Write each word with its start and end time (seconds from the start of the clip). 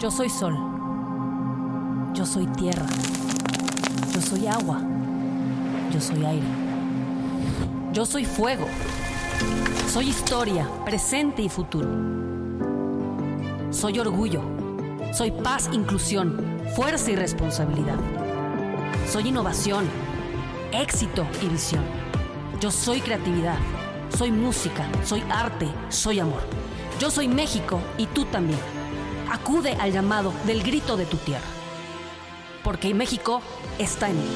Yo 0.00 0.10
soy 0.10 0.30
sol. 0.30 0.56
Yo 2.14 2.24
soy 2.24 2.46
tierra. 2.46 2.86
Yo 4.14 4.22
soy 4.22 4.46
agua. 4.46 4.80
Yo 5.92 6.00
soy 6.00 6.24
aire. 6.24 6.46
Yo 7.92 8.06
soy 8.06 8.24
fuego. 8.24 8.64
Soy 9.92 10.08
historia, 10.08 10.66
presente 10.86 11.42
y 11.42 11.50
futuro. 11.50 11.90
Soy 13.68 13.98
orgullo. 13.98 14.40
Soy 15.12 15.32
paz, 15.32 15.68
inclusión, 15.70 16.62
fuerza 16.74 17.10
y 17.10 17.16
responsabilidad. 17.16 17.98
Soy 19.06 19.28
innovación, 19.28 19.84
éxito 20.72 21.26
y 21.42 21.48
visión. 21.48 21.84
Yo 22.58 22.70
soy 22.70 23.02
creatividad. 23.02 23.58
Soy 24.16 24.32
música, 24.32 24.88
soy 25.04 25.22
arte, 25.28 25.68
soy 25.90 26.20
amor. 26.20 26.40
Yo 26.98 27.10
soy 27.10 27.28
México 27.28 27.78
y 27.98 28.06
tú 28.06 28.24
también. 28.24 28.79
Acude 29.30 29.74
al 29.74 29.92
llamado 29.92 30.34
del 30.44 30.60
grito 30.60 30.96
de 30.96 31.06
tu 31.06 31.16
tierra. 31.16 31.46
Porque 32.64 32.92
México 32.94 33.40
está 33.78 34.10
en 34.10 34.16
mí. 34.16 34.26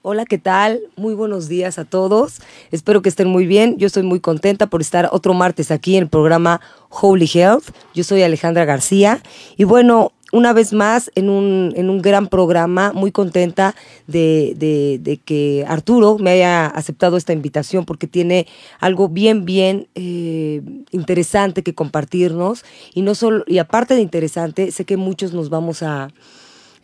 Hola, 0.00 0.24
¿qué 0.24 0.38
tal? 0.38 0.80
Muy 0.96 1.14
buenos 1.14 1.48
días 1.48 1.78
a 1.78 1.84
todos. 1.84 2.40
Espero 2.70 3.02
que 3.02 3.10
estén 3.10 3.28
muy 3.28 3.44
bien. 3.44 3.76
Yo 3.76 3.88
estoy 3.88 4.04
muy 4.04 4.20
contenta 4.20 4.68
por 4.68 4.80
estar 4.80 5.10
otro 5.12 5.34
martes 5.34 5.70
aquí 5.70 5.96
en 5.96 6.04
el 6.04 6.08
programa 6.08 6.62
Holy 6.88 7.28
Health. 7.34 7.74
Yo 7.92 8.04
soy 8.04 8.22
Alejandra 8.22 8.64
García. 8.64 9.20
Y 9.58 9.64
bueno, 9.64 10.12
una 10.36 10.52
vez 10.52 10.74
más 10.74 11.10
en 11.14 11.30
un, 11.30 11.72
en 11.76 11.88
un 11.88 12.02
gran 12.02 12.26
programa, 12.26 12.92
muy 12.92 13.10
contenta 13.10 13.74
de, 14.06 14.54
de, 15.00 15.16
que 15.24 15.64
Arturo 15.66 16.18
me 16.18 16.30
haya 16.32 16.66
aceptado 16.66 17.16
esta 17.16 17.32
invitación 17.32 17.86
porque 17.86 18.06
tiene 18.06 18.46
algo 18.78 19.08
bien, 19.08 19.46
bien 19.46 19.88
eh, 19.94 20.60
interesante 20.90 21.62
que 21.62 21.74
compartirnos. 21.74 22.66
Y 22.92 23.00
no 23.00 23.14
solo, 23.14 23.44
y 23.46 23.56
aparte 23.56 23.94
de 23.94 24.02
interesante, 24.02 24.70
sé 24.72 24.84
que 24.84 24.98
muchos 24.98 25.32
nos 25.32 25.48
vamos 25.48 25.82
a 25.82 26.10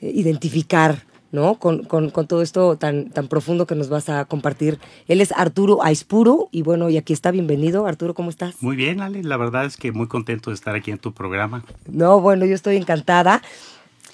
eh, 0.01 0.11
identificar 0.15 1.05
¿no? 1.33 1.57
Con, 1.57 1.83
con, 1.85 2.11
con, 2.11 2.27
todo 2.27 2.43
esto 2.43 2.77
tan, 2.77 3.11
tan 3.11 3.27
profundo 3.27 3.67
que 3.67 3.75
nos 3.75 3.89
vas 3.89 4.09
a 4.09 4.27
compartir. 4.27 4.79
Él 5.09 5.21
es 5.21 5.33
Arturo 5.33 5.83
Aispuro 5.83 6.49
y 6.53 6.63
bueno, 6.63 6.91
y 6.91 6.99
aquí 6.99 7.13
está, 7.13 7.31
bienvenido. 7.31 7.87
Arturo, 7.87 8.15
¿cómo 8.15 8.31
estás? 8.31 8.63
Muy 8.63 8.77
bien, 8.77 9.01
Ale, 9.01 9.23
la 9.25 9.39
verdad 9.39 9.65
es 9.65 9.77
que 9.77 9.91
muy 9.91 10.07
contento 10.07 10.51
de 10.51 10.55
estar 10.55 10.77
aquí 10.77 10.91
en 10.91 10.99
tu 10.99 11.13
programa. 11.13 11.65
No, 11.89 12.21
bueno, 12.21 12.45
yo 12.45 12.55
estoy 12.55 12.77
encantada. 12.77 13.43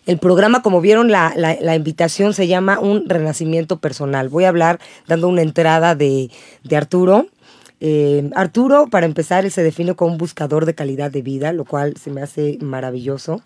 El 0.07 0.19
programa, 0.19 0.63
como 0.63 0.81
vieron, 0.81 1.11
la, 1.11 1.35
la, 1.37 1.77
invitación 1.77 2.33
se 2.33 2.47
llama 2.47 2.79
Un 2.79 3.07
Renacimiento 3.07 3.79
Personal. 3.79 4.31
Voy 4.31 4.45
a 4.45 4.49
hablar 4.49 4.81
dando 5.07 5.29
una 5.29 5.43
entrada 5.43 5.95
de, 5.95 6.31
de 6.65 6.77
Arturo. 6.77 7.27
Eh, 7.81 8.31
Arturo, 8.35 8.87
para 8.91 9.05
empezar, 9.05 9.45
él 9.45 9.53
se 9.53 9.63
define 9.63 9.95
como 9.95 10.13
un 10.13 10.19
buscador 10.19 10.65
de 10.65 10.75
calidad 10.75 11.11
de 11.11 11.21
vida, 11.21 11.53
lo 11.53 11.67
cual 11.67 11.95
se 11.99 12.11
me 12.11 12.23
hace 12.23 12.57
maravilloso. 12.63 13.43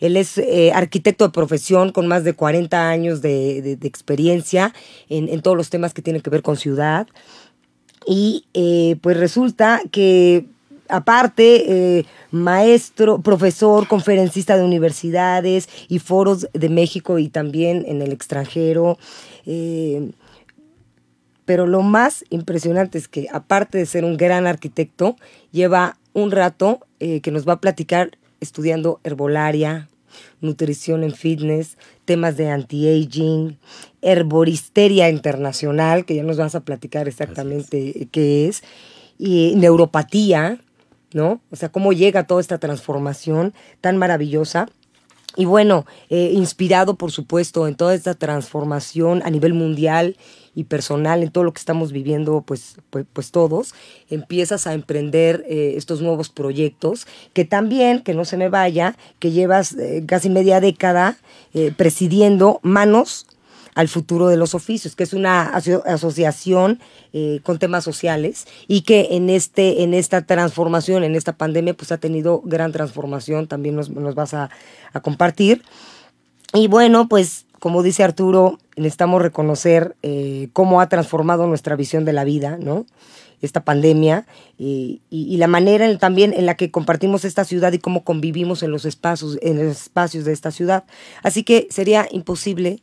Él 0.00 0.16
es 0.16 0.38
eh, 0.38 0.72
arquitecto 0.74 1.24
de 1.24 1.32
profesión 1.32 1.92
con 1.92 2.06
más 2.06 2.24
de 2.24 2.34
40 2.34 2.88
años 2.88 3.22
de, 3.22 3.78
experiencia 3.82 4.74
en, 5.08 5.40
todos 5.40 5.56
los 5.56 5.70
temas 5.70 5.94
que 5.94 6.02
tienen 6.02 6.22
que 6.22 6.30
ver 6.30 6.42
con 6.42 6.56
ciudad. 6.56 7.06
Y 8.06 8.44
eh, 8.54 8.96
pues 9.00 9.16
resulta 9.16 9.82
que 9.90 10.46
aparte, 10.88 11.98
eh, 11.98 12.06
maestro, 12.30 13.20
profesor, 13.20 13.88
conferencista 13.88 14.56
de 14.56 14.64
universidades 14.64 15.68
y 15.88 15.98
foros 15.98 16.48
de 16.52 16.68
México 16.68 17.18
y 17.18 17.28
también 17.28 17.84
en 17.86 18.02
el 18.02 18.12
extranjero. 18.12 18.98
pero 21.44 21.66
lo 21.66 21.82
más 21.82 22.24
impresionante 22.30 22.98
es 22.98 23.06
que, 23.06 23.28
aparte 23.32 23.78
de 23.78 23.86
ser 23.86 24.04
un 24.04 24.16
gran 24.16 24.46
arquitecto, 24.46 25.16
lleva 25.52 25.96
un 26.12 26.30
rato 26.32 26.80
que 26.98 27.30
nos 27.30 27.46
va 27.46 27.54
a 27.54 27.60
platicar 27.60 28.10
estudiando 28.46 29.00
herbolaria, 29.04 29.88
nutrición 30.40 31.04
en 31.04 31.12
fitness, 31.12 31.76
temas 32.04 32.36
de 32.36 32.48
anti-aging, 32.50 33.58
herboristeria 34.02 35.10
internacional, 35.10 36.04
que 36.04 36.14
ya 36.14 36.22
nos 36.22 36.36
vas 36.36 36.54
a 36.54 36.60
platicar 36.60 37.08
exactamente 37.08 38.08
qué 38.10 38.48
es, 38.48 38.62
y 39.18 39.54
neuropatía, 39.56 40.60
¿no? 41.12 41.40
O 41.50 41.56
sea, 41.56 41.70
cómo 41.70 41.92
llega 41.92 42.26
toda 42.26 42.40
esta 42.40 42.58
transformación 42.58 43.54
tan 43.80 43.96
maravillosa. 43.96 44.68
Y 45.36 45.44
bueno, 45.44 45.84
eh, 46.08 46.30
inspirado 46.32 46.94
por 46.94 47.12
supuesto 47.12 47.68
en 47.68 47.74
toda 47.74 47.94
esta 47.94 48.14
transformación 48.14 49.22
a 49.24 49.30
nivel 49.30 49.52
mundial 49.52 50.16
y 50.54 50.64
personal 50.64 51.22
en 51.22 51.30
todo 51.30 51.44
lo 51.44 51.52
que 51.52 51.58
estamos 51.58 51.92
viviendo, 51.92 52.40
pues, 52.40 52.76
pues, 52.88 53.04
pues 53.12 53.30
todos, 53.30 53.74
empiezas 54.08 54.66
a 54.66 54.72
emprender 54.72 55.44
eh, 55.46 55.74
estos 55.76 56.00
nuevos 56.00 56.30
proyectos, 56.30 57.06
que 57.34 57.44
también, 57.44 58.02
que 58.02 58.14
no 58.14 58.24
se 58.24 58.38
me 58.38 58.48
vaya, 58.48 58.96
que 59.18 59.30
llevas 59.30 59.74
eh, 59.74 60.04
casi 60.06 60.30
media 60.30 60.60
década 60.60 61.18
presidiendo 61.78 62.60
Manos 62.62 63.26
al 63.76 63.88
futuro 63.88 64.28
de 64.28 64.38
los 64.38 64.54
oficios, 64.54 64.96
que 64.96 65.04
es 65.04 65.12
una 65.12 65.42
asociación 65.44 66.80
con 67.42 67.58
temas 67.58 67.84
sociales 67.84 68.46
y 68.66 68.80
que 68.80 69.08
en, 69.12 69.28
este, 69.28 69.82
en 69.82 69.92
esta 69.92 70.22
transformación, 70.22 71.04
en 71.04 71.14
esta 71.14 71.36
pandemia, 71.36 71.74
pues 71.74 71.92
ha 71.92 71.98
tenido 71.98 72.40
gran 72.42 72.72
transformación, 72.72 73.46
también 73.46 73.76
nos, 73.76 73.90
nos 73.90 74.14
vas 74.14 74.34
a, 74.34 74.50
compartir. 75.02 75.62
Y 76.54 76.68
bueno, 76.68 77.06
pues 77.06 77.44
como 77.60 77.82
dice 77.82 78.02
Arturo, 78.02 78.58
necesitamos 78.76 79.20
reconocer 79.20 79.94
eh, 80.02 80.48
cómo 80.54 80.80
ha 80.80 80.88
transformado 80.88 81.46
nuestra 81.46 81.76
visión 81.76 82.06
de 82.06 82.14
la 82.14 82.24
vida, 82.24 82.58
¿no? 82.58 82.86
Esta 83.42 83.62
pandemia 83.62 84.26
y, 84.56 85.02
la 85.36 85.46
manera 85.46 85.98
también 85.98 86.32
en 86.32 86.46
la 86.46 86.54
que 86.54 86.70
compartimos 86.70 87.26
esta 87.26 87.44
ciudad 87.44 87.74
y 87.74 87.78
cómo 87.78 88.02
convivimos 88.04 88.62
en 88.62 88.70
los 88.70 88.86
espacios, 88.86 89.38
en 89.42 89.58
los 89.58 89.82
espacios 89.82 90.24
de 90.24 90.32
esta 90.32 90.50
ciudad. 90.50 90.84
Así 91.22 91.42
que 91.42 91.68
sería 91.70 92.08
imposible 92.10 92.80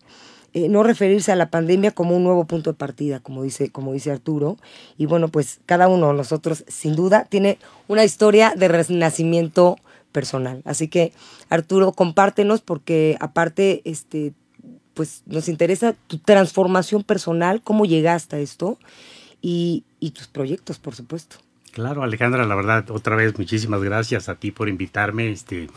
eh, 0.54 0.70
no 0.70 0.84
referirse 0.84 1.32
a 1.32 1.36
la 1.36 1.50
pandemia 1.50 1.92
como 1.92 2.16
un 2.16 2.24
nuevo 2.24 2.46
punto 2.46 2.72
de 2.72 2.78
partida, 2.78 3.20
como 3.20 3.44
dice, 3.44 3.72
como 3.72 3.94
dice 3.94 4.12
Arturo. 4.12 4.58
Y 4.98 5.08
bueno, 5.08 5.28
pues 5.28 5.60
cada 5.66 5.88
uno 5.88 6.10
de 6.10 6.14
nosotros, 6.14 6.64
sin 6.68 6.96
duda, 6.96 7.26
tiene 7.26 7.58
una 7.88 8.04
historia 8.04 8.54
de 8.56 8.68
renacimiento 8.68 9.78
personal. 10.12 10.62
Así 10.64 10.88
que, 10.88 11.12
Arturo, 11.50 11.92
compártenos 11.92 12.62
porque 12.62 13.18
aparte, 13.20 13.82
este, 13.84 14.34
pues 14.94 15.24
nos 15.26 15.50
interesa 15.50 15.96
tu 16.08 16.20
transformación 16.20 17.04
personal, 17.04 17.62
cómo 17.62 17.86
llegaste 17.86 18.36
a 18.36 18.40
esto 18.40 18.78
y, 19.42 19.84
tus 20.14 20.28
proyectos, 20.28 20.80
por 20.80 20.96
supuesto. 20.96 21.38
Claro, 21.72 22.04
Alejandra, 22.04 22.46
la 22.46 22.56
verdad, 22.56 22.92
otra 22.92 23.16
vez 23.16 23.38
muchísimas 23.38 23.82
gracias 23.82 24.30
a 24.30 24.36
ti 24.36 24.52
por 24.52 24.70
invitarme. 24.70 25.32
Este, 25.32 25.68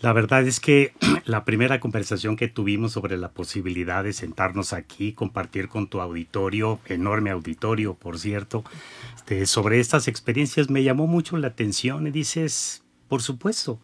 la 0.00 0.12
verdad 0.12 0.46
es 0.46 0.60
que 0.60 0.92
la 1.24 1.44
primera 1.44 1.80
conversación 1.80 2.36
que 2.36 2.48
tuvimos 2.48 2.92
sobre 2.92 3.16
la 3.16 3.30
posibilidad 3.30 4.04
de 4.04 4.12
sentarnos 4.12 4.72
aquí, 4.72 5.12
compartir 5.12 5.68
con 5.68 5.88
tu 5.88 6.00
auditorio, 6.00 6.80
enorme 6.86 7.30
auditorio, 7.30 7.94
por 7.94 8.18
cierto, 8.18 8.64
este, 9.16 9.46
sobre 9.46 9.80
estas 9.80 10.06
experiencias 10.08 10.70
me 10.70 10.82
llamó 10.82 11.06
mucho 11.06 11.36
la 11.36 11.48
atención 11.48 12.06
y 12.06 12.10
dices, 12.10 12.84
por 13.08 13.22
supuesto, 13.22 13.80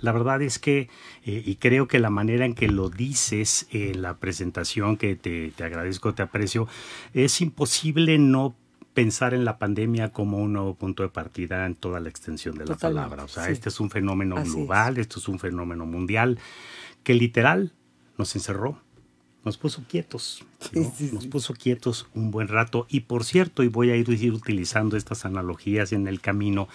la 0.00 0.12
verdad 0.12 0.42
es 0.42 0.58
que, 0.58 0.88
eh, 1.24 1.42
y 1.44 1.56
creo 1.56 1.88
que 1.88 1.98
la 1.98 2.10
manera 2.10 2.44
en 2.44 2.54
que 2.54 2.68
lo 2.68 2.90
dices 2.90 3.66
en 3.70 4.02
la 4.02 4.18
presentación, 4.18 4.96
que 4.96 5.16
te, 5.16 5.52
agradezco, 5.62 6.14
te 6.14 6.22
aprecio, 6.22 6.68
es 7.14 7.40
imposible 7.40 8.18
no 8.18 8.54
pensar 8.96 9.34
en 9.34 9.44
la 9.44 9.58
pandemia 9.58 10.10
como 10.10 10.38
un 10.38 10.54
nuevo 10.54 10.74
punto 10.74 11.02
de 11.02 11.10
partida 11.10 11.66
en 11.66 11.74
toda 11.74 12.00
la 12.00 12.08
extensión 12.08 12.56
de 12.56 12.64
la 12.64 12.76
palabra. 12.76 13.24
O 13.24 13.28
sea, 13.28 13.50
este 13.50 13.68
es 13.68 13.78
un 13.78 13.90
fenómeno 13.90 14.42
global, 14.42 14.96
esto 14.96 15.18
es 15.18 15.28
un 15.28 15.38
fenómeno 15.38 15.84
mundial 15.84 16.38
que 17.02 17.12
literal 17.12 17.74
nos 18.16 18.34
encerró 18.34 18.80
nos 19.46 19.58
puso 19.58 19.84
quietos, 19.88 20.44
nos 21.12 21.26
puso 21.28 21.54
quietos 21.54 22.08
un 22.14 22.32
buen 22.32 22.48
rato. 22.48 22.84
Y 22.90 23.02
por 23.02 23.22
cierto, 23.22 23.62
y 23.62 23.68
voy 23.68 23.90
a 23.90 23.96
ir 23.96 24.32
utilizando 24.32 24.96
estas 24.96 25.24
analogías 25.24 25.92
en 25.92 26.08
el 26.08 26.20
camino, 26.20 26.66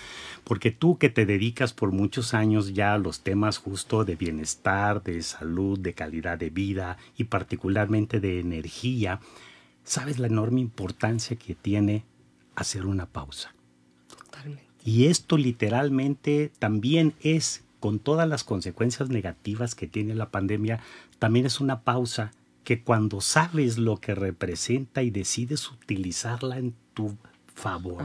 porque 0.45 0.71
tú 0.71 0.97
que 0.97 1.09
te 1.09 1.25
dedicas 1.25 1.73
por 1.73 1.91
muchos 1.91 2.33
años 2.33 2.73
ya 2.73 2.93
a 2.93 2.97
los 2.97 3.23
temas 3.23 3.57
justo 3.57 4.05
de 4.05 4.15
bienestar, 4.15 5.03
de 5.03 5.21
salud, 5.21 5.77
de 5.79 5.93
calidad 5.93 6.37
de 6.37 6.49
vida 6.49 6.97
y 7.17 7.25
particularmente 7.25 8.21
de 8.21 8.39
energía, 8.39 9.19
sabes 9.83 10.17
la 10.17 10.27
enorme 10.27 10.61
importancia 10.61 11.35
que 11.35 11.55
tiene 11.55 12.05
hacer 12.55 12.85
una 12.85 13.05
pausa. 13.05 13.53
Totalmente. 14.07 14.65
Y 14.83 15.07
esto 15.07 15.37
literalmente 15.37 16.51
también 16.59 17.13
es, 17.21 17.63
con 17.79 17.99
todas 17.99 18.27
las 18.27 18.43
consecuencias 18.43 19.09
negativas 19.09 19.75
que 19.75 19.87
tiene 19.87 20.15
la 20.15 20.29
pandemia, 20.29 20.79
también 21.19 21.45
es 21.45 21.59
una 21.59 21.81
pausa 21.81 22.31
que 22.63 22.81
cuando 22.81 23.21
sabes 23.21 23.77
lo 23.77 23.97
que 23.97 24.15
representa 24.15 25.03
y 25.03 25.09
decides 25.09 25.69
utilizarla 25.71 26.57
en 26.57 26.73
tu 26.93 27.17
favor, 27.53 28.03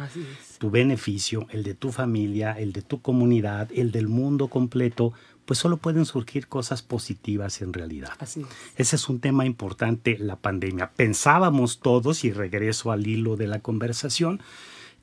tu 0.59 0.71
beneficio, 0.71 1.47
el 1.51 1.63
de 1.63 1.75
tu 1.75 1.93
familia, 1.93 2.53
el 2.53 2.73
de 2.73 2.83
tu 2.83 3.01
comunidad, 3.01 3.71
el 3.75 3.91
del 3.91 4.09
mundo 4.09 4.49
completo, 4.49 5.13
pues 5.47 5.61
solo 5.61 5.79
pueden 5.79 6.05
surgir 6.05 6.49
cosas 6.49 6.83
positivas 6.83 7.63
en 7.63 7.73
realidad. 7.73 8.11
Ese 8.77 8.97
es 8.97 9.09
un 9.09 9.21
tema 9.21 9.47
importante, 9.47 10.19
la 10.19 10.37
pandemia. 10.37 10.91
Pensábamos 10.91 11.79
todos, 11.79 12.25
y 12.25 12.33
regreso 12.33 12.93
al 12.93 13.07
hilo 13.07 13.37
de 13.37 13.47
la 13.47 13.61
conversación, 13.61 14.41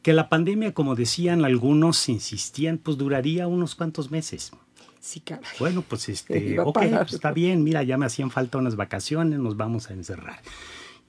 Que 0.03 0.11
la 0.11 0.27
pandemia, 0.27 0.73
como 0.73 0.95
decían 0.95 1.45
algunos, 1.45 2.09
insistían, 2.09 2.77
pues 2.77 2.97
duraría 2.97 3.47
unos 3.47 3.73
cuantos 3.73 4.11
meses. 4.11 4.51
Sí, 4.99 5.21
caray. 5.21 5.45
Bueno, 5.59 5.81
pues 5.81 6.09
este, 6.09 6.59
ok, 6.59 6.77
pues, 6.77 7.13
está 7.13 7.31
bien, 7.31 7.63
mira, 7.63 7.83
ya 7.83 7.97
me 7.97 8.05
hacían 8.05 8.29
falta 8.29 8.57
unas 8.57 8.75
vacaciones, 8.75 9.39
nos 9.39 9.55
vamos 9.55 9.89
a 9.89 9.93
encerrar. 9.93 10.41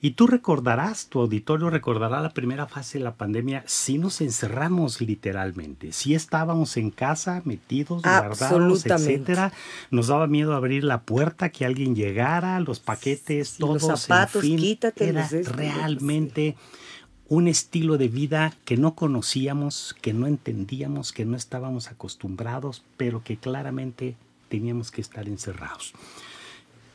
Y 0.04 0.10
tú 0.10 0.26
recordarás, 0.26 1.06
tu 1.06 1.18
auditorio 1.20 1.70
recordará 1.70 2.20
la 2.20 2.28
primera 2.28 2.66
fase 2.66 2.98
de 2.98 3.04
la 3.04 3.14
pandemia, 3.14 3.64
si 3.66 3.96
nos 3.96 4.20
encerramos 4.20 5.00
literalmente, 5.00 5.92
si 5.92 6.14
estábamos 6.14 6.76
en 6.76 6.90
casa 6.90 7.40
metidos, 7.46 8.02
guardados, 8.02 8.84
etcétera. 8.84 9.50
Nos 9.90 10.08
daba 10.08 10.26
miedo 10.26 10.54
abrir 10.54 10.84
la 10.84 11.00
puerta, 11.04 11.48
que 11.48 11.64
alguien 11.64 11.96
llegara, 11.96 12.60
los 12.60 12.80
paquetes, 12.80 13.56
todos. 13.56 13.82
Los 13.82 14.02
zapatos, 14.02 14.44
en 14.44 14.50
fin, 14.50 14.58
quítate. 14.58 15.08
Era 15.08 15.26
realmente 15.46 16.54
un 17.28 17.48
estilo 17.48 17.96
de 17.96 18.08
vida 18.08 18.52
que 18.66 18.76
no 18.76 18.94
conocíamos, 18.94 19.96
que 20.02 20.12
no 20.12 20.26
entendíamos, 20.26 21.12
que 21.14 21.24
no 21.24 21.34
estábamos 21.34 21.88
acostumbrados, 21.90 22.84
pero 22.98 23.24
que 23.24 23.38
claramente 23.38 24.16
teníamos 24.50 24.90
que 24.90 25.00
estar 25.00 25.26
encerrados. 25.28 25.94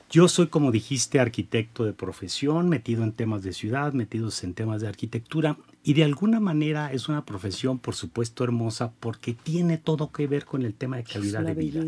Yo 0.10 0.28
soy, 0.28 0.48
como 0.48 0.72
dijiste, 0.72 1.20
arquitecto 1.20 1.86
de 1.86 1.94
profesión, 1.94 2.68
metido 2.68 3.04
en 3.04 3.12
temas 3.12 3.44
de 3.44 3.54
ciudad, 3.54 3.94
metidos 3.94 4.44
en 4.44 4.56
temas 4.56 4.82
de 4.82 4.88
arquitectura, 4.88 5.58
y 5.84 5.94
de 5.94 6.04
alguna 6.04 6.40
manera 6.40 6.92
es 6.92 7.10
una 7.10 7.26
profesión, 7.26 7.78
por 7.78 7.96
supuesto, 7.96 8.44
hermosa 8.44 8.92
porque 9.00 9.34
tiene 9.34 9.78
todo 9.78 10.12
que 10.12 10.26
ver 10.26 10.46
con 10.46 10.64
el 10.64 10.74
tema 10.74 10.98
de 10.98 11.04
calidad 11.04 11.44
de 11.44 11.54
vida. 11.54 11.84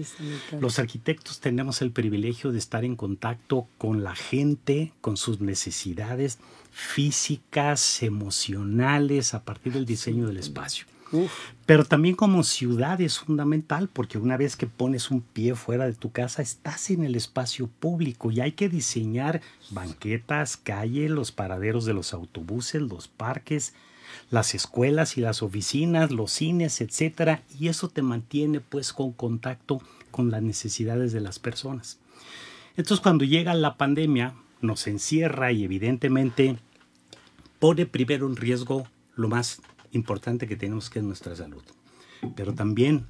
Los 0.59 0.77
arquitectos 0.77 1.39
tenemos 1.39 1.81
el 1.81 1.91
privilegio 1.91 2.51
de 2.51 2.59
estar 2.59 2.85
en 2.85 2.95
contacto 2.95 3.67
con 3.77 4.03
la 4.03 4.15
gente, 4.15 4.93
con 5.01 5.17
sus 5.17 5.41
necesidades 5.41 6.37
físicas, 6.71 8.03
emocionales, 8.03 9.33
a 9.33 9.43
partir 9.43 9.73
del 9.73 9.85
diseño 9.85 10.27
del 10.27 10.37
espacio. 10.37 10.85
Pero 11.65 11.85
también 11.85 12.15
como 12.15 12.43
ciudad 12.43 12.99
es 13.01 13.19
fundamental 13.19 13.89
porque 13.91 14.17
una 14.17 14.37
vez 14.37 14.55
que 14.55 14.67
pones 14.67 15.11
un 15.11 15.21
pie 15.21 15.55
fuera 15.55 15.85
de 15.85 15.93
tu 15.93 16.11
casa 16.11 16.41
estás 16.41 16.89
en 16.89 17.03
el 17.03 17.15
espacio 17.15 17.67
público 17.67 18.31
y 18.31 18.39
hay 18.41 18.53
que 18.53 18.69
diseñar 18.69 19.41
banquetas, 19.71 20.57
calles, 20.57 21.11
los 21.11 21.31
paraderos 21.31 21.85
de 21.85 21.93
los 21.93 22.13
autobuses, 22.13 22.81
los 22.81 23.07
parques, 23.07 23.73
las 24.29 24.55
escuelas 24.55 25.17
y 25.17 25.21
las 25.21 25.41
oficinas, 25.41 26.11
los 26.11 26.31
cines, 26.31 26.81
etcétera, 26.81 27.43
y 27.59 27.67
eso 27.67 27.89
te 27.89 28.01
mantiene 28.01 28.59
pues 28.59 28.93
con 28.93 29.11
contacto 29.11 29.81
con 30.11 30.31
las 30.31 30.41
necesidades 30.41 31.13
de 31.13 31.21
las 31.21 31.39
personas. 31.39 31.99
Entonces 32.75 33.01
cuando 33.01 33.25
llega 33.25 33.53
la 33.53 33.77
pandemia 33.77 34.33
nos 34.61 34.87
encierra 34.87 35.51
y 35.51 35.63
evidentemente 35.63 36.57
pone 37.59 37.85
primero 37.85 38.27
en 38.27 38.35
riesgo 38.35 38.87
lo 39.15 39.27
más 39.27 39.61
importante 39.91 40.47
que 40.47 40.55
tenemos 40.55 40.89
que 40.89 40.99
es 40.99 41.05
nuestra 41.05 41.35
salud. 41.35 41.63
Pero 42.35 42.53
también 42.53 43.07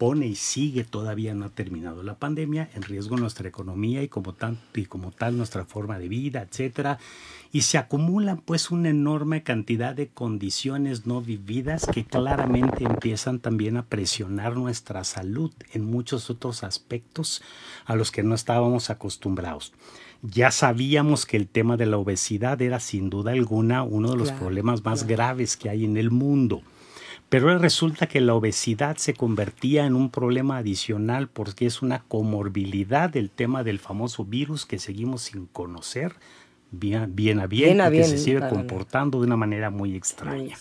pone 0.00 0.26
y 0.26 0.34
sigue 0.34 0.82
todavía 0.84 1.34
no 1.34 1.44
ha 1.44 1.50
terminado 1.50 2.02
la 2.02 2.14
pandemia 2.14 2.70
en 2.74 2.80
riesgo 2.80 3.18
nuestra 3.18 3.46
economía 3.46 4.02
y 4.02 4.08
como, 4.08 4.32
tal, 4.32 4.56
y 4.74 4.86
como 4.86 5.10
tal 5.10 5.36
nuestra 5.36 5.66
forma 5.66 5.98
de 5.98 6.08
vida, 6.08 6.40
etcétera, 6.40 6.98
y 7.52 7.60
se 7.60 7.76
acumulan 7.76 8.38
pues 8.38 8.70
una 8.70 8.88
enorme 8.88 9.42
cantidad 9.42 9.94
de 9.94 10.08
condiciones 10.08 11.04
no 11.04 11.20
vividas 11.20 11.86
que 11.86 12.06
claramente 12.06 12.84
empiezan 12.84 13.40
también 13.40 13.76
a 13.76 13.84
presionar 13.84 14.56
nuestra 14.56 15.04
salud 15.04 15.52
en 15.74 15.84
muchos 15.84 16.30
otros 16.30 16.64
aspectos 16.64 17.42
a 17.84 17.94
los 17.94 18.10
que 18.10 18.22
no 18.22 18.34
estábamos 18.34 18.88
acostumbrados. 18.88 19.74
Ya 20.22 20.50
sabíamos 20.50 21.26
que 21.26 21.36
el 21.36 21.46
tema 21.46 21.76
de 21.76 21.84
la 21.84 21.98
obesidad 21.98 22.62
era 22.62 22.80
sin 22.80 23.10
duda 23.10 23.32
alguna 23.32 23.82
uno 23.82 24.12
de 24.12 24.16
los 24.16 24.32
problemas 24.32 24.82
más 24.82 25.06
graves 25.06 25.58
que 25.58 25.68
hay 25.68 25.84
en 25.84 25.98
el 25.98 26.10
mundo. 26.10 26.62
Pero 27.30 27.56
resulta 27.58 28.08
que 28.08 28.20
la 28.20 28.34
obesidad 28.34 28.96
se 28.96 29.14
convertía 29.14 29.86
en 29.86 29.94
un 29.94 30.10
problema 30.10 30.58
adicional 30.58 31.28
porque 31.28 31.64
es 31.64 31.80
una 31.80 32.02
comorbilidad 32.02 33.08
del 33.08 33.30
tema 33.30 33.62
del 33.62 33.78
famoso 33.78 34.24
virus 34.24 34.66
que 34.66 34.80
seguimos 34.80 35.22
sin 35.22 35.46
conocer 35.46 36.16
bien, 36.72 37.02
a 37.40 37.46
bien, 37.46 37.80
y 37.80 37.90
que 37.92 38.04
se 38.04 38.18
sigue 38.18 38.40
comportando 38.48 39.20
de 39.20 39.26
una 39.28 39.36
manera 39.36 39.70
muy 39.70 39.94
extraña. 39.94 40.56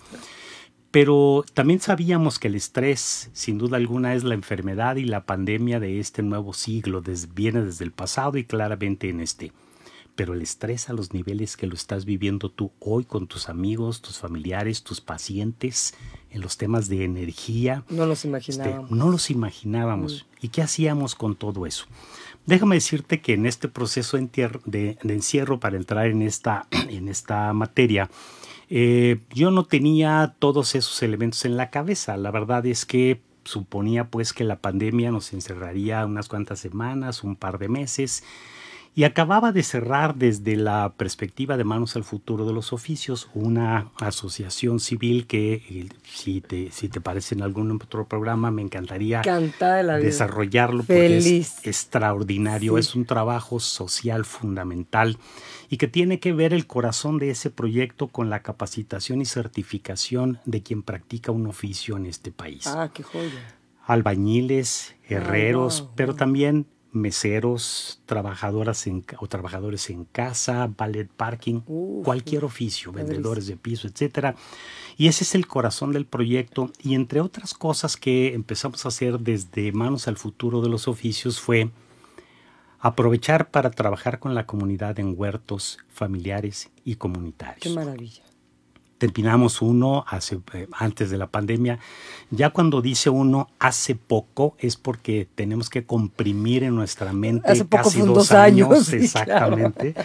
Pero 0.91 1.43
también 1.55 1.79
sabíamos 1.79 2.37
que 2.37 2.47
el 2.47 2.55
estrés, 2.55 3.31
sin 3.33 3.57
duda 3.57 3.77
alguna, 3.77 4.13
es 4.13 4.23
la 4.23 4.35
enfermedad 4.35 4.95
y 4.95 5.05
la 5.05 5.25
pandemia 5.25 5.79
de 5.79 5.99
este 5.99 6.21
nuevo 6.21 6.53
siglo, 6.53 7.03
viene 7.33 7.63
desde 7.63 7.83
el 7.85 7.91
pasado 7.91 8.37
y 8.37 8.43
claramente 8.43 9.09
en 9.09 9.21
este. 9.21 9.53
Pero 10.15 10.33
el 10.33 10.41
estrés 10.41 10.89
a 10.89 10.93
los 10.93 11.13
niveles 11.13 11.57
que 11.57 11.67
lo 11.67 11.75
estás 11.75 12.05
viviendo 12.05 12.49
tú 12.49 12.71
hoy 12.79 13.05
con 13.05 13.27
tus 13.27 13.49
amigos, 13.49 14.01
tus 14.01 14.19
familiares, 14.19 14.83
tus 14.83 14.99
pacientes, 14.99 15.95
en 16.31 16.41
los 16.41 16.57
temas 16.57 16.87
de 16.89 17.03
energía. 17.03 17.83
No 17.89 18.05
los 18.05 18.25
imaginábamos. 18.25 18.83
Este, 18.85 18.95
no 18.95 19.09
los 19.09 19.29
imaginábamos. 19.29 20.25
Mm. 20.25 20.45
¿Y 20.45 20.49
qué 20.49 20.61
hacíamos 20.61 21.15
con 21.15 21.35
todo 21.35 21.65
eso? 21.65 21.85
Déjame 22.45 22.75
decirte 22.75 23.21
que 23.21 23.33
en 23.33 23.45
este 23.45 23.67
proceso 23.67 24.17
de, 24.17 24.97
encierro 25.03 25.59
para 25.59 25.77
entrar 25.77 26.07
en 26.07 26.21
esta, 26.21 26.67
en 26.89 27.07
esta 27.07 27.53
materia, 27.53 28.09
eh, 28.69 29.19
yo 29.31 29.51
no 29.51 29.65
tenía 29.65 30.35
todos 30.39 30.75
esos 30.75 31.01
elementos 31.03 31.45
en 31.45 31.57
la 31.57 31.69
cabeza. 31.69 32.17
La 32.17 32.31
verdad 32.31 32.65
es 32.65 32.85
que 32.85 33.21
suponía 33.43 34.09
pues 34.09 34.33
que 34.33 34.43
la 34.43 34.59
pandemia 34.59 35.11
nos 35.11 35.33
encerraría 35.33 36.05
unas 36.05 36.27
cuantas 36.27 36.59
semanas, 36.59 37.23
un 37.23 37.35
par 37.35 37.57
de 37.57 37.67
meses. 37.67 38.23
Y 38.95 39.03
acababa 39.03 39.51
de 39.51 39.63
cerrar 39.63 40.15
desde 40.15 40.55
la 40.57 40.93
perspectiva 40.97 41.55
de 41.57 41.63
Manos 41.63 41.95
al 41.95 42.03
Futuro 42.03 42.45
de 42.45 42.53
los 42.53 42.73
Oficios 42.73 43.29
una 43.33 43.91
asociación 43.97 44.79
civil 44.79 45.25
que, 45.25 45.53
eh, 45.69 45.89
si 46.03 46.41
te, 46.41 46.71
si 46.71 46.89
te 46.89 46.99
parece 46.99 47.35
en 47.35 47.43
algún 47.43 47.71
otro 47.71 48.07
programa, 48.07 48.51
me 48.51 48.61
encantaría 48.61 49.21
desarrollarlo 50.01 50.83
porque 50.83 51.17
es 51.17 51.65
extraordinario. 51.65 52.77
Es 52.77 52.95
un 52.95 53.05
trabajo 53.05 53.59
social 53.59 54.25
fundamental 54.25 55.17
y 55.69 55.77
que 55.77 55.87
tiene 55.87 56.19
que 56.19 56.33
ver 56.33 56.53
el 56.53 56.65
corazón 56.65 57.19
de 57.19 57.29
ese 57.29 57.51
proyecto 57.51 58.07
con 58.07 58.29
la 58.29 58.41
capacitación 58.41 59.21
y 59.21 59.25
certificación 59.25 60.39
de 60.45 60.63
quien 60.63 60.81
practica 60.81 61.31
un 61.31 61.47
oficio 61.47 61.95
en 61.95 62.07
este 62.07 62.31
país. 62.31 62.65
Ah, 62.67 62.89
qué 62.93 63.03
joya. 63.03 63.55
Albañiles, 63.85 64.95
herreros, 65.07 65.89
pero 65.95 66.15
también 66.15 66.67
meseros, 66.91 68.01
trabajadoras 68.05 68.87
en, 68.87 69.05
o 69.19 69.27
trabajadores 69.27 69.89
en 69.89 70.05
casa, 70.05 70.69
ballet 70.75 71.07
parking, 71.07 71.61
cualquier 72.03 72.45
oficio, 72.45 72.91
vendedores 72.91 73.47
de 73.47 73.57
piso, 73.57 73.87
etcétera. 73.87 74.35
Y 74.97 75.07
ese 75.07 75.23
es 75.23 75.35
el 75.35 75.47
corazón 75.47 75.91
del 75.93 76.05
proyecto. 76.05 76.71
Y 76.81 76.95
entre 76.95 77.21
otras 77.21 77.53
cosas 77.53 77.97
que 77.97 78.33
empezamos 78.33 78.85
a 78.85 78.89
hacer 78.89 79.19
desde 79.19 79.71
Manos 79.71 80.07
al 80.07 80.17
Futuro 80.17 80.61
de 80.61 80.69
los 80.69 80.87
Oficios 80.87 81.39
fue 81.39 81.69
aprovechar 82.79 83.51
para 83.51 83.71
trabajar 83.71 84.19
con 84.19 84.35
la 84.35 84.45
comunidad 84.45 84.99
en 84.99 85.13
huertos 85.17 85.79
familiares 85.89 86.71
y 86.83 86.95
comunitarios. 86.95 87.61
Qué 87.61 87.69
maravilla 87.69 88.28
terminamos 88.99 89.63
uno 89.63 90.05
hace, 90.07 90.39
eh, 90.53 90.67
antes 90.73 91.09
de 91.09 91.17
la 91.17 91.27
pandemia. 91.27 91.79
Ya 92.29 92.51
cuando 92.51 92.81
dice 92.81 93.09
uno 93.09 93.49
hace 93.57 93.95
poco 93.95 94.55
es 94.59 94.75
porque 94.75 95.27
tenemos 95.33 95.69
que 95.69 95.85
comprimir 95.85 96.63
en 96.63 96.75
nuestra 96.75 97.13
mente 97.13 97.49
hace 97.49 97.67
casi 97.67 98.01
dos, 98.01 98.31
años, 98.31 98.93
exactamente. 98.93 99.95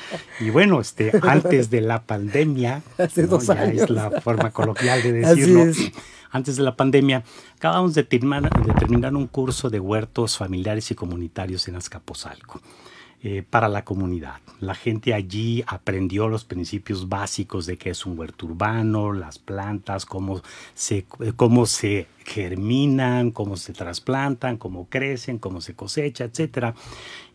Y 0.41 0.49
bueno, 0.49 0.81
este 0.81 1.13
antes 1.23 1.69
de 1.69 1.83
la 1.83 2.05
pandemia, 2.05 2.83
hace 2.97 3.27
dos 3.27 3.51
años. 3.51 3.83
es 3.83 3.91
la 3.91 4.11
forma 4.23 4.51
coloquial 4.51 5.03
de 5.03 5.13
decirlo. 5.13 5.65
Antes 6.31 6.57
de 6.57 6.63
la 6.65 6.75
pandemia, 6.75 7.23
acabamos 7.57 7.95
de 7.95 8.03
terminar, 8.03 8.51
de 8.51 8.73
terminar 8.75 9.15
un 9.15 9.27
curso 9.29 9.71
de 9.71 9.79
huertos 9.79 10.37
familiares 10.37 10.91
y 10.91 10.95
comunitarios 10.95 11.69
en 11.69 11.77
Azcapotzalco. 11.77 12.61
Eh, 13.27 13.43
para 13.43 13.71
la 13.71 13.87
comunidad. 13.87 14.43
La 14.61 14.75
gente 14.75 15.15
allí 15.15 15.65
aprendió 15.67 16.29
los 16.29 16.45
principios 16.45 17.09
básicos 17.09 17.65
de 17.65 17.79
qué 17.79 17.89
es 17.89 18.05
un 18.05 18.19
huerto 18.19 18.45
urbano, 18.45 19.15
las 19.15 19.39
plantas, 19.39 20.05
cómo 20.05 20.43
se, 20.75 21.07
cómo 21.35 21.65
se 21.65 22.07
germinan, 22.27 23.31
cómo 23.31 23.57
se 23.57 23.73
trasplantan, 23.73 24.59
cómo 24.59 24.91
crecen, 24.91 25.39
cómo 25.39 25.63
se 25.63 25.75
cosecha, 25.75 26.25
etc. 26.27 26.75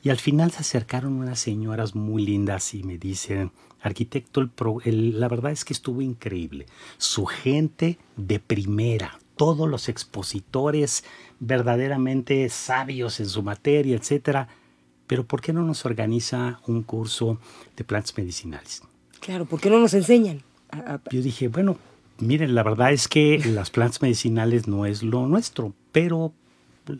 Y 0.03 0.11
al 0.11 0.17
final 0.17 0.51
se 0.51 0.59
acercaron 0.59 1.13
unas 1.13 1.39
señoras 1.39 1.95
muy 1.95 2.23
lindas 2.23 2.75
y 2.75 2.83
me 2.83 2.99
dicen, 2.99 3.51
arquitecto, 3.81 4.47
el, 4.85 5.19
la 5.19 5.27
verdad 5.27 5.51
es 5.51 5.65
que 5.65 5.73
estuvo 5.73 6.03
increíble. 6.03 6.67
Su 6.99 7.25
gente 7.25 7.97
de 8.15 8.39
primera, 8.39 9.17
todos 9.35 9.67
los 9.67 9.89
expositores 9.89 11.03
verdaderamente 11.39 12.47
sabios 12.49 13.19
en 13.19 13.27
su 13.27 13.41
materia, 13.41 13.95
etcétera, 13.95 14.49
pero 15.09 15.25
¿por 15.25 15.41
qué 15.41 15.53
no 15.53 15.63
nos 15.63 15.87
organiza 15.87 16.61
un 16.67 16.83
curso 16.83 17.39
de 17.75 17.83
plantas 17.83 18.15
medicinales? 18.15 18.83
Claro, 19.19 19.45
¿por 19.45 19.59
qué 19.59 19.71
no 19.71 19.79
nos 19.79 19.95
enseñan? 19.95 20.43
Yo 21.09 21.23
dije, 21.23 21.47
bueno, 21.47 21.77
miren, 22.19 22.53
la 22.53 22.61
verdad 22.61 22.93
es 22.93 23.07
que 23.07 23.41
las 23.43 23.71
plantas 23.71 24.03
medicinales 24.03 24.67
no 24.67 24.85
es 24.85 25.01
lo 25.01 25.25
nuestro, 25.25 25.73
pero 25.91 26.31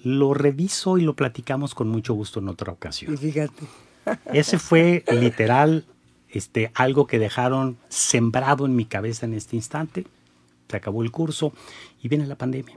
lo 0.03 0.33
reviso 0.33 0.97
y 0.97 1.03
lo 1.03 1.15
platicamos 1.15 1.75
con 1.75 1.87
mucho 1.87 2.15
gusto 2.15 2.39
en 2.39 2.47
otra 2.47 2.73
ocasión. 2.73 3.13
Y 3.13 3.17
fíjate. 3.17 3.65
Ese 4.33 4.57
fue 4.57 5.03
literal 5.11 5.85
este, 6.29 6.71
algo 6.73 7.05
que 7.05 7.19
dejaron 7.19 7.77
sembrado 7.89 8.65
en 8.65 8.75
mi 8.75 8.85
cabeza 8.85 9.27
en 9.27 9.35
este 9.35 9.55
instante. 9.55 10.07
se 10.67 10.77
acabó 10.77 11.03
el 11.03 11.11
curso 11.11 11.53
y 12.01 12.07
viene 12.07 12.25
la 12.25 12.39
pandemia. 12.39 12.75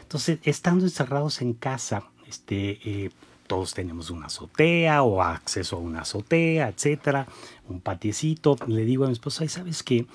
Entonces, 0.00 0.38
estando 0.42 0.86
encerrados 0.86 1.42
en 1.42 1.52
casa, 1.52 2.04
este, 2.26 2.78
eh, 2.82 3.10
todos 3.50 3.74
tenemos 3.74 4.10
una 4.10 4.26
azotea 4.26 5.02
o 5.02 5.20
acceso 5.20 5.74
a 5.74 5.80
una 5.80 6.02
azotea, 6.02 6.68
etcétera, 6.68 7.26
un 7.68 7.80
patiecito. 7.80 8.56
Le 8.68 8.84
digo 8.84 9.02
a 9.02 9.06
mi 9.08 9.12
esposa, 9.12 9.48
¿sabes 9.48 9.82
qué? 9.82 10.06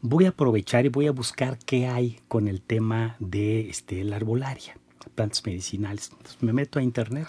Voy 0.00 0.24
a 0.24 0.30
aprovechar 0.30 0.86
y 0.86 0.88
voy 0.88 1.06
a 1.06 1.12
buscar 1.12 1.58
qué 1.58 1.88
hay 1.88 2.20
con 2.26 2.48
el 2.48 2.62
tema 2.62 3.16
de 3.18 3.68
este, 3.68 4.02
la 4.02 4.16
arbolaria, 4.16 4.78
plantas 5.14 5.44
medicinales. 5.44 6.08
Entonces 6.10 6.42
me 6.42 6.54
meto 6.54 6.78
a 6.78 6.82
internet 6.82 7.26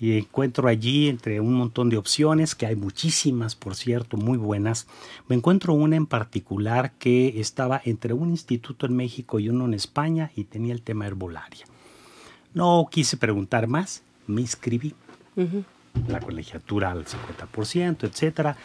y 0.00 0.16
encuentro 0.16 0.68
allí 0.68 1.08
entre 1.08 1.40
un 1.40 1.54
montón 1.54 1.88
de 1.88 1.96
opciones, 1.96 2.54
que 2.54 2.66
hay 2.66 2.76
muchísimas, 2.76 3.56
por 3.56 3.74
cierto, 3.74 4.18
muy 4.18 4.38
buenas. 4.38 4.86
Me 5.26 5.34
encuentro 5.34 5.74
una 5.74 5.96
en 5.96 6.06
particular 6.06 6.92
que 6.92 7.40
estaba 7.40 7.82
entre 7.84 8.12
un 8.12 8.30
instituto 8.30 8.86
en 8.86 8.94
México 8.94 9.40
y 9.40 9.48
uno 9.48 9.64
en 9.64 9.74
España 9.74 10.30
y 10.36 10.44
tenía 10.44 10.74
el 10.74 10.82
tema 10.82 11.08
herbolaria. 11.08 11.66
No 12.54 12.86
quise 12.88 13.16
preguntar 13.16 13.66
más, 13.66 14.04
me 14.28 14.40
inscribí. 14.42 14.94
La 16.08 16.20
colegiatura 16.20 16.90
al 16.92 17.04
50%, 17.04 18.04
etcétera. 18.04 18.56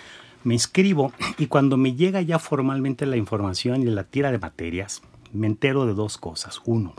Me 0.43 0.53
inscribo 0.55 1.13
y 1.37 1.47
cuando 1.47 1.77
me 1.77 1.95
llega 1.95 2.21
ya 2.21 2.37
formalmente 2.37 3.05
la 3.05 3.15
información 3.17 3.81
y 3.81 3.85
la 3.85 4.03
tira 4.03 4.31
de 4.31 4.39
materias, 4.39 5.01
me 5.31 5.47
entero 5.47 5.85
de 5.85 5.93
dos 5.93 6.17
cosas. 6.17 6.61
Uno, 6.65 6.93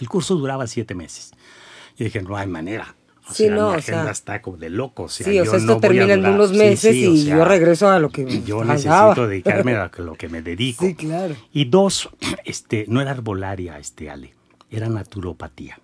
el 0.00 0.08
curso 0.08 0.34
duraba 0.36 0.66
siete 0.66 0.94
meses. 0.94 1.32
Yo 1.96 2.04
dije, 2.06 2.22
no 2.22 2.36
hay 2.36 2.46
manera. 2.46 2.94
O 3.28 3.34
Sí, 3.34 3.44
sea, 3.44 3.54
no, 3.56 3.68
mi 3.68 3.74
o 3.74 3.78
agenda 3.78 4.02
sea, 4.04 4.10
está 4.12 4.40
como 4.42 4.56
de 4.56 4.70
loco. 4.70 5.02
O 5.04 5.08
sea, 5.10 5.26
sí, 5.26 5.38
o 5.38 5.44
yo 5.44 5.50
sea, 5.50 5.60
esto 5.60 5.74
no 5.74 5.80
termina 5.80 6.14
en 6.14 6.24
unos 6.24 6.52
meses 6.52 6.92
sí, 6.92 7.04
y 7.10 7.24
sea, 7.26 7.36
yo 7.36 7.44
regreso 7.44 7.90
a 7.90 7.98
lo 7.98 8.08
que 8.08 8.42
Yo 8.42 8.62
andaba. 8.62 8.74
necesito 8.74 9.28
dedicarme 9.28 9.74
a 9.74 9.90
lo 9.98 10.14
que 10.14 10.28
me 10.30 10.40
dedico. 10.40 10.86
Sí, 10.86 10.94
claro. 10.94 11.36
Y 11.52 11.66
dos, 11.66 12.08
este, 12.46 12.86
no 12.88 13.02
era 13.02 13.10
arbolaria, 13.10 13.78
este 13.78 14.08
Ale, 14.08 14.32
era 14.70 14.88
naturopatía. 14.88 15.78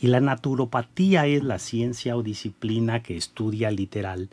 Y 0.00 0.08
la 0.08 0.20
naturopatía 0.20 1.26
es 1.26 1.42
la 1.42 1.58
ciencia 1.58 2.16
o 2.16 2.22
disciplina 2.22 3.02
que 3.02 3.16
estudia 3.16 3.70
literal 3.70 4.30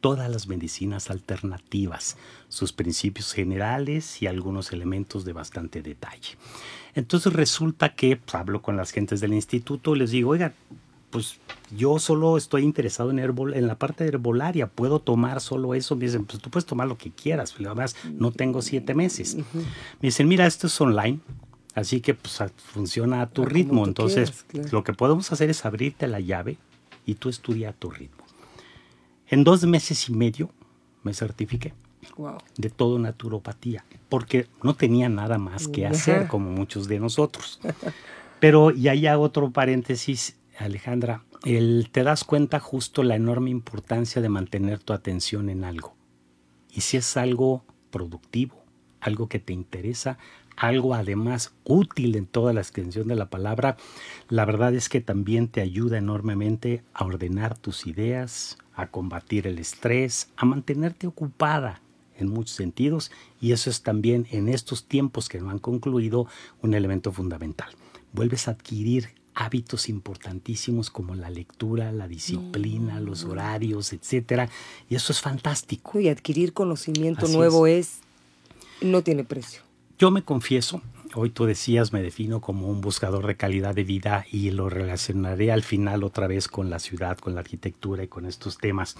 todas 0.00 0.30
las 0.30 0.46
medicinas 0.46 1.10
alternativas, 1.10 2.16
sus 2.48 2.72
principios 2.72 3.32
generales 3.32 4.22
y 4.22 4.26
algunos 4.26 4.72
elementos 4.72 5.24
de 5.24 5.32
bastante 5.32 5.82
detalle. 5.82 6.36
Entonces 6.94 7.32
resulta 7.32 7.94
que 7.94 8.16
pues, 8.16 8.34
hablo 8.34 8.62
con 8.62 8.76
las 8.76 8.90
gentes 8.90 9.20
del 9.20 9.34
instituto 9.34 9.94
y 9.94 9.98
les 9.98 10.10
digo, 10.10 10.30
oigan, 10.30 10.54
pues 11.10 11.38
yo 11.74 11.98
solo 11.98 12.36
estoy 12.36 12.62
interesado 12.62 13.10
en, 13.10 13.18
herbol 13.18 13.54
en 13.54 13.66
la 13.66 13.78
parte 13.78 14.04
de 14.04 14.10
herbolaria, 14.10 14.66
puedo 14.66 15.00
tomar 15.00 15.40
solo 15.40 15.74
eso. 15.74 15.96
Me 15.96 16.04
dicen, 16.04 16.26
pues 16.26 16.40
tú 16.40 16.50
puedes 16.50 16.66
tomar 16.66 16.86
lo 16.86 16.98
que 16.98 17.10
quieras, 17.10 17.54
pero 17.56 17.70
además 17.70 17.96
no 18.12 18.30
tengo 18.30 18.62
siete 18.62 18.94
meses. 18.94 19.36
Me 19.36 19.42
dicen, 20.02 20.28
mira, 20.28 20.46
esto 20.46 20.66
es 20.66 20.80
online, 20.80 21.20
así 21.78 22.00
que 22.00 22.14
pues 22.14 22.38
funciona 22.56 23.22
a 23.22 23.26
tu 23.30 23.44
ritmo. 23.44 23.86
Entonces, 23.86 24.30
quieras, 24.30 24.44
claro. 24.48 24.68
lo 24.72 24.84
que 24.84 24.92
podemos 24.92 25.30
hacer 25.32 25.50
es 25.50 25.64
abrirte 25.64 26.06
la 26.08 26.20
llave 26.20 26.58
y 27.06 27.14
tú 27.14 27.28
estudia 27.28 27.70
a 27.70 27.72
tu 27.72 27.90
ritmo. 27.90 28.24
En 29.28 29.44
dos 29.44 29.64
meses 29.64 30.08
y 30.08 30.12
medio 30.12 30.50
me 31.02 31.12
certifiqué 31.14 31.74
Wow. 32.16 32.38
de 32.56 32.70
todo 32.70 32.98
naturopatía, 32.98 33.84
porque 34.08 34.48
no 34.62 34.74
tenía 34.74 35.08
nada 35.08 35.38
más 35.38 35.68
que 35.68 35.86
Ajá. 35.86 35.94
hacer 35.94 36.26
como 36.28 36.50
muchos 36.50 36.88
de 36.88 36.98
nosotros. 36.98 37.60
Pero, 38.40 38.70
y 38.72 38.88
ahí 38.88 39.06
hago 39.06 39.22
otro 39.22 39.50
paréntesis, 39.50 40.36
Alejandra, 40.58 41.22
el, 41.44 41.88
te 41.92 42.02
das 42.02 42.24
cuenta 42.24 42.58
justo 42.58 43.02
la 43.04 43.14
enorme 43.14 43.50
importancia 43.50 44.20
de 44.20 44.28
mantener 44.28 44.80
tu 44.82 44.92
atención 44.92 45.48
en 45.48 45.62
algo. 45.64 45.94
Y 46.72 46.80
si 46.80 46.96
es 46.96 47.16
algo 47.16 47.64
productivo, 47.90 48.64
algo 49.00 49.28
que 49.28 49.38
te 49.38 49.52
interesa, 49.52 50.18
algo 50.58 50.94
además 50.94 51.52
útil 51.64 52.16
en 52.16 52.26
toda 52.26 52.52
la 52.52 52.60
extensión 52.60 53.06
de 53.08 53.14
la 53.14 53.30
palabra, 53.30 53.76
la 54.28 54.44
verdad 54.44 54.74
es 54.74 54.88
que 54.88 55.00
también 55.00 55.48
te 55.48 55.60
ayuda 55.60 55.98
enormemente 55.98 56.82
a 56.92 57.04
ordenar 57.04 57.56
tus 57.56 57.86
ideas, 57.86 58.58
a 58.74 58.88
combatir 58.88 59.46
el 59.46 59.58
estrés, 59.58 60.30
a 60.36 60.44
mantenerte 60.44 61.06
ocupada 61.06 61.80
en 62.16 62.28
muchos 62.28 62.56
sentidos 62.56 63.12
y 63.40 63.52
eso 63.52 63.70
es 63.70 63.82
también 63.82 64.26
en 64.32 64.48
estos 64.48 64.84
tiempos 64.84 65.28
que 65.28 65.40
no 65.40 65.50
han 65.50 65.60
concluido 65.60 66.26
un 66.60 66.74
elemento 66.74 67.12
fundamental. 67.12 67.68
Vuelves 68.12 68.48
a 68.48 68.52
adquirir 68.52 69.10
hábitos 69.34 69.88
importantísimos 69.88 70.90
como 70.90 71.14
la 71.14 71.30
lectura, 71.30 71.92
la 71.92 72.08
disciplina, 72.08 72.98
los 72.98 73.22
horarios, 73.22 73.92
etcétera, 73.92 74.48
y 74.90 74.96
eso 74.96 75.12
es 75.12 75.20
fantástico. 75.20 76.00
Y 76.00 76.08
adquirir 76.08 76.52
conocimiento 76.52 77.26
Así 77.26 77.36
nuevo 77.36 77.68
es. 77.68 78.00
no 78.80 79.02
tiene 79.02 79.22
precio. 79.22 79.67
Yo 79.98 80.12
me 80.12 80.22
confieso, 80.22 80.80
hoy 81.16 81.30
tú 81.30 81.44
decías, 81.44 81.92
me 81.92 82.00
defino 82.00 82.40
como 82.40 82.68
un 82.68 82.80
buscador 82.80 83.26
de 83.26 83.36
calidad 83.36 83.74
de 83.74 83.82
vida 83.82 84.24
y 84.30 84.52
lo 84.52 84.70
relacionaré 84.70 85.50
al 85.50 85.64
final 85.64 86.04
otra 86.04 86.28
vez 86.28 86.46
con 86.46 86.70
la 86.70 86.78
ciudad, 86.78 87.18
con 87.18 87.34
la 87.34 87.40
arquitectura 87.40 88.04
y 88.04 88.06
con 88.06 88.24
estos 88.24 88.58
temas. 88.58 88.96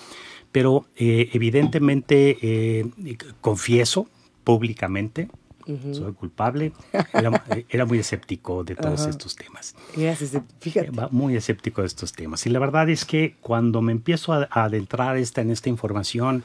Pero 0.51 0.87
eh, 0.97 1.31
evidentemente 1.33 2.37
eh, 2.43 2.91
confieso 3.41 4.09
públicamente, 4.43 5.29
soy 5.93 6.13
culpable, 6.15 6.73
era, 7.13 7.45
era 7.69 7.85
muy 7.85 7.99
escéptico 7.99 8.65
de 8.65 8.75
todos 8.77 9.07
estos 9.07 9.37
temas. 9.37 9.75
Gracias, 9.97 10.33
fíjate. 10.61 10.91
Muy 11.11 11.37
escéptico 11.37 11.83
de 11.83 11.87
estos 11.89 12.13
temas. 12.13 12.47
Y 12.47 12.51
la 12.51 12.59
verdad 12.59 12.89
es 12.89 13.05
que 13.05 13.37
cuando 13.41 13.83
me 13.83 13.93
empiezo 13.93 14.33
a, 14.33 14.49
a 14.51 14.65
adentrar 14.65 15.17
esta, 15.17 15.41
en 15.41 15.51
esta 15.51 15.69
información, 15.69 16.45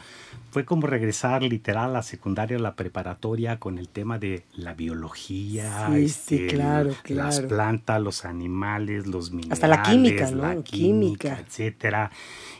fue 0.51 0.65
como 0.65 0.85
regresar 0.85 1.41
literal 1.41 1.89
a 1.89 1.93
la 1.93 2.03
secundaria, 2.03 2.57
a 2.57 2.59
la 2.59 2.75
preparatoria, 2.75 3.59
con 3.59 3.79
el 3.79 3.89
tema 3.89 4.19
de 4.19 4.43
la 4.55 4.73
biología, 4.75 5.87
Sí, 5.89 6.05
este, 6.05 6.37
sí, 6.37 6.47
claro, 6.47 6.91
las 7.07 7.41
plantas, 7.41 7.99
los 8.01 8.23
animales, 8.25 9.07
los 9.07 9.31
minerales, 9.31 9.53
Hasta 9.63 9.67
la 9.67 9.81
química, 9.81 10.29
¿no? 10.29 10.43
la 10.43 10.61
Química. 10.61 10.69
química, 10.71 11.39
etcétera. 11.39 12.11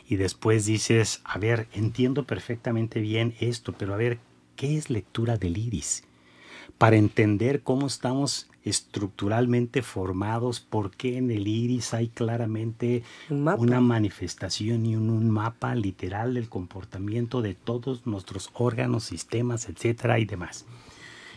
Y 0.08 0.16
después 0.16 0.66
dices, 0.66 1.20
a 1.24 1.38
ver, 1.38 1.68
entiendo 1.72 2.24
perfectamente 2.24 3.00
bien 3.00 3.34
esto, 3.40 3.72
pero 3.72 3.94
a 3.94 3.96
ver, 3.96 4.18
¿qué 4.56 4.76
es 4.76 4.90
lectura 4.90 5.36
del 5.36 5.56
iris? 5.56 6.02
Para 6.78 6.96
entender 6.96 7.62
cómo 7.62 7.86
estamos 7.86 8.48
estructuralmente 8.64 9.82
formados, 9.82 10.60
por 10.60 10.90
qué 10.90 11.18
en 11.18 11.30
el 11.30 11.46
iris 11.46 11.92
hay 11.92 12.08
claramente 12.08 13.02
Un 13.28 13.46
una 13.46 13.80
manifestación 13.80 14.86
y 14.86 14.96
un, 14.96 15.10
un 15.10 15.30
mapa 15.30 15.74
literal 15.74 16.34
del 16.34 16.48
comportamiento 16.48 17.42
de 17.42 17.54
todos 17.54 18.06
nuestros 18.06 18.50
órganos, 18.54 19.04
sistemas, 19.04 19.68
etcétera 19.68 20.18
y 20.18 20.24
demás. 20.24 20.64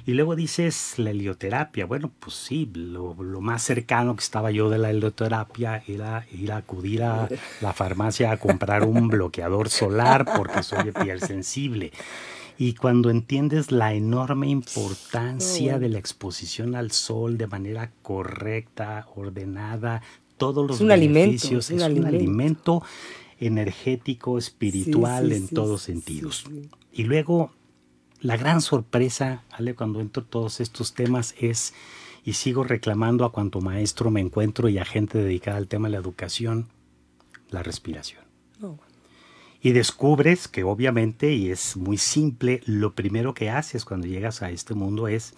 Y 0.06 0.13
luego 0.13 0.38
dices 0.38 0.94
la 0.96 1.10
helioterapia. 1.10 1.86
Bueno, 1.86 2.10
pues 2.22 2.34
sí, 2.34 2.72
lo, 2.74 3.13
lo 3.22 3.41
más 3.41 3.62
cercano 3.62 4.15
que 4.15 4.24
estaba 4.24 4.51
yo 4.51 4.70
de 4.70 4.77
la 4.77 4.89
helioterapia 4.89 5.84
era 5.86 6.25
ir 6.32 6.53
a 6.53 6.58
acudir 6.58 7.03
a 7.03 7.27
la 7.60 7.74
farmacia 7.74 8.32
a 8.32 8.38
comprar 8.38 8.86
un 8.86 9.10
bloqueador 9.10 9.67
solar 9.67 10.25
porque 10.38 10.63
soy 10.63 10.86
de 10.86 10.94
piel 10.94 11.20
sensible. 11.20 11.91
Y 12.57 12.73
cuando 12.73 13.09
entiendes 13.09 13.71
la 13.71 13.93
enorme 13.93 14.47
importancia 14.47 15.77
de 15.77 15.89
la 15.89 15.99
exposición 15.99 16.75
al 16.75 16.91
sol 16.91 17.37
de 17.37 17.47
manera 17.47 17.91
correcta, 18.01 19.07
ordenada, 19.15 20.01
todos 20.37 20.67
los 20.67 20.81
Es 20.81 20.89
alimento, 20.89 21.27
beneficios, 21.27 21.69
es 21.69 21.81
un 21.83 21.91
es 21.91 21.99
un 21.99 22.05
alimento. 22.05 22.83
energético, 23.39 24.37
espiritual 24.37 25.29
sí, 25.29 25.35
en 25.35 25.47
sí, 25.47 25.55
todos 25.55 25.81
sentidos. 25.83 26.45
Y 26.91 27.03
luego, 27.03 27.51
la 28.21 28.37
gran 28.37 28.61
sorpresa, 28.61 29.43
Ale, 29.51 29.75
cuando 29.75 30.01
entro 30.01 30.23
en 30.23 30.29
todos 30.29 30.59
estos 30.59 30.95
temas 30.95 31.35
es, 31.39 31.73
y 32.23 32.33
sigo 32.33 32.63
reclamando 32.63 33.23
a 33.23 33.31
cuanto 33.31 33.61
maestro 33.61 34.09
me 34.09 34.19
encuentro 34.19 34.67
y 34.67 34.79
a 34.79 34.85
gente 34.85 35.19
dedicada 35.19 35.57
al 35.57 35.67
tema 35.67 35.87
de 35.87 35.93
la 35.93 35.99
educación, 35.99 36.67
la 37.49 37.61
respiración. 37.63 38.26
Y 39.67 39.74
descubres 39.74 40.47
que 40.47 40.63
obviamente, 40.63 41.33
y 41.33 41.51
es 41.51 41.75
muy 41.75 41.97
simple, 41.97 42.62
lo 42.65 42.93
primero 42.93 43.33
que 43.33 43.50
haces 43.50 43.83
cuando 43.83 44.07
llegas 44.07 44.41
a 44.41 44.50
este 44.50 44.74
mundo 44.75 45.09
es 45.09 45.33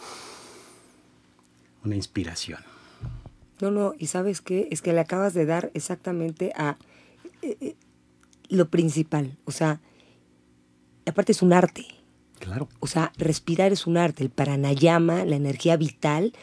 una 1.83 1.95
inspiración. 1.95 2.59
No, 3.59 3.71
no, 3.71 3.95
y 3.97 4.05
sabes 4.05 4.41
qué, 4.41 4.67
es 4.69 4.83
que 4.83 4.93
le 4.93 4.99
acabas 4.99 5.33
de 5.33 5.47
dar 5.47 5.71
exactamente 5.73 6.53
a 6.55 6.77
eh, 7.41 7.57
eh, 7.59 7.75
lo 8.49 8.69
principal. 8.69 9.35
O 9.45 9.51
sea, 9.51 9.81
aparte 11.07 11.31
es 11.31 11.41
un 11.41 11.51
arte. 11.51 11.87
Claro. 12.37 12.69
O 12.81 12.85
sea, 12.85 13.11
respirar 13.17 13.73
es 13.73 13.87
un 13.87 13.97
arte. 13.97 14.25
El 14.25 14.29
pranayama, 14.29 15.25
la 15.25 15.37
energía 15.37 15.75
vital, 15.75 16.33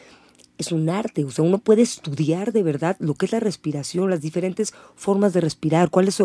es 0.57 0.71
un 0.71 0.89
arte. 0.89 1.23
O 1.23 1.31
sea, 1.31 1.43
uno 1.45 1.57
puede 1.59 1.81
estudiar 1.81 2.51
de 2.53 2.63
verdad 2.63 2.95
lo 2.99 3.13
que 3.15 3.25
es 3.27 3.31
la 3.31 3.39
respiración, 3.39 4.09
las 4.09 4.21
diferentes 4.21 4.73
formas 4.95 5.33
de 5.33 5.41
respirar, 5.41 5.89
cuáles 5.89 6.17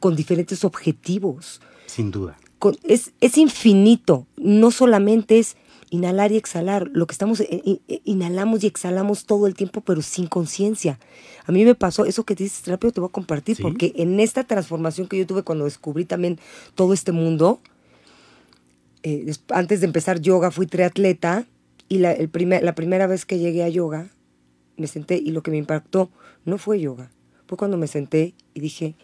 con 0.00 0.16
diferentes 0.16 0.64
objetivos. 0.64 1.60
Sin 1.86 2.10
duda. 2.10 2.36
Con- 2.58 2.76
es, 2.84 3.12
es 3.20 3.36
infinito. 3.38 4.26
No 4.36 4.70
solamente 4.70 5.38
es 5.38 5.56
inhalar 5.90 6.32
y 6.32 6.36
exhalar. 6.36 6.88
Lo 6.92 7.06
que 7.06 7.12
estamos, 7.12 7.40
eh, 7.40 7.80
eh, 7.88 8.00
inhalamos 8.04 8.64
y 8.64 8.66
exhalamos 8.66 9.26
todo 9.26 9.46
el 9.46 9.54
tiempo, 9.54 9.80
pero 9.82 10.00
sin 10.00 10.26
conciencia. 10.26 10.98
A 11.44 11.52
mí 11.52 11.64
me 11.64 11.74
pasó, 11.74 12.04
eso 12.06 12.24
que 12.24 12.34
dices 12.34 12.66
rápido 12.66 12.92
te 12.92 13.00
voy 13.00 13.08
a 13.08 13.12
compartir, 13.12 13.56
Sí. 13.56 13.62
porque 13.62 13.92
en 13.96 14.18
esta 14.20 14.44
transformación 14.44 15.06
que 15.06 15.18
yo 15.18 15.26
tuve 15.26 15.42
cuando 15.42 15.64
descubrí 15.64 16.04
también 16.06 16.38
todo 16.74 16.94
este 16.94 17.12
mundo, 17.12 17.60
eh, 19.02 19.34
antes 19.50 19.80
de 19.80 19.86
empezar 19.86 20.20
yoga 20.20 20.50
fui 20.50 20.66
triatleta 20.66 21.44
Y 21.92 21.98
la, 21.98 22.12
el 22.12 22.30
la 22.62 22.74
primera 22.74 23.06
vez 23.06 23.26
que 23.26 23.38
llegué 23.38 23.62
a 23.64 23.68
yoga, 23.68 24.08
me 24.78 24.86
senté 24.86 25.16
y 25.16 25.30
lo 25.30 25.42
que 25.42 25.50
me 25.50 25.58
impactó 25.58 26.10
no 26.46 26.56
fue 26.56 26.80
yoga, 26.80 27.10
fue 27.46 27.58
cuando 27.58 27.76
me 27.76 27.86
senté 27.86 28.32
y 28.54 28.60
dije, 28.60 28.94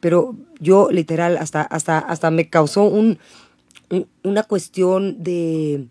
pero 0.00 0.34
yo 0.58 0.88
literal 0.90 1.36
hasta, 1.36 1.60
hasta, 1.60 1.98
hasta 1.98 2.30
me 2.30 2.48
causó 2.48 2.84
un, 2.84 3.18
una 4.22 4.44
cuestión 4.44 5.22
de, 5.22 5.74
eh, 5.74 5.88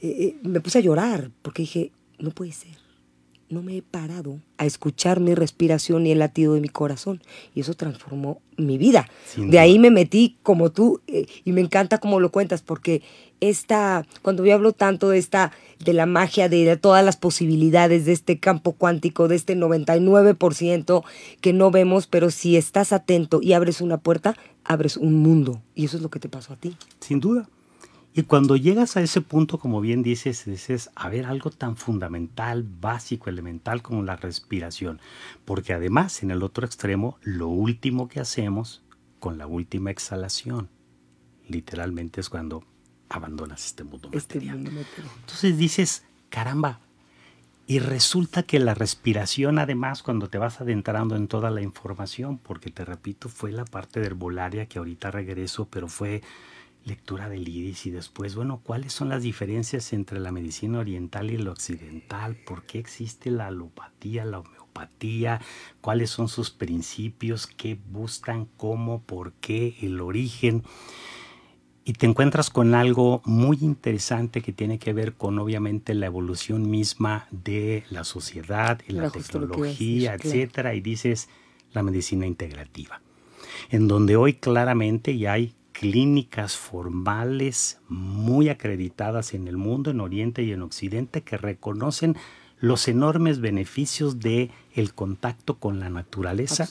eh, 0.00 0.36
me 0.44 0.62
puse 0.62 0.78
a 0.78 0.80
llorar 0.80 1.30
porque 1.42 1.64
dije, 1.64 1.92
no 2.18 2.30
puede 2.30 2.52
ser 2.52 2.87
no 3.50 3.62
me 3.62 3.76
he 3.76 3.82
parado 3.82 4.40
a 4.58 4.66
escuchar 4.66 5.20
mi 5.20 5.34
respiración 5.34 6.06
y 6.06 6.12
el 6.12 6.18
latido 6.18 6.54
de 6.54 6.60
mi 6.60 6.68
corazón. 6.68 7.22
Y 7.54 7.60
eso 7.60 7.74
transformó 7.74 8.40
mi 8.56 8.76
vida. 8.76 9.08
de 9.36 9.58
ahí 9.58 9.78
me 9.78 9.90
metí 9.90 10.36
como 10.42 10.70
tú 10.70 11.00
eh, 11.06 11.26
y 11.44 11.52
me 11.52 11.60
encanta 11.60 11.98
cómo 11.98 12.20
lo 12.20 12.30
cuentas 12.30 12.62
porque 12.62 13.02
esta, 13.40 14.04
cuando 14.22 14.44
yo 14.44 14.54
hablo 14.54 14.72
tanto 14.72 15.10
de 15.10 15.18
esta, 15.18 15.52
de 15.78 15.92
la 15.92 16.06
magia, 16.06 16.48
de, 16.48 16.64
de 16.64 16.76
todas 16.76 17.04
las 17.04 17.16
posibilidades 17.16 18.04
de 18.04 18.12
este 18.12 18.38
campo 18.38 18.72
cuántico, 18.72 19.28
de 19.28 19.36
este 19.36 19.56
99% 19.56 21.04
que 21.40 21.52
no 21.52 21.70
vemos, 21.70 22.06
pero 22.06 22.30
si 22.30 22.56
estás 22.56 22.92
atento 22.92 23.40
y 23.42 23.52
abres 23.52 23.80
una 23.80 23.98
puerta, 23.98 24.36
abres 24.64 24.96
un 24.96 25.14
mundo. 25.14 25.62
Y 25.74 25.84
eso 25.84 25.96
es 25.96 26.02
lo 26.02 26.10
que 26.10 26.18
te 26.20 26.28
pasó 26.28 26.54
a 26.54 26.56
ti. 26.56 26.76
Sin 27.00 27.20
duda. 27.20 27.48
Y 28.14 28.22
cuando 28.24 28.56
llegas 28.56 28.96
a 28.96 29.02
ese 29.02 29.20
punto, 29.20 29.58
como 29.58 29.80
bien 29.80 30.02
dices, 30.02 30.44
dices, 30.44 30.90
a 30.96 31.08
ver, 31.08 31.26
algo 31.26 31.50
tan 31.50 31.76
fundamental, 31.76 32.64
básico, 32.64 33.30
elemental 33.30 33.82
como 33.82 34.02
la 34.02 34.16
respiración. 34.16 35.00
Porque 35.44 35.72
además, 35.72 36.22
en 36.22 36.30
el 36.30 36.42
otro 36.42 36.66
extremo, 36.66 37.18
lo 37.22 37.48
último 37.48 38.08
que 38.08 38.20
hacemos 38.20 38.82
con 39.20 39.38
la 39.38 39.46
última 39.46 39.90
exhalación, 39.90 40.68
literalmente 41.46 42.20
es 42.20 42.28
cuando 42.28 42.64
abandonas 43.08 43.66
este 43.66 43.84
mundo 43.84 44.10
este 44.12 44.40
material. 44.40 44.86
Entonces 45.20 45.56
dices, 45.56 46.04
caramba, 46.28 46.80
y 47.66 47.80
resulta 47.80 48.44
que 48.44 48.58
la 48.58 48.72
respiración, 48.72 49.58
además, 49.58 50.02
cuando 50.02 50.28
te 50.28 50.38
vas 50.38 50.60
adentrando 50.62 51.16
en 51.16 51.28
toda 51.28 51.50
la 51.50 51.60
información, 51.60 52.38
porque 52.38 52.70
te 52.70 52.84
repito, 52.84 53.28
fue 53.28 53.52
la 53.52 53.66
parte 53.66 54.00
de 54.00 54.06
herbolaria 54.06 54.66
que 54.66 54.78
ahorita 54.78 55.10
regreso, 55.10 55.68
pero 55.70 55.86
fue 55.86 56.22
lectura 56.88 57.28
del 57.28 57.46
iris 57.46 57.86
y 57.86 57.90
después, 57.90 58.34
bueno, 58.34 58.60
¿cuáles 58.64 58.92
son 58.92 59.10
las 59.10 59.22
diferencias 59.22 59.92
entre 59.92 60.18
la 60.18 60.32
medicina 60.32 60.78
oriental 60.78 61.30
y 61.30 61.36
la 61.36 61.52
occidental? 61.52 62.36
¿Por 62.36 62.64
qué 62.64 62.78
existe 62.78 63.30
la 63.30 63.48
alopatía, 63.48 64.24
la 64.24 64.40
homeopatía? 64.40 65.40
¿Cuáles 65.80 66.10
son 66.10 66.28
sus 66.28 66.50
principios? 66.50 67.46
¿Qué 67.46 67.78
buscan? 67.90 68.48
¿Cómo? 68.56 69.02
¿Por 69.02 69.32
qué? 69.34 69.76
¿El 69.82 70.00
origen? 70.00 70.64
Y 71.84 71.94
te 71.94 72.06
encuentras 72.06 72.50
con 72.50 72.74
algo 72.74 73.22
muy 73.24 73.58
interesante 73.62 74.42
que 74.42 74.52
tiene 74.52 74.78
que 74.78 74.92
ver 74.92 75.14
con 75.14 75.38
obviamente 75.38 75.94
la 75.94 76.06
evolución 76.06 76.68
misma 76.68 77.28
de 77.30 77.84
la 77.90 78.04
sociedad 78.04 78.80
y 78.86 78.92
la, 78.92 79.10
tecnología, 79.10 80.14
etcétera, 80.14 80.74
y 80.74 80.80
dices 80.80 81.28
la 81.72 81.82
medicina 81.82 82.26
integrativa, 82.26 83.00
en 83.70 83.88
donde 83.88 84.16
hoy 84.16 84.34
claramente 84.34 85.16
ya 85.16 85.32
hay 85.32 85.54
clínicas 85.78 86.56
formales 86.56 87.78
muy 87.88 88.48
acreditadas 88.48 89.32
en 89.32 89.46
el 89.46 89.56
mundo, 89.56 89.92
en 89.92 90.00
Oriente 90.00 90.42
y 90.42 90.50
en 90.50 90.62
Occidente, 90.62 91.22
que 91.22 91.36
reconocen 91.36 92.16
los 92.58 92.88
enormes 92.88 93.40
beneficios 93.40 94.18
de 94.18 94.50
el 94.74 94.92
contacto 94.92 95.58
con 95.58 95.78
la 95.78 95.88
naturaleza 95.88 96.68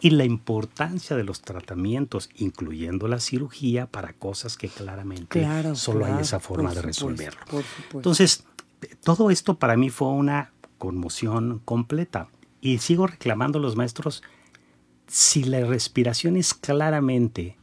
y 0.00 0.10
la 0.10 0.24
importancia 0.24 1.16
de 1.16 1.24
los 1.24 1.40
tratamientos, 1.40 2.30
incluyendo 2.36 3.08
la 3.08 3.18
cirugía, 3.18 3.86
para 3.86 4.12
cosas 4.12 4.56
que 4.56 4.68
claramente 4.68 5.44
solo 5.74 6.04
hay 6.04 6.20
esa 6.20 6.38
forma 6.38 6.72
de 6.72 6.82
resolverlo. 6.82 7.40
Entonces, 7.92 8.44
todo 9.02 9.30
esto 9.30 9.58
para 9.58 9.76
mí 9.76 9.90
fue 9.90 10.08
una 10.08 10.52
conmoción 10.78 11.60
completa. 11.64 12.28
Y 12.60 12.78
sigo 12.78 13.08
reclamando 13.08 13.58
a 13.58 13.62
los 13.62 13.74
maestros, 13.74 14.22
si 15.08 15.42
la 15.42 15.60
respiración 15.64 16.36
es 16.36 16.54
claramente 16.54 17.56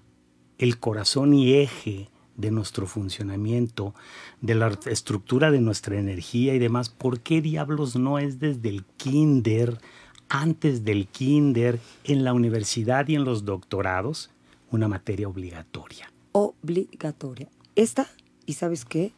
el 0.61 0.77
corazón 0.77 1.33
y 1.33 1.55
eje 1.55 2.07
de 2.37 2.51
nuestro 2.51 2.85
funcionamiento, 2.85 3.93
de 4.41 4.55
la 4.55 4.77
estructura 4.85 5.51
de 5.51 5.59
nuestra 5.59 5.97
energía 5.97 6.53
y 6.53 6.59
demás, 6.59 6.89
¿por 6.89 7.19
qué 7.19 7.41
diablos 7.41 7.95
no 7.95 8.19
es 8.19 8.39
desde 8.39 8.69
el 8.69 8.85
kinder, 8.97 9.79
antes 10.29 10.85
del 10.85 11.07
kinder, 11.07 11.79
en 12.03 12.23
la 12.23 12.33
universidad 12.33 13.07
y 13.07 13.15
en 13.15 13.25
los 13.25 13.43
doctorados, 13.43 14.29
una 14.69 14.87
materia 14.87 15.27
obligatoria? 15.27 16.11
Obligatoria. 16.31 17.49
Esta, 17.75 18.07
y 18.45 18.53
sabes 18.53 18.85
qué, 18.85 19.13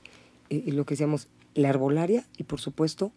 eh, 0.49 0.63
lo 0.67 0.85
que 0.85 0.93
decíamos, 0.93 1.27
la 1.55 1.69
herbolaria 1.69 2.25
y 2.37 2.43
por 2.43 2.61
supuesto 2.61 3.11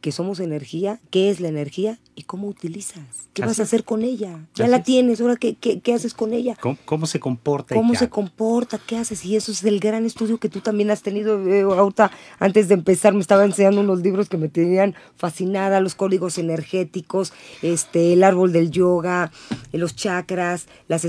que 0.00 0.12
somos 0.12 0.40
energía, 0.40 1.00
qué 1.10 1.30
es 1.30 1.40
la 1.40 1.48
energía 1.48 1.98
y 2.14 2.22
cómo 2.22 2.48
utilizas. 2.48 3.28
¿Qué 3.32 3.42
vas 3.42 3.58
a 3.60 3.64
hacer 3.64 3.84
con 3.84 4.02
ella? 4.02 4.46
Ya 4.54 4.68
la 4.68 4.82
tienes, 4.82 5.20
ahora 5.20 5.36
qué, 5.36 5.56
qué, 5.56 5.94
haces 5.94 6.14
con 6.14 6.32
ella. 6.32 6.56
¿Cómo, 6.84 7.06
se 7.06 7.18
comporta? 7.18 7.74
¿Cómo 7.74 7.94
se 7.94 8.08
comporta? 8.08 8.78
¿Qué 8.78 8.96
haces? 8.96 9.24
Y 9.24 9.36
eso 9.36 9.52
es 9.52 9.64
el 9.64 9.80
gran 9.80 10.06
estudio 10.06 10.38
que 10.38 10.48
tú 10.48 10.60
también 10.60 10.90
has 10.90 11.02
tenido. 11.02 11.44
Eh, 11.48 11.62
ahorita, 11.62 12.10
antes 12.38 12.68
de 12.68 12.74
empezar, 12.74 13.14
me 13.14 13.20
estaba 13.20 13.44
enseñando 13.44 13.80
unos 13.80 14.00
libros 14.00 14.28
que 14.28 14.36
me 14.36 14.48
tenían 14.48 14.94
fascinada, 15.16 15.80
los 15.80 15.94
códigos 15.94 16.38
energéticos, 16.38 17.32
este, 17.62 18.12
el 18.12 18.22
árbol 18.22 18.52
del 18.52 18.70
yoga, 18.70 19.32
eh, 19.72 19.78
los 19.78 19.96
chakras, 19.96 20.66
las, 20.88 21.04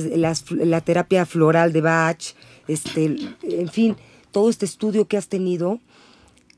la 0.52 0.82
terapia 0.82 1.26
floral 1.26 1.72
de 1.72 1.82
Bach, 1.82 2.34
este, 2.68 3.16
en 3.44 3.70
fin, 3.70 3.96
todo 4.32 4.50
este 4.50 4.66
estudio 4.66 5.08
que 5.08 5.18
has 5.18 5.28
tenido, 5.28 5.80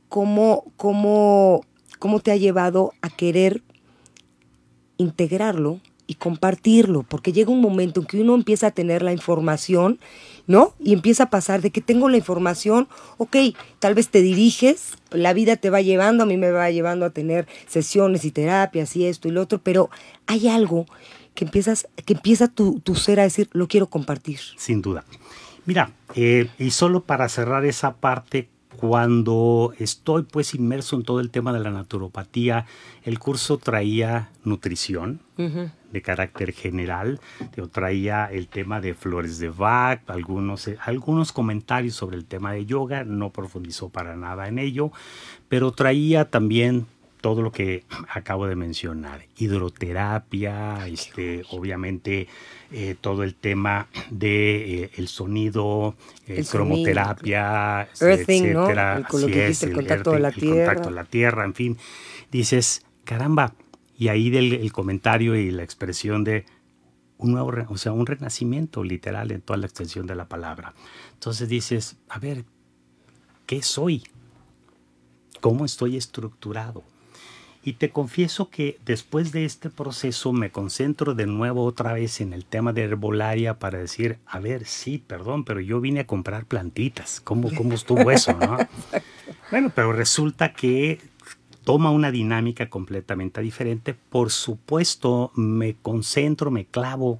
cómo, 0.09 0.71
cómo 0.75 1.65
cómo 1.99 2.19
te 2.19 2.31
ha 2.31 2.35
llevado 2.37 2.93
a 3.01 3.09
querer 3.09 3.61
integrarlo 4.97 5.79
y 6.09 6.15
compartirlo, 6.15 7.03
porque 7.03 7.31
llega 7.31 7.51
un 7.51 7.61
momento 7.61 7.99
en 7.99 8.07
que 8.07 8.19
uno 8.19 8.33
empieza 8.33 8.67
a 8.67 8.71
tener 8.71 9.03
la 9.03 9.13
información, 9.13 9.99
¿no? 10.47 10.73
Y 10.79 10.93
empieza 10.93 11.25
a 11.25 11.29
pasar 11.29 11.61
de 11.61 11.69
que 11.69 11.81
tengo 11.81 12.09
la 12.09 12.17
información, 12.17 12.87
ok, 13.17 13.35
tal 13.77 13.93
vez 13.93 14.09
te 14.09 14.23
diriges, 14.23 14.97
la 15.11 15.33
vida 15.33 15.55
te 15.55 15.69
va 15.69 15.81
llevando, 15.81 16.23
a 16.23 16.25
mí 16.25 16.35
me 16.35 16.49
va 16.49 16.71
llevando 16.71 17.05
a 17.05 17.11
tener 17.11 17.47
sesiones 17.67 18.25
y 18.25 18.31
terapias 18.31 18.95
y 18.95 19.05
esto 19.05 19.27
y 19.27 19.31
lo 19.31 19.43
otro, 19.43 19.59
pero 19.61 19.91
hay 20.25 20.47
algo 20.47 20.87
que 21.35 21.45
empiezas, 21.45 21.87
que 22.05 22.13
empieza 22.13 22.47
tu, 22.47 22.81
ser 22.95 23.19
a 23.19 23.23
decir, 23.23 23.47
lo 23.51 23.67
quiero 23.67 23.85
compartir. 23.85 24.39
Sin 24.57 24.81
duda. 24.81 25.05
Mira, 25.67 25.91
eh, 26.15 26.49
y 26.57 26.71
solo 26.71 27.03
para 27.03 27.29
cerrar 27.29 27.65
esa 27.65 27.97
parte, 27.97 28.49
cuando 28.79 29.73
estoy 29.77 30.23
pues 30.23 30.55
inmerso 30.55 30.95
en 30.95 31.03
todo 31.03 31.19
el 31.19 31.31
tema 31.31 31.51
de 31.51 31.59
la 31.59 31.69
naturopatía, 31.69 32.65
el 33.03 33.19
curso 33.19 33.57
traía 33.57 34.29
nutrición 34.45 35.19
de 35.35 36.01
carácter 36.01 36.53
general, 36.53 37.19
traía 37.67 38.27
el 38.27 38.47
tema 38.47 38.79
de 38.79 38.93
flores 38.93 39.37
de 39.37 39.49
Bach, 39.49 40.01
algunos, 40.07 40.69
eh, 40.69 40.77
algunos 40.85 41.33
comentarios 41.33 41.95
sobre 41.95 42.15
el 42.15 42.23
tema 42.23 42.53
de 42.53 42.65
yoga, 42.65 43.03
no 43.03 43.31
profundizó 43.31 43.89
para 43.89 44.15
nada 44.15 44.47
en 44.47 44.59
ello, 44.59 44.93
pero 45.49 45.73
traía 45.73 46.29
también 46.29 46.87
todo 47.21 47.41
lo 47.41 47.51
que 47.51 47.83
acabo 48.09 48.47
de 48.47 48.55
mencionar, 48.55 49.25
hidroterapia, 49.37 50.87
este, 50.87 51.43
obviamente 51.49 52.27
eh, 52.71 52.95
todo 52.99 53.23
el 53.23 53.35
tema 53.35 53.87
de 54.09 54.83
eh, 54.83 54.91
el 54.95 55.07
sonido, 55.07 55.95
el 56.27 56.45
cromoterapia, 56.45 57.89
etcétera, 57.91 58.97
el, 58.97 59.03
contacto, 59.73 60.11
de 60.11 60.19
la 60.19 60.31
contacto 60.31 60.89
la 60.91 61.03
tierra, 61.03 61.43
en 61.45 61.53
fin, 61.53 61.77
dices, 62.31 62.85
caramba, 63.03 63.53
y 63.97 64.07
ahí 64.07 64.29
del 64.29 64.53
el 64.53 64.71
comentario 64.71 65.35
y 65.35 65.51
la 65.51 65.63
expresión 65.63 66.23
de 66.23 66.45
un 67.17 67.33
nuevo, 67.33 67.51
o 67.67 67.77
sea, 67.77 67.91
un 67.91 68.05
renacimiento 68.05 68.83
literal 68.83 69.31
en 69.31 69.41
toda 69.41 69.57
la 69.57 69.65
extensión 69.65 70.07
de 70.07 70.15
la 70.15 70.29
palabra. 70.29 70.73
Entonces 71.13 71.49
dices, 71.49 71.97
a 72.07 72.17
ver, 72.17 72.45
¿qué 73.45 73.61
soy? 73.61 74.03
¿Cómo 75.41 75.65
estoy 75.65 75.97
estructurado? 75.97 76.83
Y 77.63 77.73
te 77.73 77.89
confieso 77.89 78.49
que 78.49 78.79
después 78.85 79.31
de 79.31 79.43
este 79.43 79.69
proceso 79.69 80.31
me 80.31 80.49
concentro 80.49 81.13
de 81.13 81.25
nuevo 81.25 81.65
otra 81.65 81.93
vez 81.93 82.21
en 82.21 82.31
el 82.33 82.45
tema 82.45 82.71
de 82.71 82.83
herbolaria 82.83 83.59
para 83.59 83.79
decir, 83.79 84.19
a 84.25 84.39
ver, 84.39 84.65
sí, 84.65 85.03
perdón, 85.05 85.43
pero 85.43 85.59
yo 85.59 85.81
vine 85.81 86.01
a 86.01 86.07
comprar 86.07 86.45
plantitas. 86.45 87.19
¿Cómo, 87.21 87.49
cómo 87.53 87.73
estuvo 87.73 88.11
eso? 88.11 88.33
¿no? 88.33 88.57
bueno, 89.51 89.71
pero 89.75 89.91
resulta 89.91 90.53
que 90.53 90.99
toma 91.65 91.91
una 91.91 92.11
dinámica 92.11 92.69
completamente 92.69 93.41
diferente. 93.41 93.93
Por 93.93 94.31
supuesto, 94.31 95.31
me 95.35 95.75
concentro, 95.75 96.51
me 96.51 96.65
clavo 96.65 97.19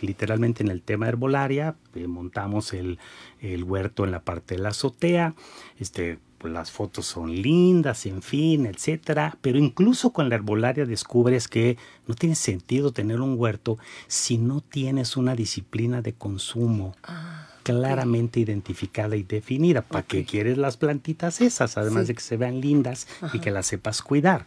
literalmente 0.00 0.62
en 0.62 0.70
el 0.70 0.82
tema 0.82 1.08
herbolaria, 1.08 1.76
eh, 1.94 2.06
montamos 2.06 2.72
el, 2.72 2.98
el, 3.40 3.64
huerto 3.64 4.04
en 4.04 4.12
la 4.12 4.20
parte 4.20 4.54
de 4.54 4.62
la 4.62 4.68
azotea, 4.68 5.34
este, 5.78 6.18
las 6.42 6.70
fotos 6.70 7.06
son 7.06 7.34
lindas, 7.34 8.06
en 8.06 8.22
fin, 8.22 8.66
etcétera, 8.66 9.36
pero 9.40 9.58
incluso 9.58 10.12
con 10.12 10.28
la 10.28 10.36
herbolaria 10.36 10.86
descubres 10.86 11.48
que 11.48 11.76
no 12.06 12.14
tiene 12.14 12.34
sentido 12.34 12.92
tener 12.92 13.20
un 13.20 13.38
huerto 13.38 13.78
si 14.06 14.38
no 14.38 14.60
tienes 14.60 15.16
una 15.16 15.34
disciplina 15.34 16.02
de 16.02 16.14
consumo. 16.14 16.94
Ah. 17.02 17.44
claramente 17.64 18.40
identificada 18.40 19.14
y 19.14 19.24
definida. 19.24 19.82
¿Para 19.82 20.02
qué 20.02 20.24
quieres 20.24 20.56
las 20.56 20.78
plantitas 20.78 21.42
esas? 21.42 21.76
Además 21.76 22.06
de 22.06 22.14
que 22.14 22.22
se 22.22 22.38
vean 22.38 22.62
lindas 22.62 23.06
y 23.34 23.40
que 23.40 23.50
las 23.50 23.66
sepas 23.66 24.00
cuidar. 24.00 24.46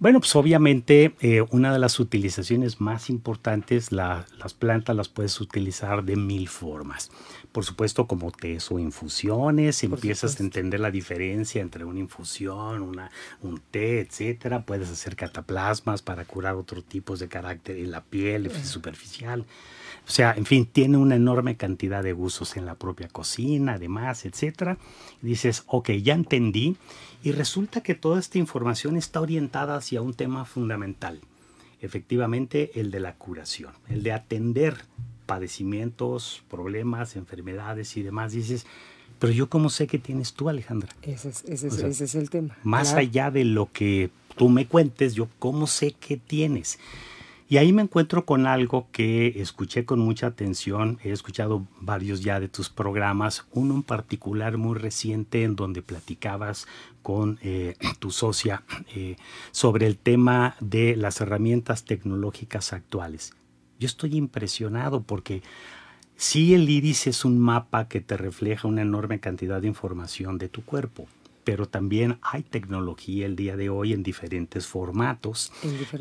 Bueno, 0.00 0.20
pues 0.20 0.36
obviamente 0.36 1.16
eh, 1.20 1.44
una 1.50 1.72
de 1.72 1.80
las 1.80 1.98
utilizaciones 1.98 2.80
más 2.80 3.10
importantes, 3.10 3.90
las 3.90 4.54
plantas 4.56 4.94
las 4.94 5.08
puedes 5.08 5.40
utilizar 5.40 6.04
de 6.04 6.14
mil 6.14 6.48
formas. 6.48 7.10
Por 7.50 7.64
supuesto, 7.64 8.06
como 8.06 8.30
tés 8.30 8.70
o 8.70 8.78
infusiones, 8.78 9.82
empiezas 9.82 10.38
a 10.38 10.44
entender 10.44 10.78
la 10.78 10.92
diferencia 10.92 11.60
entre 11.60 11.84
una 11.84 11.98
infusión, 11.98 12.82
una, 12.82 13.10
un 13.42 13.60
té, 13.72 13.98
etcétera. 13.98 14.64
Puedes 14.64 14.88
hacer 14.88 15.16
cataplasmas 15.16 16.02
para 16.02 16.24
curar 16.24 16.54
otros 16.54 16.84
tipos 16.84 17.18
de 17.18 17.26
carácter 17.26 17.78
en 17.78 17.90
la 17.90 18.04
piel 18.04 18.52
superficial. 18.64 19.46
O 20.06 20.10
sea, 20.10 20.32
en 20.36 20.46
fin, 20.46 20.64
tiene 20.64 20.96
una 20.96 21.16
enorme 21.16 21.56
cantidad 21.56 22.04
de 22.04 22.14
usos 22.14 22.56
en 22.56 22.66
la 22.66 22.76
propia 22.76 23.08
cocina, 23.08 23.74
además, 23.74 24.24
etcétera. 24.26 24.78
Dices, 25.22 25.64
ok, 25.66 25.90
ya 25.90 26.14
entendí. 26.14 26.76
Y 27.22 27.32
resulta 27.32 27.82
que 27.82 27.94
toda 27.94 28.20
esta 28.20 28.38
información 28.38 28.96
está 28.96 29.20
orientada 29.20 29.76
hacia 29.76 30.02
un 30.02 30.14
tema 30.14 30.44
fundamental. 30.44 31.20
Efectivamente, 31.80 32.80
el 32.80 32.90
de 32.90 33.00
la 33.00 33.14
curación, 33.14 33.72
el 33.88 34.02
de 34.02 34.12
atender 34.12 34.84
padecimientos, 35.26 36.42
problemas, 36.48 37.14
enfermedades 37.14 37.96
y 37.96 38.02
demás. 38.02 38.32
Dices, 38.32 38.66
pero 39.18 39.32
yo 39.32 39.48
cómo 39.48 39.68
sé 39.68 39.86
que 39.86 39.98
tienes 39.98 40.32
tú, 40.32 40.48
Alejandra. 40.48 40.88
Ese 41.02 41.28
es, 41.28 41.44
ese 41.44 42.04
es, 42.04 42.14
el 42.14 42.30
tema. 42.30 42.56
Más 42.62 42.94
allá 42.94 43.30
de 43.30 43.44
lo 43.44 43.70
que 43.70 44.10
tú 44.36 44.48
me 44.48 44.66
cuentes, 44.66 45.14
yo 45.14 45.28
cómo 45.38 45.66
sé 45.66 45.92
que 45.92 46.16
tienes. 46.16 46.78
Y 47.50 47.56
ahí 47.56 47.72
me 47.72 47.80
encuentro 47.80 48.26
con 48.26 48.46
algo 48.46 48.88
que 48.92 49.40
escuché 49.40 49.86
con 49.86 50.00
mucha 50.00 50.26
atención, 50.26 50.98
he 51.02 51.12
escuchado 51.12 51.66
varios 51.80 52.20
ya 52.20 52.40
de 52.40 52.48
tus 52.48 52.68
programas, 52.68 53.46
uno 53.52 53.74
en 53.74 53.82
particular 53.82 54.58
muy 54.58 54.76
reciente 54.78 55.44
en 55.44 55.56
donde 55.56 55.80
platicabas 55.80 56.66
con 57.02 57.38
eh, 57.40 57.74
tu 58.00 58.10
socia 58.10 58.64
eh, 58.94 59.16
sobre 59.50 59.86
el 59.86 59.96
tema 59.96 60.56
de 60.60 60.94
las 60.94 61.22
herramientas 61.22 61.84
tecnológicas 61.84 62.74
actuales. 62.74 63.32
Yo 63.78 63.86
estoy 63.86 64.16
impresionado 64.16 65.02
porque 65.02 65.42
sí 66.16 66.52
el 66.52 66.68
iris 66.68 67.06
es 67.06 67.24
un 67.24 67.38
mapa 67.38 67.88
que 67.88 68.02
te 68.02 68.18
refleja 68.18 68.68
una 68.68 68.82
enorme 68.82 69.20
cantidad 69.20 69.62
de 69.62 69.68
información 69.68 70.36
de 70.36 70.50
tu 70.50 70.62
cuerpo, 70.64 71.08
pero 71.48 71.66
también 71.66 72.18
hay 72.20 72.42
tecnología 72.42 73.24
el 73.24 73.34
día 73.34 73.56
de 73.56 73.70
hoy 73.70 73.94
en 73.94 74.02
diferentes 74.02 74.66
formatos 74.66 75.50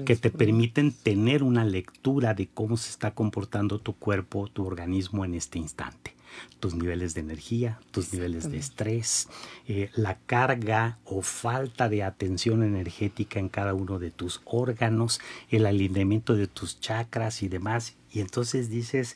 que 0.06 0.18
te 0.18 0.30
permiten 0.30 0.92
tener 0.92 1.42
una 1.42 1.64
lectura 1.64 2.34
de 2.34 2.50
cómo 2.50 2.76
se 2.76 2.90
está 2.90 3.12
comportando 3.12 3.80
tu 3.80 3.96
cuerpo, 3.96 4.50
tu 4.50 4.66
organismo 4.66 5.24
en 5.24 5.36
este 5.36 5.58
instante. 5.58 6.16
Tus 6.60 6.76
niveles 6.76 7.14
de 7.14 7.22
energía, 7.22 7.80
tus 7.92 8.12
niveles 8.12 8.52
de 8.52 8.58
estrés, 8.58 9.30
eh, 9.70 9.90
la 9.96 10.18
carga 10.18 11.00
o 11.06 11.22
falta 11.22 11.88
de 11.88 12.04
atención 12.04 12.62
energética 12.62 13.40
en 13.40 13.48
cada 13.48 13.74
uno 13.74 14.00
de 14.00 14.12
tus 14.12 14.42
órganos, 14.44 15.22
el 15.50 15.66
alineamiento 15.66 16.36
de 16.36 16.48
tus 16.48 16.82
chakras 16.82 17.42
y 17.42 17.48
demás. 17.48 17.96
Y 18.12 18.20
entonces 18.20 18.70
dices, 18.70 19.16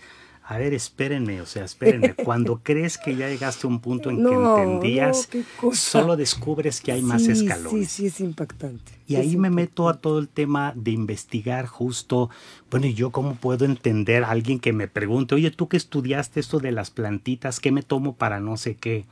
a 0.51 0.57
ver, 0.57 0.73
espérenme, 0.73 1.39
o 1.39 1.45
sea, 1.45 1.63
espérenme. 1.63 2.13
Cuando 2.25 2.59
crees 2.61 2.97
que 2.97 3.15
ya 3.15 3.29
llegaste 3.29 3.65
a 3.65 3.69
un 3.69 3.79
punto 3.79 4.09
en 4.09 4.17
que 4.17 4.33
entendías, 4.33 5.29
solo 5.71 6.17
descubres 6.17 6.81
que 6.81 6.91
hay 6.91 7.01
más 7.01 7.25
escalones. 7.27 7.71
Sí, 7.71 7.85
sí, 7.85 8.05
es 8.07 8.19
impactante. 8.19 8.91
Y 9.07 9.15
ahí 9.15 9.37
me 9.37 9.49
meto 9.49 9.87
a 9.87 10.01
todo 10.01 10.19
el 10.19 10.27
tema 10.27 10.73
de 10.75 10.91
investigar 10.91 11.67
justo, 11.67 12.29
bueno, 12.69 12.85
¿y 12.85 12.93
yo 12.93 13.11
cómo 13.11 13.35
puedo 13.35 13.63
entender 13.63 14.25
a 14.25 14.31
alguien 14.31 14.59
que 14.59 14.73
me 14.73 14.89
pregunte, 14.89 15.35
oye, 15.35 15.51
tú 15.51 15.69
que 15.69 15.77
estudiaste 15.77 16.41
esto 16.41 16.59
de 16.59 16.73
las 16.73 16.89
plantitas, 16.89 17.61
¿qué 17.61 17.71
me 17.71 17.81
tomo 17.81 18.15
para 18.15 18.41
no 18.41 18.57
sé 18.57 18.75
qué? 18.75 19.05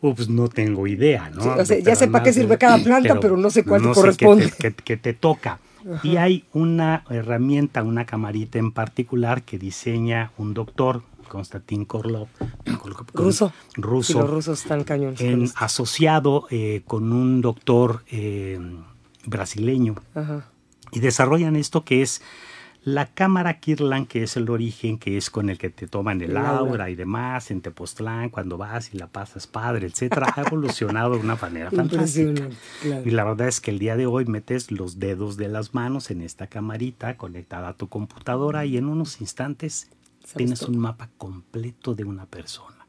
pues 0.00 0.28
no 0.28 0.48
tengo 0.48 0.86
idea, 0.86 1.30
¿no? 1.30 1.56
o 1.56 1.64
sea, 1.64 1.78
ya 1.78 1.96
sé 1.96 2.06
para 2.06 2.22
qué 2.22 2.32
sirve 2.32 2.56
cada 2.56 2.78
planta, 2.78 3.18
pero, 3.18 3.36
no 3.36 3.50
sé 3.50 3.64
cuál 3.64 3.82
te 3.82 3.88
corresponde. 3.88 4.52
que 4.84 4.96
te 4.96 5.12
toca. 5.12 5.58
Y 6.02 6.16
hay 6.16 6.44
una 6.52 7.04
herramienta, 7.10 7.82
una 7.82 8.06
camarita 8.06 8.58
en 8.58 8.72
particular 8.72 9.42
que 9.42 9.58
diseña 9.58 10.32
un 10.38 10.54
doctor, 10.54 11.02
Konstantin 11.28 11.84
Korlov, 11.84 12.28
ruso. 13.12 13.52
ruso 13.76 14.20
los 14.20 14.30
rusos 14.30 14.62
están 14.62 14.84
cañones. 14.84 15.20
En, 15.20 15.50
asociado 15.56 16.46
eh, 16.50 16.82
con 16.86 17.12
un 17.12 17.40
doctor 17.40 18.04
eh, 18.10 18.58
brasileño. 19.26 19.96
Y 20.92 21.00
desarrollan 21.00 21.56
esto 21.56 21.84
que 21.84 22.02
es 22.02 22.22
la 22.84 23.06
cámara 23.06 23.60
Kirlan, 23.60 24.04
que 24.04 24.22
es 24.22 24.36
el 24.36 24.50
origen, 24.50 24.98
que 24.98 25.16
es 25.16 25.30
con 25.30 25.48
el 25.48 25.56
que 25.56 25.70
te 25.70 25.86
toman 25.86 26.20
el 26.20 26.36
aura 26.36 26.90
y 26.90 26.94
demás, 26.94 27.50
en 27.50 27.62
Tepoztlán, 27.62 28.28
cuando 28.28 28.58
vas 28.58 28.92
y 28.92 28.98
la 28.98 29.06
pasas 29.06 29.46
padre, 29.46 29.86
etcétera, 29.86 30.32
ha 30.36 30.42
evolucionado 30.42 31.14
de 31.14 31.20
una 31.20 31.36
manera 31.36 31.70
fantástica. 31.72 32.50
Y 33.04 33.10
la 33.10 33.24
verdad 33.24 33.48
es 33.48 33.62
que 33.62 33.70
el 33.70 33.78
día 33.78 33.96
de 33.96 34.04
hoy 34.04 34.26
metes 34.26 34.70
los 34.70 34.98
dedos 34.98 35.38
de 35.38 35.48
las 35.48 35.72
manos 35.72 36.10
en 36.10 36.20
esta 36.20 36.46
camarita 36.46 37.16
conectada 37.16 37.68
a 37.68 37.74
tu 37.74 37.88
computadora 37.88 38.66
y 38.66 38.76
en 38.76 38.84
unos 38.84 39.22
instantes 39.22 39.90
tienes 40.36 40.60
un 40.62 40.76
mapa 40.76 41.08
completo 41.16 41.94
de 41.94 42.04
una 42.04 42.26
persona, 42.26 42.86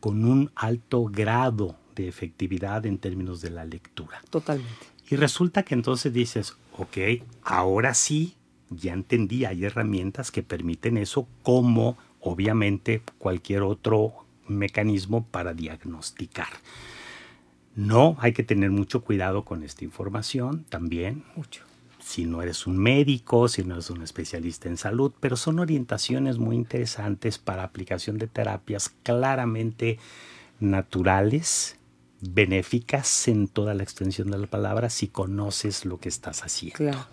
con 0.00 0.24
un 0.24 0.50
alto 0.54 1.04
grado 1.04 1.76
de 1.94 2.08
efectividad 2.08 2.86
en 2.86 2.96
términos 2.96 3.42
de 3.42 3.50
la 3.50 3.66
lectura. 3.66 4.22
Totalmente. 4.30 4.72
Y 5.10 5.16
resulta 5.16 5.64
que 5.64 5.74
entonces 5.74 6.14
dices, 6.14 6.54
ok, 6.78 6.96
ahora 7.42 7.92
sí 7.92 8.37
ya 8.70 8.92
entendí, 8.92 9.44
hay 9.44 9.64
herramientas 9.64 10.30
que 10.30 10.42
permiten 10.42 10.96
eso 10.96 11.26
como 11.42 11.96
obviamente 12.20 13.02
cualquier 13.18 13.62
otro 13.62 14.26
mecanismo 14.46 15.26
para 15.26 15.54
diagnosticar. 15.54 16.48
No, 17.76 18.16
hay 18.18 18.32
que 18.32 18.42
tener 18.42 18.70
mucho 18.70 19.02
cuidado 19.02 19.44
con 19.44 19.62
esta 19.62 19.84
información 19.84 20.64
también. 20.68 21.24
Mucho. 21.36 21.62
Si 22.00 22.24
no 22.24 22.42
eres 22.42 22.66
un 22.66 22.78
médico, 22.78 23.48
si 23.48 23.62
no 23.64 23.74
eres 23.74 23.90
un 23.90 24.02
especialista 24.02 24.68
en 24.68 24.76
salud, 24.76 25.12
pero 25.20 25.36
son 25.36 25.58
orientaciones 25.58 26.38
muy 26.38 26.56
interesantes 26.56 27.38
para 27.38 27.62
aplicación 27.62 28.18
de 28.18 28.26
terapias 28.26 28.88
claramente 29.02 29.98
naturales, 30.58 31.76
benéficas 32.20 33.28
en 33.28 33.46
toda 33.46 33.74
la 33.74 33.82
extensión 33.82 34.30
de 34.30 34.38
la 34.38 34.46
palabra 34.46 34.90
si 34.90 35.06
conoces 35.08 35.84
lo 35.84 36.00
que 36.00 36.08
estás 36.08 36.42
haciendo. 36.42 36.78
Claro. 36.78 37.06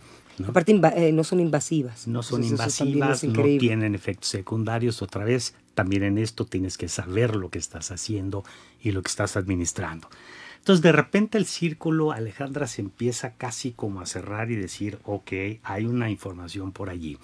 Aparte, 0.48 0.80
eh, 0.96 1.12
no 1.12 1.24
son 1.24 1.40
invasivas. 1.40 2.08
No 2.08 2.22
son 2.22 2.44
invasivas, 2.44 3.24
no 3.24 3.44
tienen 3.44 3.96
efectos 3.96 4.30
secundarios. 4.30 5.02
Otra 5.02 5.24
vez, 5.24 5.56
también 5.74 6.04
en 6.04 6.18
esto 6.18 6.46
tienes 6.46 6.78
que 6.78 6.90
saber 6.90 7.36
lo 7.36 7.50
que 7.50 7.60
estás 7.60 7.92
haciendo 7.92 8.44
y 8.82 8.92
lo 8.92 9.02
que 9.02 9.10
estás 9.10 9.38
administrando. 9.38 10.10
Entonces, 10.58 10.82
de 10.82 10.92
repente 10.92 11.38
el 11.38 11.46
círculo, 11.46 12.12
Alejandra, 12.12 12.68
se 12.68 12.82
empieza 12.82 13.34
casi 13.36 13.72
como 13.72 14.02
a 14.02 14.06
cerrar 14.06 14.50
y 14.50 14.56
decir, 14.56 14.98
ok, 15.04 15.32
hay 15.64 15.86
una 15.86 16.10
información 16.10 16.72
por 16.72 16.90
allí. 16.90 17.18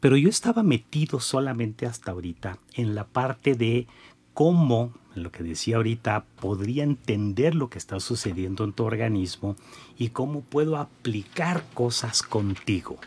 Pero 0.00 0.18
yo 0.18 0.28
estaba 0.28 0.62
metido 0.62 1.18
solamente 1.18 1.86
hasta 1.86 2.10
ahorita 2.10 2.58
en 2.74 2.94
la 2.94 3.06
parte 3.06 3.54
de 3.54 3.86
cómo, 4.34 4.92
lo 5.14 5.30
que 5.30 5.42
decía 5.42 5.76
ahorita, 5.76 6.24
podría 6.40 6.84
entender 6.84 7.54
lo 7.54 7.70
que 7.70 7.78
está 7.78 8.00
sucediendo 8.00 8.64
en 8.64 8.72
tu 8.72 8.84
organismo 8.84 9.56
y 9.98 10.08
cómo 10.10 10.42
puedo 10.42 10.76
aplicar 10.76 11.64
cosas 11.74 12.22
contigo. 12.22 12.98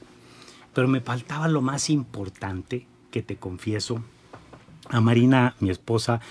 Pero 0.74 0.88
me 0.88 1.02
faltaba 1.02 1.48
lo 1.48 1.62
más 1.62 1.90
importante 1.90 2.86
que 3.12 3.24
te 3.24 3.38
confieso. 3.38 4.02
A 4.90 5.02
Marina, 5.02 5.56
mi 5.60 5.70
esposa, 5.70 6.22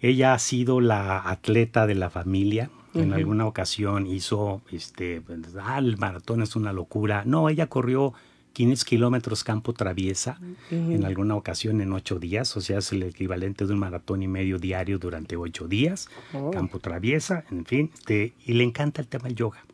ella 0.00 0.34
ha 0.34 0.38
sido 0.38 0.80
la 0.80 1.28
atleta 1.28 1.86
de 1.86 1.94
la 1.94 2.10
familia. 2.10 2.70
En 2.94 3.14
alguna 3.14 3.46
ocasión 3.46 4.06
hizo, 4.06 4.60
este, 4.70 5.22
ah, 5.62 5.78
el 5.78 5.96
maratón 5.96 6.42
es 6.42 6.56
una 6.56 6.74
locura. 6.74 7.22
No, 7.24 7.48
ella 7.48 7.68
corrió 7.68 8.12
15 8.52 8.84
kilómetros 8.84 9.44
campo 9.44 9.72
traviesa 9.72 10.38
en 10.70 11.04
alguna 11.04 11.36
ocasión 11.36 11.80
en 11.80 11.92
ocho 11.92 12.18
días, 12.18 12.56
o 12.56 12.60
sea, 12.60 12.78
es 12.78 12.92
el 12.92 13.02
equivalente 13.02 13.66
de 13.66 13.72
un 13.72 13.78
maratón 13.78 14.22
y 14.22 14.28
medio 14.28 14.58
diario 14.58 14.98
durante 14.98 15.36
ocho 15.36 15.68
días, 15.68 16.08
oh. 16.32 16.50
campo 16.50 16.78
traviesa, 16.78 17.44
en 17.50 17.64
fin, 17.64 17.90
y 18.08 18.52
le 18.52 18.64
encanta 18.64 19.00
el 19.00 19.08
tema 19.08 19.24
del 19.24 19.36
yoga. 19.36 19.64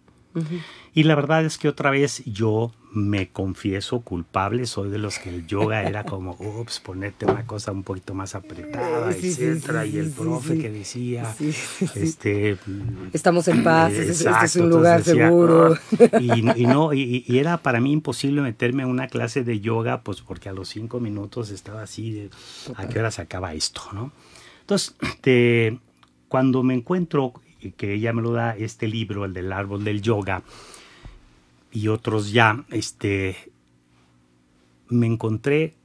Y 0.94 1.02
la 1.02 1.16
verdad 1.16 1.44
es 1.44 1.58
que 1.58 1.68
otra 1.68 1.90
vez 1.90 2.22
yo 2.24 2.72
me 2.92 3.28
confieso 3.28 4.00
culpable, 4.00 4.66
soy 4.66 4.90
de 4.90 4.98
los 4.98 5.18
que 5.18 5.28
el 5.28 5.46
yoga 5.46 5.82
era 5.82 6.04
como, 6.04 6.36
ups, 6.38 6.80
ponerte 6.80 7.26
una 7.26 7.46
cosa 7.46 7.72
un 7.72 7.82
poquito 7.82 8.14
más 8.14 8.34
apretada, 8.34 9.10
etcétera, 9.12 9.84
y 9.84 9.98
el 9.98 10.10
profe 10.10 10.58
que 10.58 10.70
decía, 10.70 11.34
este... 11.94 12.56
Estamos 13.12 13.46
en 13.48 13.62
paz, 13.62 13.92
este 13.92 14.30
es 14.44 14.56
un 14.56 14.70
lugar 14.70 15.02
seguro. 15.02 15.76
y, 16.20 16.66
no, 16.66 16.94
y, 16.94 17.24
era 17.28 17.58
para 17.58 17.80
mí 17.80 17.92
imposible 17.92 18.40
meterme 18.40 18.84
a 18.84 18.86
una 18.86 19.08
clase 19.08 19.44
de 19.44 19.60
yoga, 19.60 20.02
pues 20.02 20.22
porque 20.22 20.48
a 20.48 20.52
los 20.52 20.68
cinco 20.68 20.98
minutos 20.98 21.50
estaba 21.50 21.82
así, 21.82 22.10
de, 22.12 22.30
¿a 22.76 22.88
qué 22.88 22.98
hora 22.98 23.10
se 23.10 23.22
acaba 23.22 23.54
esto, 23.54 23.82
no? 23.92 24.12
Entonces, 24.60 24.94
cuando 26.28 26.62
me 26.62 26.74
encuentro 26.74 27.34
que 27.76 27.94
ella 27.94 28.12
me 28.12 28.22
lo 28.22 28.32
da 28.32 28.56
este 28.56 28.86
libro, 28.86 29.24
el 29.24 29.34
del 29.34 29.52
árbol 29.52 29.84
del 29.84 30.00
yoga, 30.00 30.42
y 31.78 31.86
otros 31.86 32.32
ya, 32.32 32.64
este, 32.70 33.36
me 34.88 35.06
encontré, 35.06 35.76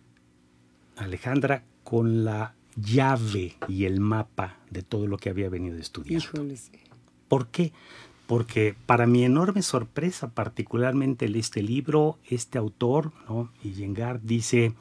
Alejandra, 0.97 1.63
con 1.84 2.25
la 2.25 2.56
llave 2.75 3.58
y 3.67 3.86
el 3.86 3.99
mapa 3.99 4.58
de 4.71 4.82
todo 4.82 5.06
lo 5.06 5.17
que 5.17 5.29
había 5.29 5.49
venido 5.49 5.77
estudiando. 5.77 6.25
¿Por 7.27 7.47
qué? 7.47 7.73
Porque 8.25 8.75
para 8.88 9.06
mi 9.06 9.23
enorme 9.23 9.62
sorpresa, 9.62 10.32
particularmente 10.32 11.27
en 11.27 11.36
este 11.36 11.62
libro, 11.62 12.17
este 12.27 12.58
autor, 12.58 13.12
¿no? 13.29 13.51
Yengar 13.62 14.19
dice, 14.23 14.73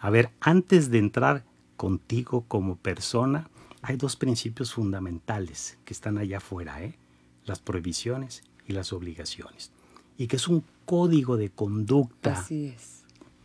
a 0.00 0.10
ver, 0.10 0.30
antes 0.40 0.90
de 0.90 0.98
entrar 0.98 1.44
contigo 1.76 2.46
como 2.48 2.74
persona, 2.74 3.48
hay 3.80 3.96
dos 3.96 4.16
principios 4.16 4.74
fundamentales 4.74 5.78
que 5.84 5.94
están 5.94 6.18
allá 6.18 6.38
afuera, 6.38 6.82
¿eh? 6.82 6.98
las 7.44 7.60
prohibiciones 7.60 8.42
y 8.66 8.72
las 8.72 8.92
obligaciones, 8.92 9.70
y 10.18 10.26
que 10.26 10.36
es 10.36 10.48
un 10.48 10.64
código 10.84 11.36
de 11.38 11.48
conducta 11.48 12.32
Así 12.32 12.66
es. 12.66 13.04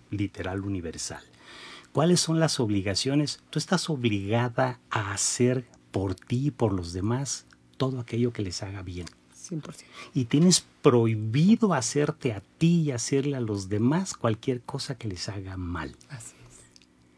literal 0.09 0.61
universal. 0.61 1.23
¿Cuáles 1.93 2.19
son 2.19 2.39
las 2.39 2.59
obligaciones? 2.59 3.39
Tú 3.51 3.59
estás 3.59 3.89
obligada 3.89 4.79
a 4.89 5.13
hacer 5.13 5.65
por 5.91 6.15
ti 6.15 6.47
y 6.47 6.51
por 6.51 6.73
los 6.73 6.91
demás 6.91 7.45
todo 7.77 7.99
aquello 7.99 8.33
que 8.33 8.41
les 8.41 8.63
haga 8.63 8.81
bien. 8.81 9.05
100%. 9.37 9.83
Y 10.13 10.25
tienes 10.25 10.65
prohibido 10.81 11.73
hacerte 11.73 12.33
a 12.33 12.41
ti 12.57 12.81
y 12.81 12.91
hacerle 12.91 13.35
a 13.35 13.41
los 13.41 13.69
demás 13.69 14.15
cualquier 14.15 14.61
cosa 14.61 14.95
que 14.95 15.07
les 15.07 15.29
haga 15.29 15.55
mal. 15.57 15.95
Así 16.09 16.35
es. 16.47 16.71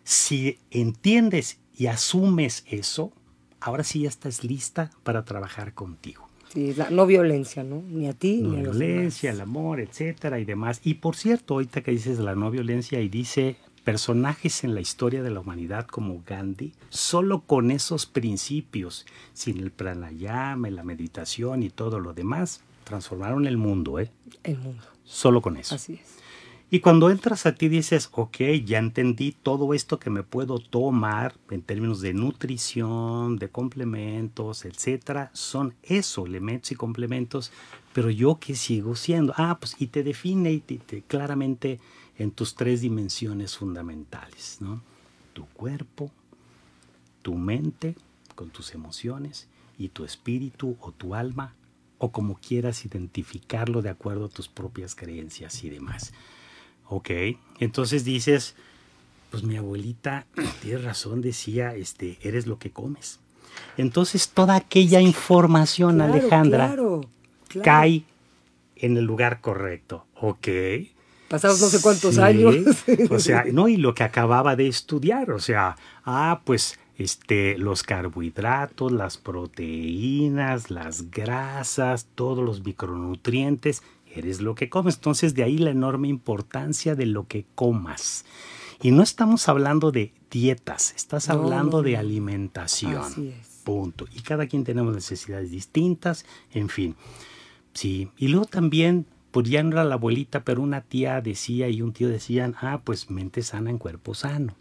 Si 0.03 0.59
entiendes 0.71 1.59
y 1.77 1.87
asumes 1.87 2.63
eso, 2.67 3.13
ahora 3.61 3.83
sí 3.83 4.01
ya 4.01 4.09
estás 4.09 4.43
lista 4.43 4.91
para 5.03 5.23
trabajar 5.23 5.73
contigo. 5.73 6.24
Sí, 6.55 6.73
la 6.73 6.89
no 6.89 7.05
violencia, 7.05 7.63
¿no? 7.65 7.83
Ni 7.85 8.07
a 8.07 8.13
ti 8.13 8.39
No 8.41 8.51
ni 8.51 8.61
a 8.61 8.63
los 8.63 8.77
violencia, 8.79 9.29
el 9.29 9.41
amor, 9.41 9.81
etcétera 9.81 10.39
y 10.39 10.45
demás. 10.45 10.79
Y 10.83 10.95
por 10.95 11.17
cierto, 11.17 11.55
ahorita 11.55 11.81
que 11.81 11.91
dices 11.91 12.17
la 12.19 12.33
no 12.33 12.49
violencia 12.49 13.01
y 13.01 13.09
dice 13.09 13.57
personajes 13.83 14.63
en 14.63 14.73
la 14.73 14.81
historia 14.81 15.21
de 15.21 15.31
la 15.31 15.41
humanidad 15.41 15.85
como 15.85 16.23
Gandhi, 16.25 16.73
solo 16.89 17.41
con 17.41 17.71
esos 17.71 18.05
principios, 18.05 19.05
sin 19.33 19.57
el 19.59 19.71
pranayama, 19.71 20.69
la 20.69 20.83
meditación 20.83 21.61
y 21.61 21.69
todo 21.69 21.99
lo 21.99 22.13
demás, 22.13 22.61
transformaron 22.85 23.47
el 23.47 23.57
mundo, 23.57 23.99
¿eh? 23.99 24.09
El 24.43 24.57
mundo. 24.57 24.83
Solo 25.03 25.41
con 25.41 25.57
eso. 25.57 25.75
Así 25.75 25.99
es. 26.01 26.14
Y 26.75 26.81
cuando 26.81 27.09
entras 27.09 27.45
a 27.45 27.55
ti 27.55 27.69
dices, 27.69 28.09
ok, 28.11 28.38
ya 28.65 28.79
entendí 28.79 29.31
todo 29.31 29.73
esto 29.73 29.97
que 29.97 30.09
me 30.09 30.23
puedo 30.23 30.59
tomar 30.59 31.33
en 31.49 31.61
términos 31.61 32.01
de 32.01 32.13
nutrición, 32.13 33.38
de 33.38 33.47
complementos, 33.47 34.65
etcétera, 34.65 35.29
son 35.31 35.73
eso, 35.83 36.25
elementos 36.25 36.73
y 36.73 36.75
complementos, 36.75 37.53
pero 37.93 38.09
yo 38.09 38.39
qué 38.41 38.55
sigo 38.55 38.97
siendo. 38.97 39.33
Ah, 39.38 39.55
pues 39.57 39.77
y 39.79 39.88
te 39.88 40.03
define 40.03 40.61
claramente 41.07 41.79
en 42.17 42.31
tus 42.31 42.55
tres 42.55 42.81
dimensiones 42.81 43.55
fundamentales, 43.55 44.57
¿no? 44.59 44.81
Tu 45.31 45.45
cuerpo, 45.45 46.11
tu 47.21 47.35
mente 47.35 47.95
con 48.35 48.49
tus 48.49 48.73
emociones 48.73 49.47
y 49.77 49.88
tu 49.88 50.03
espíritu 50.03 50.75
o 50.81 50.91
tu 50.91 51.15
alma 51.15 51.55
o 51.99 52.11
como 52.11 52.35
quieras 52.35 52.83
identificarlo 52.83 53.81
de 53.81 53.91
acuerdo 53.91 54.25
a 54.25 54.29
tus 54.29 54.49
propias 54.49 54.93
creencias 54.93 55.63
y 55.63 55.69
demás. 55.69 56.11
Ok, 56.87 57.09
entonces 57.59 58.03
dices, 58.05 58.55
pues 59.31 59.43
mi 59.43 59.57
abuelita 59.57 60.25
tiene 60.61 60.79
razón, 60.79 61.21
decía, 61.21 61.75
este, 61.75 62.17
eres 62.21 62.47
lo 62.47 62.59
que 62.59 62.71
comes. 62.71 63.19
Entonces 63.77 64.29
toda 64.29 64.55
aquella 64.55 65.01
información, 65.01 65.95
Claro, 65.95 66.13
Alejandra, 66.13 66.67
claro, 66.67 67.01
claro. 67.47 67.63
cae 67.63 68.03
en 68.75 68.97
el 68.97 69.05
lugar 69.05 69.41
correcto. 69.41 70.05
Ok. 70.19 70.47
Pasados 71.29 71.59
no 71.61 71.67
sé 71.69 71.81
cuántos 71.81 72.15
Sí, 72.15 72.21
años. 72.21 72.55
O 73.09 73.19
sea, 73.19 73.45
no, 73.51 73.67
y 73.67 73.77
lo 73.77 73.95
que 73.95 74.03
acababa 74.03 74.55
de 74.55 74.67
estudiar, 74.67 75.31
o 75.31 75.39
sea, 75.39 75.75
ah, 76.03 76.41
pues 76.45 76.77
este, 76.97 77.57
los 77.57 77.83
carbohidratos, 77.83 78.91
las 78.91 79.17
proteínas, 79.17 80.69
las 80.69 81.09
grasas, 81.11 82.07
todos 82.15 82.43
los 82.43 82.63
micronutrientes, 82.63 83.83
eres 84.19 84.41
lo 84.41 84.56
que 84.56 84.69
comes. 84.69 84.95
Entonces, 84.95 85.34
de 85.34 85.43
ahí 85.43 85.58
la 85.58 85.71
enorme 85.71 86.08
importancia 86.08 86.95
de 86.95 87.06
lo 87.06 87.28
que 87.28 87.45
comas. 87.56 88.25
Y 88.82 88.91
no 88.91 89.04
estamos 89.04 89.47
hablando 89.47 89.91
de 89.91 90.13
dietas, 90.30 90.93
estás 90.95 91.30
No, 91.30 91.36
hablando 91.36 91.78
no, 91.78 91.84
de 91.84 91.97
alimentación. 91.97 93.01
Así 93.01 93.30
es. 93.30 93.62
Punto. 93.63 94.06
Y 94.13 94.21
cada 94.21 94.47
quien 94.47 94.63
tenemos 94.63 94.93
necesidades 94.93 95.49
distintas, 95.51 96.25
en 96.51 96.69
fin. 96.69 96.95
Sí, 97.73 98.10
y 98.17 98.28
luego 98.28 98.45
también, 98.45 99.06
pues 99.32 99.49
ya 99.49 99.63
no 99.63 99.71
era 99.71 99.84
la 99.86 99.95
abuelita, 99.95 100.43
pero 100.43 100.62
una 100.62 100.82
tía 100.82 101.19
decía 101.21 101.67
y 101.69 101.82
un 101.82 101.93
tío 101.93 102.10
decían, 102.10 102.56
ah, 102.62 102.82
pues 102.84 103.10
mente 103.10 103.41
sana 103.41 103.69
en 103.69 103.78
cuerpo 103.78 104.13
sano. 104.13 104.56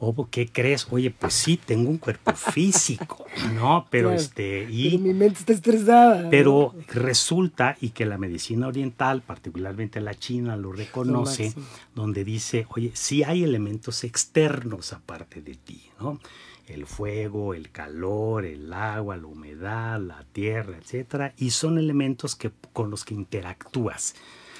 O, 0.00 0.28
¿qué 0.30 0.46
crees? 0.46 0.86
Oye, 0.90 1.10
pues 1.10 1.34
sí, 1.34 1.56
tengo 1.56 1.90
un 1.90 1.98
cuerpo 1.98 2.32
físico, 2.32 3.26
¿no? 3.54 3.86
Pero 3.90 4.10
Claro. 4.10 4.20
este, 4.22 4.60
Pero 4.60 4.72
y, 4.72 4.98
mi 4.98 5.12
mente 5.12 5.40
está 5.40 5.52
estresada. 5.52 6.22
¿no? 6.22 6.30
pero 6.30 6.74
resulta, 6.86 7.76
y 7.80 7.90
que 7.90 8.06
la 8.06 8.16
medicina 8.16 8.68
oriental, 8.68 9.22
particularmente 9.22 10.00
la 10.00 10.14
china, 10.14 10.56
lo 10.56 10.72
reconoce, 10.72 11.52
donde 11.96 12.22
dice, 12.24 12.66
oye, 12.70 12.92
sí 12.94 13.24
hay 13.24 13.42
elementos 13.42 14.04
externos 14.04 14.92
aparte 14.92 15.42
de 15.42 15.56
ti, 15.56 15.90
¿no? 16.00 16.20
El 16.68 16.86
fuego, 16.86 17.54
el 17.54 17.70
calor, 17.70 18.44
el 18.44 18.72
agua, 18.72 19.16
la 19.16 19.26
humedad, 19.26 19.98
la 20.00 20.24
tierra, 20.32 20.76
etcétera, 20.76 21.32
y 21.38 21.50
son 21.50 21.76
elementos 21.76 22.36
que, 22.36 22.52
con 22.72 22.90
los 22.90 23.04
que 23.04 23.14
interactúas. 23.14 24.14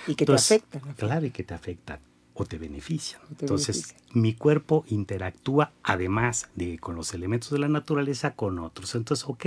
Y 0.06 0.14
que 0.16 0.24
te 0.26 0.32
afectan. 0.32 0.80
Claro, 0.96 1.26
y 1.26 1.30
que 1.30 1.44
te 1.44 1.54
afectan 1.54 2.00
o 2.40 2.44
te 2.46 2.56
benefician. 2.58 3.20
O 3.30 3.34
te 3.34 3.44
Entonces, 3.46 3.88
benefician. 3.88 4.22
mi 4.22 4.34
cuerpo 4.34 4.84
interactúa 4.88 5.72
además 5.82 6.48
de 6.54 6.78
con 6.78 6.94
los 6.96 7.12
elementos 7.14 7.50
de 7.50 7.58
la 7.58 7.68
naturaleza 7.68 8.34
con 8.34 8.58
otros. 8.58 8.94
Entonces, 8.94 9.26
ok. 9.28 9.46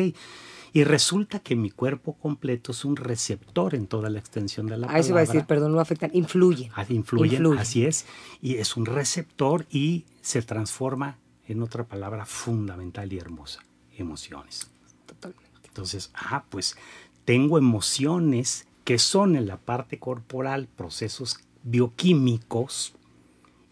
Y 0.74 0.84
resulta 0.86 1.40
que 1.40 1.56
mi 1.56 1.70
cuerpo 1.70 2.14
completo 2.14 2.72
es 2.72 2.86
un 2.86 2.96
receptor 2.96 3.76
en 3.76 3.88
toda 3.88 4.10
la 4.10 4.20
extensión 4.20 4.68
de 4.68 4.78
la 4.78 4.86
A 4.86 4.88
palabra. 4.88 5.00
eso 5.02 5.10
iba 5.10 5.20
a 5.20 5.26
decir, 5.26 5.44
perdón, 5.46 5.74
no 5.74 5.80
afectan, 5.82 6.12
influyen. 6.14 6.72
Ah, 6.76 6.86
Influyen, 6.88 7.40
Influyen. 7.42 7.60
así 7.60 7.86
es. 7.86 8.06
Y 8.42 8.56
es 8.56 8.78
un 8.78 8.86
receptor 8.86 9.66
y 9.70 10.06
se 10.22 10.42
transforma 10.42 11.18
en 11.48 11.62
otra 11.62 11.84
palabra 11.86 12.26
fundamental 12.26 13.12
y 13.12 13.18
hermosa, 13.18 13.66
emociones. 13.98 14.70
Totalmente. 15.06 15.50
Entonces, 15.68 16.10
ah, 16.14 16.46
pues 16.50 16.78
tengo 17.26 17.58
emociones 17.58 18.66
que 18.86 18.98
son 18.98 19.36
en 19.36 19.48
la 19.48 19.58
parte 19.58 20.00
corporal 20.00 20.68
procesos 20.76 21.40
bioquímicos 21.64 22.94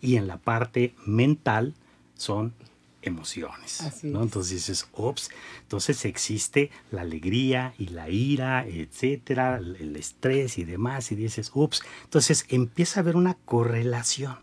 y 0.01 0.15
en 0.15 0.27
la 0.27 0.37
parte 0.37 0.95
mental 1.05 1.73
son 2.15 2.53
emociones. 3.01 3.81
Así 3.81 4.07
¿no? 4.07 4.19
es. 4.19 4.25
Entonces 4.25 4.51
dices, 4.51 4.87
ops, 4.93 5.29
entonces 5.61 6.05
existe 6.05 6.71
la 6.91 7.01
alegría 7.01 7.73
y 7.77 7.87
la 7.87 8.09
ira, 8.09 8.65
etcétera, 8.67 9.57
el 9.57 9.77
el 9.77 9.95
estrés 9.95 10.57
y 10.57 10.63
demás, 10.63 11.11
y 11.11 11.15
dices, 11.15 11.51
ups, 11.53 11.81
entonces 12.03 12.45
empieza 12.49 12.99
a 12.99 13.03
haber 13.03 13.15
una 13.15 13.35
correlación. 13.35 14.37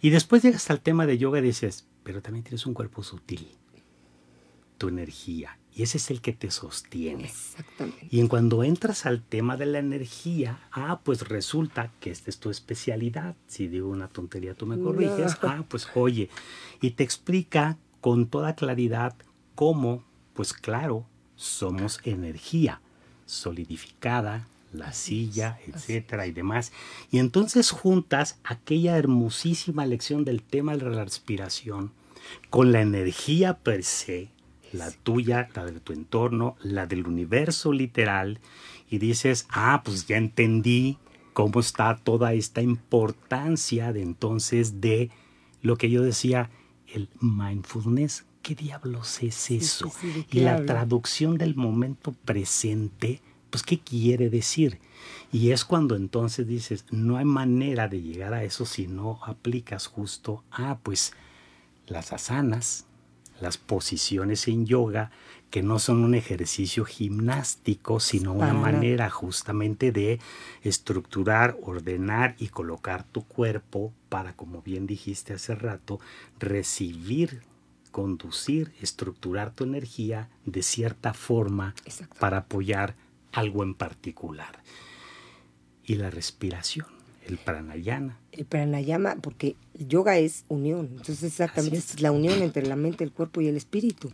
Y 0.00 0.10
después 0.10 0.42
llegas 0.42 0.70
al 0.70 0.80
tema 0.80 1.06
de 1.06 1.18
yoga 1.18 1.38
y 1.38 1.42
dices, 1.42 1.86
pero 2.02 2.22
también 2.22 2.44
tienes 2.44 2.66
un 2.66 2.74
cuerpo 2.74 3.02
sutil, 3.02 3.48
tu 4.78 4.88
energía, 4.88 5.58
y 5.74 5.82
ese 5.82 5.98
es 5.98 6.10
el 6.10 6.20
que 6.20 6.32
te 6.32 6.50
sostiene. 6.50 7.24
Exactamente. 7.24 8.06
Y 8.10 8.20
en 8.20 8.28
cuando 8.28 8.64
entras 8.64 9.06
al 9.06 9.22
tema 9.22 9.56
de 9.56 9.66
la 9.66 9.78
energía, 9.78 10.58
ah, 10.72 11.00
pues 11.04 11.28
resulta 11.28 11.92
que 12.00 12.10
esta 12.10 12.30
es 12.30 12.38
tu 12.38 12.50
especialidad. 12.50 13.36
Si 13.46 13.68
digo 13.68 13.88
una 13.88 14.08
tontería, 14.08 14.54
tú 14.54 14.66
me 14.66 14.78
corriges. 14.78 15.38
No. 15.42 15.50
Ah, 15.50 15.64
pues 15.68 15.88
oye, 15.94 16.30
y 16.80 16.90
te 16.90 17.02
explica 17.02 17.76
con 18.00 18.28
toda 18.28 18.54
claridad 18.54 19.16
cómo, 19.56 20.04
pues 20.32 20.52
claro, 20.52 21.06
somos 21.34 22.00
energía 22.04 22.80
solidificada, 23.26 24.46
la 24.72 24.92
silla, 24.92 25.58
etcétera 25.66 26.26
y 26.26 26.32
demás. 26.32 26.72
Y 27.10 27.18
entonces 27.18 27.70
juntas 27.70 28.38
aquella 28.44 28.96
hermosísima 28.96 29.86
lección 29.86 30.24
del 30.24 30.42
tema 30.42 30.76
de 30.76 30.90
la 30.90 31.04
respiración 31.04 31.92
con 32.50 32.72
la 32.72 32.80
energía 32.80 33.58
per 33.58 33.82
se, 33.82 34.28
la 34.72 34.90
tuya, 34.90 35.48
la 35.54 35.64
de 35.66 35.80
tu 35.80 35.92
entorno, 35.92 36.56
la 36.62 36.86
del 36.86 37.06
universo 37.06 37.72
literal, 37.72 38.40
y 38.88 38.98
dices, 38.98 39.46
ah, 39.50 39.82
pues 39.84 40.06
ya 40.06 40.16
entendí 40.16 40.98
cómo 41.32 41.60
está 41.60 41.96
toda 41.96 42.32
esta 42.34 42.62
importancia 42.62 43.92
de 43.92 44.02
entonces 44.02 44.80
de 44.80 45.10
lo 45.62 45.76
que 45.76 45.90
yo 45.90 46.02
decía, 46.02 46.50
el 46.88 47.08
mindfulness. 47.20 48.26
¿Qué 48.42 48.54
diablos 48.54 49.22
es 49.22 49.50
eso? 49.50 49.90
sí, 50.00 50.10
¿de 50.10 50.26
y 50.30 50.40
la 50.40 50.64
traducción 50.64 51.36
del 51.36 51.54
momento 51.54 52.12
presente, 52.24 53.20
pues, 53.50 53.62
¿qué 53.62 53.78
quiere 53.78 54.30
decir? 54.30 54.80
Y 55.30 55.50
es 55.50 55.64
cuando 55.64 55.94
entonces 55.94 56.46
dices, 56.46 56.86
no 56.90 57.18
hay 57.18 57.26
manera 57.26 57.86
de 57.86 58.00
llegar 58.00 58.32
a 58.32 58.42
eso 58.42 58.64
si 58.64 58.86
no 58.86 59.20
aplicas 59.24 59.86
justo, 59.86 60.42
ah, 60.50 60.78
pues, 60.82 61.12
las 61.86 62.12
asanas, 62.12 62.86
las 63.40 63.58
posiciones 63.58 64.48
en 64.48 64.66
yoga, 64.66 65.10
que 65.50 65.62
no 65.62 65.78
son 65.78 66.04
un 66.04 66.14
ejercicio 66.14 66.84
gimnástico, 66.84 67.98
sino 67.98 68.32
una 68.32 68.48
Para 68.48 68.60
manera 68.60 69.10
justamente 69.10 69.90
de 69.90 70.20
estructurar, 70.62 71.56
ordenar 71.62 72.36
y 72.38 72.48
colocar 72.48 73.04
tu 73.04 73.24
cuerpo 73.24 73.92
para, 74.08 74.36
como 74.36 74.62
bien 74.62 74.86
dijiste 74.86 75.32
hace 75.32 75.54
rato, 75.54 75.98
recibir 76.38 77.42
conducir, 77.90 78.72
estructurar 78.80 79.52
tu 79.52 79.64
energía 79.64 80.30
de 80.44 80.62
cierta 80.62 81.12
forma 81.12 81.74
para 82.18 82.38
apoyar 82.38 82.94
algo 83.32 83.62
en 83.62 83.74
particular. 83.74 84.62
Y 85.84 85.96
la 85.96 86.10
respiración, 86.10 86.86
el 87.30 87.38
pranayama. 87.38 88.18
El 88.32 88.44
pranayama, 88.44 89.16
porque 89.20 89.56
yoga 89.78 90.18
es 90.18 90.44
unión, 90.48 90.88
entonces 90.90 91.22
exactamente 91.22 91.78
es. 91.78 92.00
la 92.00 92.12
unión 92.12 92.42
entre 92.42 92.66
la 92.66 92.76
mente, 92.76 93.04
el 93.04 93.12
cuerpo 93.12 93.40
y 93.40 93.48
el 93.48 93.56
espíritu. 93.56 94.12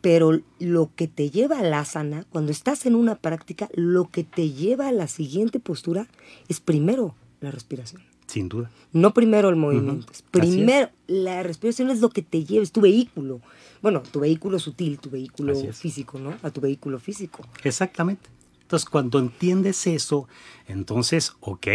Pero 0.00 0.40
lo 0.58 0.90
que 0.94 1.08
te 1.08 1.30
lleva 1.30 1.60
a 1.60 1.62
la 1.62 1.80
asana, 1.80 2.26
cuando 2.30 2.52
estás 2.52 2.86
en 2.86 2.94
una 2.94 3.16
práctica, 3.16 3.68
lo 3.74 4.10
que 4.10 4.24
te 4.24 4.50
lleva 4.50 4.88
a 4.88 4.92
la 4.92 5.08
siguiente 5.08 5.60
postura 5.60 6.08
es 6.48 6.60
primero 6.60 7.14
la 7.40 7.50
respiración. 7.50 8.02
Sin 8.26 8.48
duda. 8.48 8.70
No 8.92 9.14
primero 9.14 9.48
el 9.48 9.56
movimiento. 9.56 10.12
Primero, 10.30 10.90
la 11.06 11.42
respiración 11.42 11.90
es 11.90 12.00
lo 12.00 12.10
que 12.10 12.22
te 12.22 12.44
lleva, 12.44 12.62
es 12.62 12.72
tu 12.72 12.82
vehículo. 12.82 13.40
Bueno, 13.80 14.02
tu 14.02 14.20
vehículo 14.20 14.58
sutil, 14.58 14.98
tu 14.98 15.10
vehículo 15.10 15.54
físico, 15.72 16.18
¿no? 16.18 16.34
A 16.42 16.50
tu 16.50 16.60
vehículo 16.60 16.98
físico. 16.98 17.42
Exactamente. 17.64 18.28
Entonces, 18.62 18.86
cuando 18.86 19.18
entiendes 19.18 19.86
eso, 19.86 20.28
entonces, 20.66 21.32
ok, 21.40 21.66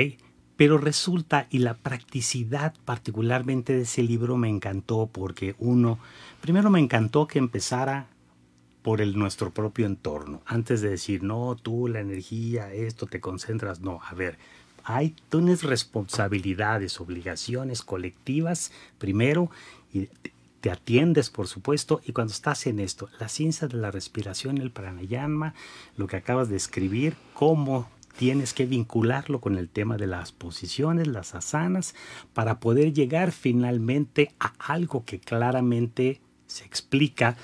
pero 0.56 0.78
resulta, 0.78 1.48
y 1.50 1.60
la 1.60 1.74
practicidad 1.76 2.74
particularmente 2.86 3.74
de 3.74 3.82
ese 3.84 4.04
libro 4.04 4.38
me 4.38 4.50
encantó 4.50 5.10
porque 5.12 5.56
uno, 5.60 6.00
primero 6.42 6.70
me 6.70 6.80
encantó 6.80 7.28
que 7.28 7.40
empezara 7.40 8.08
por 8.84 9.02
el, 9.02 9.18
nuestro 9.18 9.52
propio 9.52 9.86
entorno, 9.86 10.42
antes 10.46 10.82
de 10.82 10.90
decir, 10.90 11.24
no, 11.24 11.56
tú, 11.56 11.88
la 11.88 12.02
energía, 12.02 12.74
esto, 12.74 13.08
te 13.08 13.20
concentras, 13.20 13.80
no, 13.80 14.02
a 14.08 14.14
ver, 14.14 14.38
hay, 14.84 15.16
tienes 15.30 15.64
responsabilidades, 15.64 17.00
obligaciones 17.00 17.82
colectivas 17.82 18.72
primero 18.98 19.50
y 19.94 20.10
te 20.60 20.72
atiendes, 20.72 21.30
por 21.30 21.48
supuesto, 21.48 22.02
y 22.06 22.14
cuando 22.14 22.32
estás 22.32 22.68
en 22.68 22.80
esto, 22.80 23.10
la 23.20 23.28
ciencia 23.28 23.68
de 23.68 23.78
la 23.78 23.92
respiración, 23.92 24.58
el 24.60 24.72
pranayama, 24.72 25.54
lo 25.98 26.08
que 26.08 26.18
acabas 26.18 26.48
de 26.50 26.56
escribir, 26.56 27.16
cómo 27.34 27.90
tienes 28.18 28.54
que 28.54 28.66
vincularlo 28.66 29.42
con 29.42 29.58
el 29.58 29.70
tema 29.70 29.98
de 29.98 30.08
las 30.08 30.32
posiciones, 30.32 31.08
las 31.08 31.36
asanas, 31.36 31.96
para 32.34 32.60
poder 32.60 32.94
llegar 32.94 33.32
finalmente 33.32 34.32
a 34.40 34.54
algo 34.60 35.04
que 35.06 35.20
claramente 35.20 36.22
se 36.48 36.66
explica, 36.66 37.36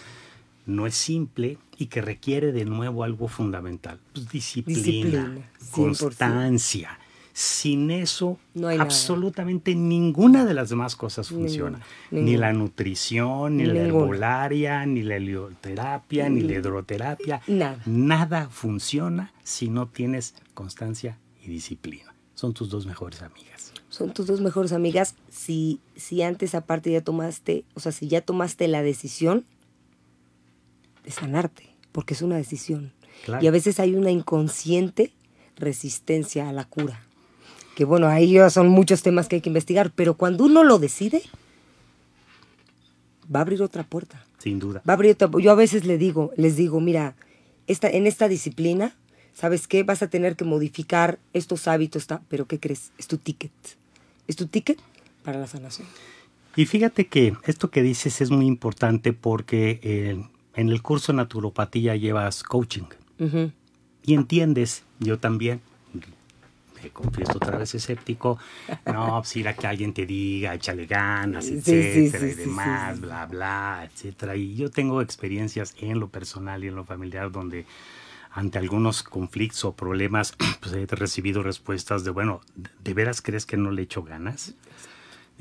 no 0.65 0.85
es 0.85 0.95
simple 0.95 1.57
y 1.77 1.87
que 1.87 2.01
requiere 2.01 2.51
de 2.51 2.65
nuevo 2.65 3.03
algo 3.03 3.27
fundamental, 3.27 3.99
pues 4.13 4.29
disciplina, 4.29 5.35
constancia 5.71 6.98
sin 7.39 7.89
eso, 7.89 8.37
absolutamente 8.79 9.73
ninguna 9.73 10.43
de 10.43 10.53
las 10.53 10.67
demás 10.67 10.97
cosas 10.97 11.29
funciona. 11.29 11.79
Ni 12.11 12.35
la 12.35 12.51
nutrición, 12.51 13.55
ni 13.55 13.65
la 13.65 13.79
herbolaria, 13.79 14.85
ni 14.85 15.03
la 15.03 15.15
helioterapia, 15.15 16.27
ni 16.27 16.41
la 16.41 16.55
hidroterapia. 16.55 17.41
Nada. 17.47 17.81
Nada 17.85 18.49
funciona 18.49 19.31
si 19.41 19.69
no 19.69 19.87
tienes 19.87 20.35
constancia 20.53 21.17
y 21.41 21.47
disciplina. 21.47 22.13
Son 22.35 22.53
tus 22.53 22.69
dos 22.69 22.85
mejores 22.85 23.21
amigas. 23.21 23.71
Son 23.87 24.13
tus 24.13 24.27
dos 24.27 24.41
mejores 24.41 24.73
amigas 24.73 25.15
si, 25.29 25.79
si 25.95 26.21
antes 26.23 26.53
aparte 26.55 26.91
ya 26.91 26.99
tomaste, 26.99 27.63
o 27.73 27.79
sea, 27.79 27.93
si 27.93 28.09
ya 28.09 28.19
tomaste 28.19 28.67
la 28.67 28.83
decisión 28.83 29.45
de 31.05 31.11
sanarte, 31.11 31.73
porque 31.93 32.15
es 32.15 32.21
una 32.21 32.35
decisión. 32.35 32.91
Y 33.41 33.47
a 33.47 33.51
veces 33.51 33.79
hay 33.79 33.95
una 33.95 34.11
inconsciente 34.11 35.13
resistencia 35.55 36.49
a 36.49 36.51
la 36.51 36.65
cura 36.65 37.05
que 37.79 37.85
bueno, 37.85 38.09
ahí 38.09 38.33
ya 38.33 38.49
son 38.49 38.67
muchos 38.67 39.03
temas 39.03 39.29
que 39.29 39.37
hay 39.37 39.41
que 39.41 39.47
investigar, 39.47 39.89
pero 39.95 40.15
cuando 40.15 40.43
uno 40.43 40.65
lo 40.65 40.79
decide, 40.79 41.21
va 43.33 43.39
a 43.39 43.43
abrir 43.43 43.61
otra 43.61 43.83
puerta. 43.83 44.25
Sin 44.37 44.59
duda. 44.59 44.81
Va 44.85 44.91
a 44.91 44.95
abrir 44.95 45.11
otra, 45.11 45.29
yo 45.39 45.49
a 45.49 45.55
veces 45.55 45.85
le 45.85 45.97
digo, 45.97 46.33
les 46.35 46.57
digo, 46.57 46.81
mira, 46.81 47.15
esta, 47.67 47.89
en 47.89 48.05
esta 48.05 48.27
disciplina, 48.27 48.97
¿sabes 49.33 49.65
qué? 49.65 49.83
Vas 49.83 50.03
a 50.03 50.09
tener 50.09 50.35
que 50.35 50.43
modificar 50.43 51.19
estos 51.31 51.69
hábitos, 51.69 52.05
pero 52.27 52.47
¿qué 52.47 52.59
crees? 52.59 52.91
Es 52.97 53.07
tu 53.07 53.17
ticket. 53.17 53.53
Es 54.27 54.35
tu 54.35 54.47
ticket 54.47 54.77
para 55.23 55.39
la 55.39 55.47
sanación. 55.47 55.87
Y 56.57 56.65
fíjate 56.65 57.07
que 57.07 57.37
esto 57.45 57.71
que 57.71 57.81
dices 57.81 58.19
es 58.19 58.29
muy 58.29 58.45
importante 58.45 59.13
porque 59.13 59.79
eh, 59.83 60.21
en 60.53 60.67
el 60.67 60.81
curso 60.81 61.13
de 61.13 61.15
naturopatía 61.15 61.95
llevas 61.95 62.43
coaching. 62.43 62.87
Y 64.03 64.15
entiendes, 64.15 64.83
yo 64.99 65.17
también, 65.17 65.61
me 66.83 66.89
confieso 66.89 67.33
otra 67.35 67.57
vez 67.57 67.73
escéptico, 67.75 68.37
no, 68.85 69.19
pues 69.21 69.35
ir 69.35 69.47
a 69.47 69.55
que 69.55 69.67
alguien 69.67 69.93
te 69.93 70.05
diga, 70.05 70.53
échale 70.53 70.85
ganas, 70.85 71.47
etcétera, 71.47 72.27
y 72.27 72.33
demás, 72.35 72.99
bla, 72.99 73.25
bla, 73.25 73.89
etcétera. 73.91 74.35
Y 74.35 74.55
yo 74.55 74.69
tengo 74.69 75.01
experiencias 75.01 75.75
en 75.79 75.99
lo 75.99 76.09
personal 76.09 76.63
y 76.63 76.67
en 76.67 76.75
lo 76.75 76.85
familiar 76.85 77.31
donde 77.31 77.65
ante 78.31 78.59
algunos 78.59 79.03
conflictos 79.03 79.65
o 79.65 79.73
problemas, 79.73 80.33
pues 80.61 80.73
he 80.73 80.85
recibido 80.85 81.43
respuestas 81.43 82.03
de, 82.03 82.11
bueno, 82.11 82.41
¿de 82.83 82.93
veras 82.93 83.21
crees 83.21 83.45
que 83.45 83.57
no 83.57 83.71
le 83.71 83.83
echo 83.83 84.03
ganas? 84.03 84.55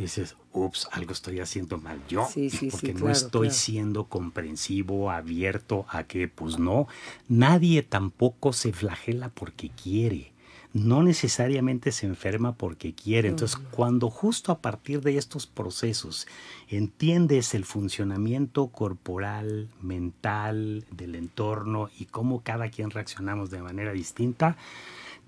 dices, 0.02 0.36
ups, 0.52 0.88
algo 0.92 1.12
estoy 1.12 1.40
haciendo 1.40 1.76
mal 1.76 2.00
yo, 2.08 2.28
porque 2.70 2.94
no 2.94 3.10
estoy 3.10 3.50
siendo 3.50 4.04
comprensivo, 4.04 5.10
abierto 5.10 5.86
a 5.88 6.04
que, 6.04 6.28
pues 6.28 6.58
no, 6.58 6.86
nadie 7.28 7.82
tampoco 7.82 8.52
se 8.52 8.72
flagela 8.72 9.28
porque 9.30 9.70
quiere 9.70 10.32
no 10.72 11.02
necesariamente 11.02 11.92
se 11.92 12.06
enferma 12.06 12.54
porque 12.54 12.94
quiere. 12.94 13.28
Entonces, 13.28 13.58
cuando 13.70 14.10
justo 14.10 14.52
a 14.52 14.58
partir 14.58 15.00
de 15.00 15.16
estos 15.16 15.46
procesos 15.46 16.26
entiendes 16.68 17.54
el 17.54 17.64
funcionamiento 17.64 18.68
corporal, 18.68 19.68
mental, 19.80 20.84
del 20.90 21.14
entorno 21.14 21.90
y 21.98 22.06
cómo 22.06 22.42
cada 22.42 22.68
quien 22.68 22.90
reaccionamos 22.90 23.50
de 23.50 23.62
manera 23.62 23.92
distinta, 23.92 24.56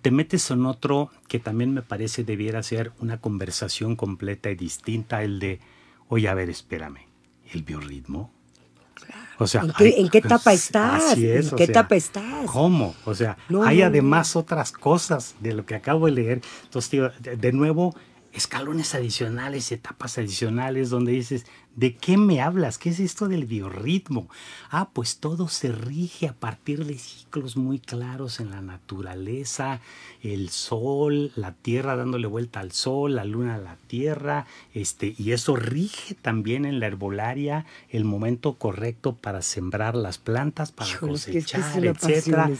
te 0.02 0.10
metes 0.10 0.50
en 0.50 0.66
otro 0.66 1.10
que 1.28 1.38
también 1.38 1.74
me 1.74 1.82
parece 1.82 2.24
debiera 2.24 2.62
ser 2.62 2.92
una 3.00 3.20
conversación 3.20 3.96
completa 3.96 4.50
y 4.50 4.54
distinta, 4.54 5.22
el 5.22 5.38
de, 5.38 5.60
oye, 6.08 6.28
a 6.28 6.34
ver, 6.34 6.48
espérame, 6.48 7.06
el 7.52 7.62
biorritmo 7.62 8.30
¿En 9.40 10.10
qué, 10.10 10.18
etapa 10.18 10.52
estás? 10.52 11.16
¿En 11.16 11.50
qué 11.56 11.64
etapa 11.64 11.96
estás? 11.96 12.46
¿Cómo? 12.46 12.94
O 13.06 13.14
sea, 13.14 13.38
hay 13.64 13.80
además 13.80 14.36
otras 14.36 14.70
cosas 14.70 15.34
de 15.40 15.54
lo 15.54 15.64
que 15.64 15.74
acabo 15.74 16.06
de 16.06 16.12
leer. 16.12 16.40
Entonces, 16.64 16.90
tío, 16.90 17.10
de 17.20 17.52
nuevo, 17.52 17.94
escalones 18.32 18.94
adicionales, 18.94 19.72
etapas 19.72 20.18
adicionales, 20.18 20.90
donde 20.90 21.12
dices, 21.12 21.46
¿de 21.74 21.96
qué 21.96 22.16
me 22.16 22.40
hablas? 22.40 22.78
¿Qué 22.78 22.90
es 22.90 23.00
esto 23.00 23.28
del 23.28 23.44
biorritmo? 23.44 24.28
Ah, 24.70 24.90
pues 24.92 25.18
todo 25.18 25.48
se 25.48 25.72
rige 25.72 26.28
a 26.28 26.32
partir 26.32 26.84
de 26.84 26.96
ciclos 26.96 27.56
muy 27.56 27.78
claros 27.78 28.38
en 28.40 28.50
la 28.50 28.60
naturaleza, 28.60 29.80
el 30.22 30.50
sol, 30.50 31.32
la 31.34 31.52
tierra 31.52 31.96
dándole 31.96 32.26
vuelta 32.26 32.60
al 32.60 32.72
sol, 32.72 33.16
la 33.16 33.24
luna 33.24 33.56
a 33.56 33.58
la 33.58 33.76
tierra, 33.86 34.46
este, 34.74 35.14
y 35.18 35.32
eso 35.32 35.56
rige 35.56 36.14
también 36.14 36.64
en 36.64 36.80
la 36.80 36.86
herbolaria 36.86 37.66
el 37.88 38.04
momento 38.04 38.54
correcto 38.54 39.14
para 39.14 39.42
sembrar 39.42 39.96
las 39.96 40.18
plantas, 40.18 40.72
para 40.72 40.96
cosechar, 40.98 41.84
etcétera. 41.84 42.50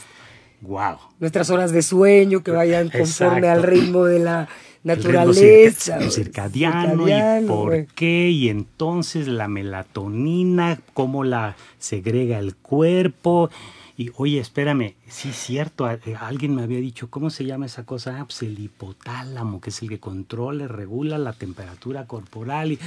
Wow. 0.61 0.97
Nuestras 1.19 1.49
horas 1.49 1.71
de 1.71 1.81
sueño 1.81 2.43
que 2.43 2.51
vayan 2.51 2.89
conforme 2.89 3.49
al 3.49 3.63
ritmo 3.63 4.05
de 4.05 4.19
la 4.19 4.47
naturaleza. 4.83 5.99
circadiano, 6.09 7.07
y 7.07 7.47
por 7.47 7.85
qué, 7.87 8.29
y 8.29 8.49
entonces 8.49 9.27
la 9.27 9.47
melatonina, 9.47 10.79
cómo 10.93 11.23
la 11.23 11.55
segrega 11.79 12.39
el 12.39 12.55
cuerpo. 12.55 13.49
Y 13.97 14.09
oye, 14.15 14.39
espérame, 14.39 14.95
sí 15.07 15.31
cierto, 15.31 15.89
eh, 15.89 15.99
alguien 16.19 16.55
me 16.55 16.63
había 16.63 16.79
dicho, 16.79 17.09
¿cómo 17.09 17.29
se 17.29 17.45
llama 17.45 17.67
esa 17.67 17.85
cosa? 17.85 18.19
Ah, 18.19 18.25
pues 18.25 18.41
el 18.41 18.57
hipotálamo, 18.57 19.61
que 19.61 19.69
es 19.69 19.81
el 19.83 19.89
que 19.89 19.99
controla, 19.99 20.67
regula 20.67 21.17
la 21.17 21.33
temperatura 21.33 22.07
corporal. 22.07 22.71
Y, 22.71 22.79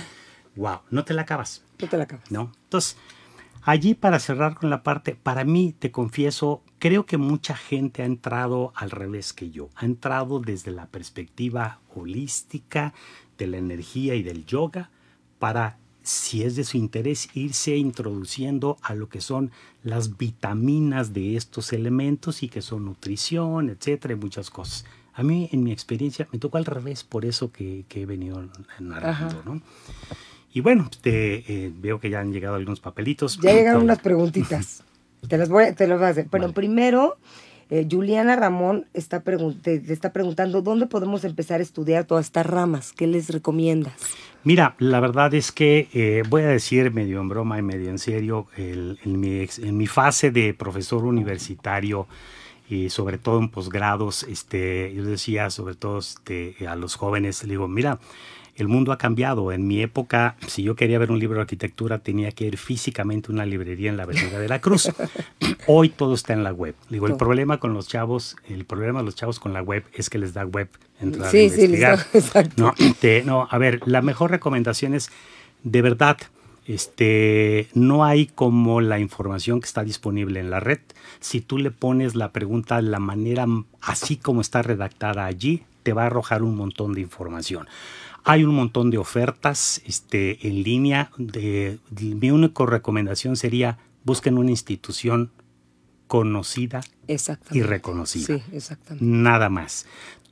wow, 0.57 0.79
no 0.91 1.05
te 1.05 1.15
la 1.15 1.23
acabas. 1.23 1.63
No 1.81 1.89
te 1.89 1.97
la 1.97 2.05
acabas. 2.05 2.31
No. 2.33 2.51
Entonces, 2.65 2.97
Allí 3.67 3.95
para 3.95 4.19
cerrar 4.19 4.57
con 4.57 4.69
la 4.69 4.83
parte, 4.83 5.15
para 5.15 5.45
mí, 5.45 5.75
te 5.79 5.91
confieso, 5.91 6.63
creo 6.79 7.07
que 7.07 7.17
mucha 7.17 7.57
gente 7.57 8.03
ha 8.03 8.05
entrado 8.05 8.75
al 8.77 8.91
revés 8.91 9.33
que 9.33 9.51
yo. 9.51 9.71
Ha 9.75 9.87
entrado 9.87 10.39
desde 10.39 10.71
la 10.71 10.87
perspectiva 10.87 11.81
holística 11.95 12.93
de 13.39 13.47
la 13.47 13.57
energía 13.57 14.17
y 14.17 14.23
del 14.23 14.45
yoga 14.45 14.91
para, 15.39 15.79
si 16.03 16.43
es 16.43 16.57
de 16.57 16.65
su 16.65 16.77
interés, 16.77 17.31
irse 17.35 17.75
introduciendo 17.79 18.77
a 18.83 18.95
lo 18.95 19.09
que 19.09 19.23
son 19.23 19.51
las 19.83 20.19
vitaminas 20.19 21.15
de 21.15 21.37
estos 21.37 21.73
elementos 21.73 22.43
y 22.43 22.51
que 22.51 22.61
son 22.61 22.85
nutrición, 22.85 23.71
etcétera, 23.71 24.13
y 24.13 24.19
muchas 24.19 24.51
cosas. 24.51 24.85
A 25.15 25.23
mí, 25.23 25.49
en 25.53 25.65
mi 25.65 25.73
experiencia, 25.73 26.29
me 26.33 26.39
tocó 26.39 26.59
al 26.59 26.67
revés, 26.67 27.03
por 27.03 27.25
eso 27.25 27.51
que, 27.51 27.87
he 27.89 28.05
venido 28.05 28.47
narrando, 28.79 29.43
¿no? 29.47 29.63
Y 30.55 30.63
bueno, 30.63 30.89
te, 31.03 31.45
eh, 31.47 31.73
veo 31.77 32.01
que 32.01 32.09
ya 32.09 32.21
han 32.21 32.33
llegado 32.33 32.55
algunos 32.55 32.81
papelitos. 32.81 33.39
Ya 33.43 33.53
llegaron 33.53 33.83
unas 33.83 33.99
preguntitas. 33.99 34.83
te 35.29 35.37
las 35.37 35.51
voy, 35.51 35.75
te 35.75 35.87
las 35.87 35.99
voy 35.99 36.07
a 36.07 36.11
hacer. 36.11 36.29
Bueno, 36.31 36.53
primero, 36.53 37.19
Eh, 37.71 37.87
Juliana 37.91 38.37
Ramón 38.37 38.87
está 38.93 39.21
te, 39.21 39.83
está 39.89 40.13
preguntando, 40.13 40.61
¿dónde 40.61 40.87
podemos 40.87 41.25
empezar 41.25 41.61
a 41.61 41.63
estudiar 41.63 42.05
todas 42.05 42.27
estas 42.27 42.47
ramas? 42.47 42.93
¿Qué 42.93 43.07
les 43.07 43.31
recomiendas? 43.31 43.95
Mira, 44.45 44.77
la 44.79 45.01
verdad 45.01 45.33
es 45.33 45.51
que 45.51 45.89
eh, 45.95 46.23
voy 46.29 46.43
a 46.43 46.49
decir 46.49 46.93
medio 46.93 47.21
en 47.21 47.29
broma 47.29 47.59
y 47.59 47.63
medio 47.63 47.89
en 47.89 47.99
serio, 47.99 48.47
en, 48.57 48.99
mi, 49.19 49.47
en, 49.63 49.77
mi, 49.77 49.87
fase 49.87 50.31
de 50.31 50.53
profesor 50.53 51.05
universitario 51.05 52.07
y 52.69 52.91
sobre 52.91 53.17
todo 53.17 53.39
en 53.39 53.49
posgrados, 53.49 54.25
este, 54.25 54.93
yo 54.95 55.05
decía 55.05 55.49
sobre 55.49 55.75
todo 55.75 55.99
este, 55.99 56.57
a 56.69 56.77
los 56.77 56.97
jóvenes, 56.97 57.43
digo, 57.49 57.67
mira, 57.67 57.99
el 58.57 58.69
mundo 58.69 58.93
ha 58.93 58.99
cambiado. 58.99 59.53
En 59.53 59.67
mi 59.67 59.83
época, 59.83 60.37
si 60.47 60.63
yo 60.63 60.77
quería 60.77 60.99
ver 60.99 61.11
un 61.11 61.19
libro 61.19 61.37
de 61.37 61.43
arquitectura, 61.43 61.99
tenía 61.99 62.31
que 62.33 62.45
ir 62.45 62.57
físicamente 62.57 63.31
a 63.31 63.35
una 63.35 63.47
librería 63.47 63.91
en 63.91 63.97
la 63.97 64.05
Avenida 64.05 64.39
de 64.39 64.49
la 64.49 64.61
Cruz. 64.61 64.91
Hoy 65.67 65.89
todo 65.89 66.15
está 66.15 66.33
en 66.33 66.45
la 66.45 66.53
web. 66.53 66.75
Digo, 66.89 67.07
el 67.07 67.17
problema 67.17 67.59
con 67.59 67.75
los 67.75 67.89
chavos, 67.89 68.37
el 68.49 68.65
problema 68.65 69.01
de 69.01 69.07
los 69.07 69.15
chavos 69.15 69.41
con 69.41 69.53
la 69.53 69.63
web 69.63 69.85
es 69.95 70.11
que 70.11 70.19
les 70.19 70.35
da 70.35 70.45
web 70.45 70.69
entrar 71.01 71.31
sí, 71.31 71.39
a 71.39 71.43
investigar. 71.45 71.99
Sí, 71.99 72.07
exacto. 72.19 72.75
No, 73.25 73.49
a 73.51 73.59
ver, 73.59 73.81
la 73.87 74.03
mejor 74.03 74.31
recomendación 74.31 74.95
es, 74.95 75.11
de 75.63 75.83
verdad, 75.83 76.19
este, 76.67 77.69
no 77.75 78.05
hay 78.05 78.27
como 78.27 78.81
la 78.81 78.99
información 78.99 79.61
que 79.61 79.67
está 79.67 79.85
disponible 79.85 80.41
en 80.41 80.51
la 80.51 80.61
red. 80.61 80.81
Si 81.21 81.41
tú 81.41 81.59
le 81.59 81.71
pones 81.71 82.15
la 82.15 82.33
pregunta 82.33 82.77
de 82.77 82.83
la 82.83 83.01
manera 83.01 83.47
así 83.81 84.17
como 84.17 84.41
está 84.41 84.63
redactada 84.63 85.27
allí, 85.27 85.65
te 85.83 85.93
va 85.93 86.05
a 86.05 86.07
arrojar 86.07 86.43
un 86.43 86.57
montón 86.57 86.95
de 86.95 87.03
información. 87.03 87.69
Hay 88.25 88.43
un 88.45 88.55
montón 88.55 88.91
de 88.91 88.99
ofertas 88.99 89.83
este, 89.85 90.49
en 90.49 90.63
línea. 90.63 91.11
De, 91.19 91.79
mi 91.91 92.31
única 92.31 92.65
recomendación 92.65 93.37
sería 93.37 93.79
busquen 94.03 94.39
una 94.39 94.51
institución 94.51 95.31
conocida 96.07 96.81
y 97.51 97.63
reconocida. 97.63 98.27
Sí, 98.27 98.43
exactamente. 98.53 99.05
Nada 99.05 99.49
más. 99.49 99.87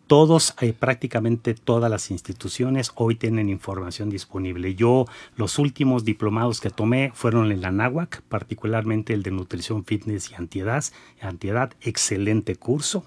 Todos, 0.06 0.54
eh, 0.60 0.74
prácticamente 0.74 1.54
todas 1.54 1.90
las 1.90 2.10
instituciones 2.10 2.92
hoy 2.96 3.14
tienen 3.14 3.48
información 3.48 4.10
disponible. 4.10 4.74
Yo, 4.74 5.06
los 5.36 5.58
últimos 5.58 6.04
diplomados 6.04 6.60
que 6.60 6.68
tomé 6.70 7.12
fueron 7.14 7.50
en 7.50 7.62
la 7.62 7.70
NAWAC, 7.70 8.20
particularmente 8.22 9.14
el 9.14 9.22
de 9.22 9.30
Nutrición, 9.30 9.84
Fitness 9.84 10.30
y 10.30 10.34
Antiedad. 10.34 10.84
Antiedad, 11.20 11.72
excelente 11.80 12.56
curso. 12.56 13.04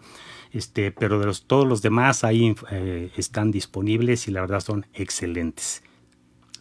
Este, 0.55 0.89
pero 0.89 1.19
de 1.19 1.25
los, 1.25 1.43
todos 1.43 1.67
los 1.67 1.81
demás 1.81 2.23
ahí 2.23 2.55
eh, 2.71 3.11
están 3.17 3.51
disponibles 3.51 4.29
y 4.29 4.31
la 4.31 4.39
verdad 4.39 4.61
son 4.61 4.85
excelentes. 4.93 5.83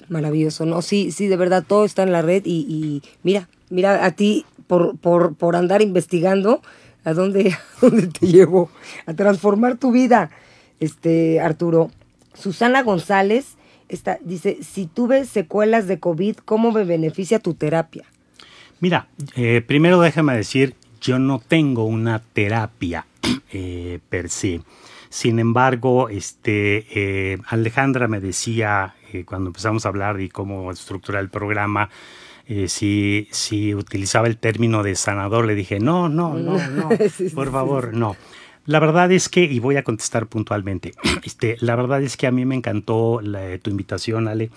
Maravilloso, 0.08 0.66
¿no? 0.66 0.82
Sí, 0.82 1.12
sí, 1.12 1.28
de 1.28 1.36
verdad 1.36 1.64
todo 1.64 1.84
está 1.84 2.02
en 2.02 2.10
la 2.10 2.20
red 2.20 2.42
y, 2.44 3.02
mira, 3.22 3.48
mira 3.70 4.04
a 4.04 4.10
ti 4.10 4.46
por, 4.66 4.98
por, 4.98 5.36
por 5.36 5.54
andar 5.54 5.80
investigando 5.80 6.60
a 7.04 7.14
dónde, 7.14 7.56
dónde 7.80 8.08
te 8.08 8.26
llevo 8.26 8.68
a 9.06 9.14
transformar 9.14 9.76
tu 9.76 9.92
vida, 9.92 10.30
este 10.80 11.38
Arturo. 11.38 11.92
Susana 12.34 12.82
González 12.82 13.54
está, 13.88 14.18
dice, 14.24 14.58
si 14.60 14.86
tuve 14.86 15.24
secuelas 15.24 15.86
de 15.86 16.00
COVID, 16.00 16.38
¿cómo 16.38 16.72
me 16.72 16.82
beneficia 16.82 17.38
tu 17.38 17.54
terapia? 17.54 18.02
Mira, 18.80 19.06
eh, 19.36 19.62
primero 19.64 20.00
déjame 20.00 20.34
decir, 20.34 20.74
yo 21.00 21.20
no 21.20 21.38
tengo 21.38 21.84
una 21.84 22.18
terapia 22.18 23.06
eh, 23.52 24.00
per 24.08 24.28
se. 24.28 24.60
Sin 25.08 25.38
embargo, 25.38 26.08
este, 26.08 26.86
eh, 26.90 27.38
Alejandra 27.46 28.08
me 28.08 28.20
decía 28.20 28.94
eh, 29.12 29.24
cuando 29.24 29.50
empezamos 29.50 29.86
a 29.86 29.88
hablar 29.88 30.16
de 30.16 30.28
cómo 30.28 30.70
estructurar 30.70 31.22
el 31.22 31.30
programa, 31.30 31.90
si, 32.66 33.26
si 33.30 33.74
utilizaba 33.74 34.26
el 34.26 34.36
término 34.36 34.82
de 34.82 34.96
sanador, 34.96 35.46
le 35.46 35.54
dije, 35.54 35.80
no, 35.80 36.10
no, 36.10 36.34
no, 36.34 36.58
no, 36.68 36.90
por 37.34 37.50
favor, 37.50 37.94
no. 37.94 38.16
La 38.66 38.80
verdad 38.80 39.10
es 39.12 39.30
que, 39.30 39.44
y 39.44 39.60
voy 39.60 39.76
a 39.76 39.82
contestar 39.82 40.26
puntualmente, 40.26 40.92
este, 41.24 41.56
la 41.60 41.74
verdad 41.74 42.02
es 42.02 42.18
que 42.18 42.26
a 42.26 42.30
mí 42.30 42.44
me 42.44 42.54
encantó 42.54 43.20
tu 43.62 43.70
invitación, 43.70 44.28
Ale, 44.28 44.50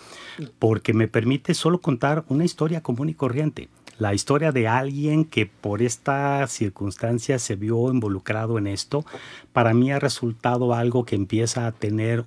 porque 0.59 0.93
me 0.93 1.07
permite 1.07 1.53
solo 1.53 1.80
contar 1.80 2.26
una 2.28 2.43
historia 2.43 2.82
común 2.82 3.07
y 3.07 3.13
corriente 3.13 3.70
la 3.98 4.14
historia 4.14 4.52
de 4.52 4.68
alguien 4.68 5.26
que 5.26 5.45
por 5.45 5.82
esta 5.82 6.45
circunstancia 6.48 7.39
se 7.39 7.56
vio 7.56 7.91
involucrado 7.91 8.58
en 8.58 8.68
esto, 8.68 9.06
para 9.54 9.74
mí 9.74 9.91
ha 9.91 10.00
resultado 10.00 10.74
algo 10.74 11.06
que 11.06 11.16
empieza 11.16 11.68
a 11.68 11.72
tener 11.72 12.26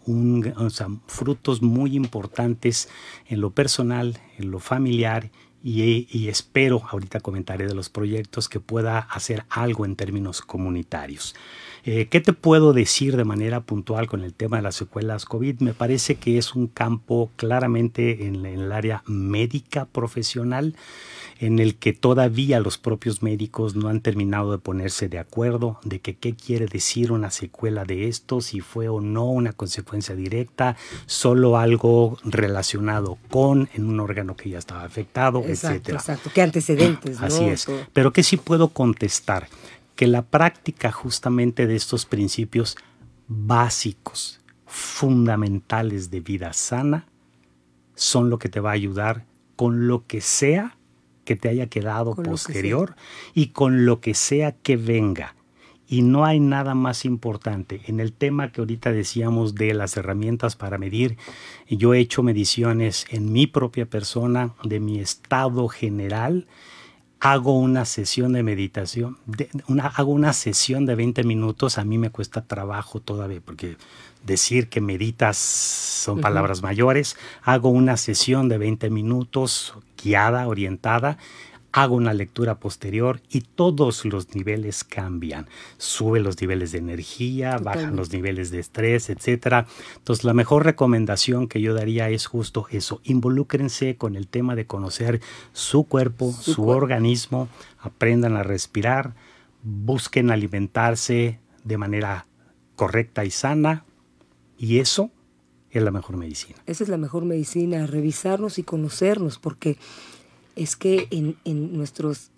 frutos 1.07 1.63
muy 1.63 1.95
importantes 1.95 2.89
en 3.27 3.41
lo 3.41 3.51
personal, 3.51 4.19
en 4.39 4.51
lo 4.51 4.59
familiar 4.59 5.31
y, 5.63 6.29
espero, 6.29 6.83
ahorita 6.91 7.21
comentaré 7.21 7.67
de 7.67 7.75
los 7.75 7.91
proyectos, 7.91 8.49
que 8.49 8.61
pueda 8.61 8.99
hacer 8.99 9.45
algo 9.51 9.85
en 9.85 9.95
términos 9.95 10.41
comunitarios. 10.41 11.35
Eh, 11.85 12.09
¿Qué 12.11 12.21
te 12.21 12.33
puedo 12.33 12.73
decir 12.73 13.17
de 13.17 13.25
manera 13.25 13.61
puntual 13.61 14.07
con 14.07 14.23
el 14.23 14.35
tema 14.35 14.59
de 14.59 14.63
las 14.63 14.77
secuelas 14.77 15.25
COVID? 15.25 15.61
Me 15.61 15.73
parece 15.73 16.17
que 16.17 16.39
es 16.39 16.55
un 16.55 16.67
campo 16.67 17.31
claramente 17.37 18.27
en 18.27 18.45
el 18.45 18.73
área 18.73 19.03
médica 19.07 19.87
profesional 19.87 20.75
en 21.41 21.59
el 21.59 21.77
que 21.77 21.95
todavía 21.95 22.61
los 22.61 22.77
propios 22.77 23.23
médicos 23.23 23.75
no 23.75 23.89
han 23.89 24.01
terminado 24.01 24.53
de 24.53 24.59
ponerse 24.59 25.09
de 25.09 25.19
acuerdo 25.19 25.81
de 25.85 26.01
que 26.01 26.15
qué 26.15 26.35
quiere 26.35 26.67
decir 26.67 27.13
una 27.13 27.31
secuela 27.31 27.85
de 27.85 28.09
esto, 28.09 28.43
si 28.43 28.61
fue 28.61 28.89
o 28.89 29.01
no 29.01 29.25
una 29.25 29.55
consecuencia 29.55 30.15
directa, 30.15 30.77
solo 31.07 31.57
algo 31.57 32.19
relacionado 32.25 33.17
con 33.31 33.71
en 33.73 33.87
un 33.87 34.01
órgano 34.01 34.37
que 34.37 34.51
ya 34.51 34.59
estaba 34.59 34.85
afectado, 34.85 35.43
exacto, 35.47 35.93
Exacto, 35.93 36.31
qué 36.35 36.43
antecedentes. 36.43 37.21
Así 37.23 37.45
es. 37.45 37.67
Pero 37.95 38.13
que 38.13 38.23
sí 38.23 38.37
puedo 38.37 38.69
contestar 38.69 39.49
que 40.01 40.07
la 40.07 40.23
práctica 40.23 40.91
justamente 40.93 41.67
de 41.67 41.77
estos 41.77 42.07
principios 42.07 42.79
básicos, 43.29 44.41
fundamentales 44.65 46.11
de 46.11 46.21
vida 46.21 46.55
sana, 46.55 47.07
son 47.97 48.31
lo 48.31 48.39
que 48.39 48.49
te 48.49 48.61
va 48.61 48.71
a 48.71 48.73
ayudar 48.73 49.27
con 49.57 49.89
lo 49.89 50.07
que 50.07 50.23
sea 50.23 50.79
que 51.27 51.37
te 51.37 51.51
haya 51.51 51.67
quedado 51.67 52.15
posterior 52.15 52.97
y 53.35 53.49
con 53.49 53.85
lo 53.85 54.01
que 54.01 54.15
sea 54.15 54.53
que 54.53 54.79
venga. 54.79 55.35
Y 55.87 56.01
no 56.01 56.25
hay 56.25 56.41
nada 56.41 56.75
más 56.75 57.05
importante. 57.05 57.83
En 57.87 58.01
el 58.01 58.15
tema 58.15 58.53
que 58.53 58.63
ahorita 58.63 58.93
decíamos 58.93 59.55
de 59.55 59.75
las 59.75 59.99
herramientas 59.99 60.57
para 60.57 60.79
medir, 60.79 61.19
yo 61.69 61.93
he 61.93 61.99
hecho 61.99 62.23
mediciones 62.23 63.05
en 63.11 63.33
mi 63.33 63.47
propia 63.47 63.85
persona, 63.85 64.55
de 64.65 64.81
mi 64.81 64.99
estado 64.99 65.69
general. 65.69 66.47
Hago 67.21 67.59
una 67.59 67.85
sesión 67.85 68.33
de 68.33 68.43
meditación, 68.43 69.19
una, 69.69 69.87
hago 69.87 70.11
una 70.13 70.33
sesión 70.33 70.87
de 70.87 70.95
20 70.95 71.23
minutos, 71.25 71.77
a 71.77 71.85
mí 71.85 71.99
me 71.99 72.11
cuesta 72.11 72.43
trabajo 72.43 73.01
todavía, 73.01 73.41
porque 73.45 73.77
decir 74.25 74.69
que 74.69 74.81
meditas 74.81 75.37
son 75.37 76.21
palabras 76.21 76.63
mayores. 76.63 77.17
Hago 77.43 77.71
una 77.71 77.97
sesión 77.97 78.49
de 78.49 78.59
20 78.59 78.91
minutos 78.91 79.75
guiada, 80.03 80.49
orientada. 80.49 81.19
Hago 81.73 81.95
una 81.95 82.15
lectura 82.15 82.59
posterior 82.59 83.21
y 83.31 83.43
todos 83.43 84.05
los 84.05 84.35
niveles 84.35 84.83
cambian. 84.83 85.47
Sube 85.79 86.21
los 86.21 86.41
niveles 86.41 86.73
de 86.73 86.79
energía, 86.79 87.59
bajan 87.59 87.95
los 87.95 88.13
niveles 88.13 88.51
de 88.51 88.59
estrés, 88.59 89.09
etc. 89.09 89.67
Entonces, 89.97 90.25
la 90.25 90.35
mejor 90.35 90.65
recomendación 90.65 91.47
que 91.47 91.61
yo 91.61 91.75
daría 91.75 92.09
es 92.09 92.27
justo 92.27 92.67
eso. 92.71 93.01
Involúcrense 93.05 93.97
con 93.97 94.17
el 94.17 94.27
tema 94.27 94.57
de 94.57 94.67
conocer 94.67 95.21
su 95.53 95.85
cuerpo, 95.85 96.33
su, 96.33 96.69
organismo, 96.69 97.49
aprendan 97.79 98.37
a 98.37 98.43
respirar, 98.43 99.15
busquen 99.63 100.31
alimentarse 100.31 101.39
de 101.63 101.79
manera 101.79 102.27
correcta 102.75 103.25
y 103.25 103.31
sana, 103.31 103.85
y 104.59 104.79
eso 104.79 105.11
es 105.71 105.83
la 105.83 105.91
mejor 105.91 106.17
medicina. 106.17 106.59
Esa 106.67 106.85
es 106.85 106.91
la 106.91 106.97
mejor 106.97 107.25
medicina, 107.25 107.87
revisarnos 107.87 108.59
y 108.59 108.63
conocernos, 108.63 109.39
porque 109.39 109.79
es 110.61 110.77
que 110.77 111.09
en, 111.11 111.39
nuestros, 111.75 112.33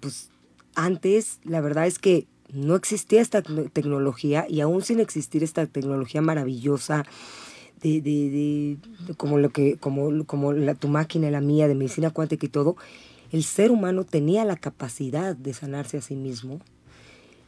pues 0.00 0.28
antes 0.74 1.40
la 1.44 1.62
verdad 1.62 1.86
es 1.86 1.98
que 1.98 2.26
no 2.52 2.74
existía 2.74 3.22
esta 3.22 3.40
tecnología 3.40 4.44
y 4.50 4.60
aún 4.60 4.82
sin 4.82 5.00
existir 5.00 5.42
esta 5.42 5.64
tecnología 5.64 6.20
maravillosa 6.20 7.06
de, 7.80 8.02
de, 8.02 8.76
como 9.16 9.38
lo 9.38 9.48
que 9.48 9.78
como 9.78 10.24
como 10.26 10.52
la, 10.52 10.74
tu 10.74 10.88
máquina 10.88 11.30
la 11.30 11.40
mía 11.40 11.66
de 11.66 11.74
medicina 11.74 12.10
cuántica 12.10 12.44
y 12.44 12.50
todo 12.50 12.76
el 13.32 13.44
ser 13.44 13.70
humano 13.70 14.04
tenía 14.04 14.44
la 14.44 14.56
capacidad 14.56 15.34
de 15.34 15.54
sanarse 15.54 15.96
a 15.96 16.02
sí 16.02 16.16
mismo 16.16 16.60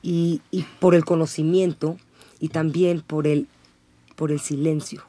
y, 0.02 0.40
y 0.50 0.64
por 0.80 0.94
el 0.94 1.04
conocimiento 1.04 1.98
y 2.40 2.48
también 2.48 3.02
por 3.02 3.26
el 3.26 3.48
por 4.16 4.32
el 4.32 4.40
silencio. 4.40 5.04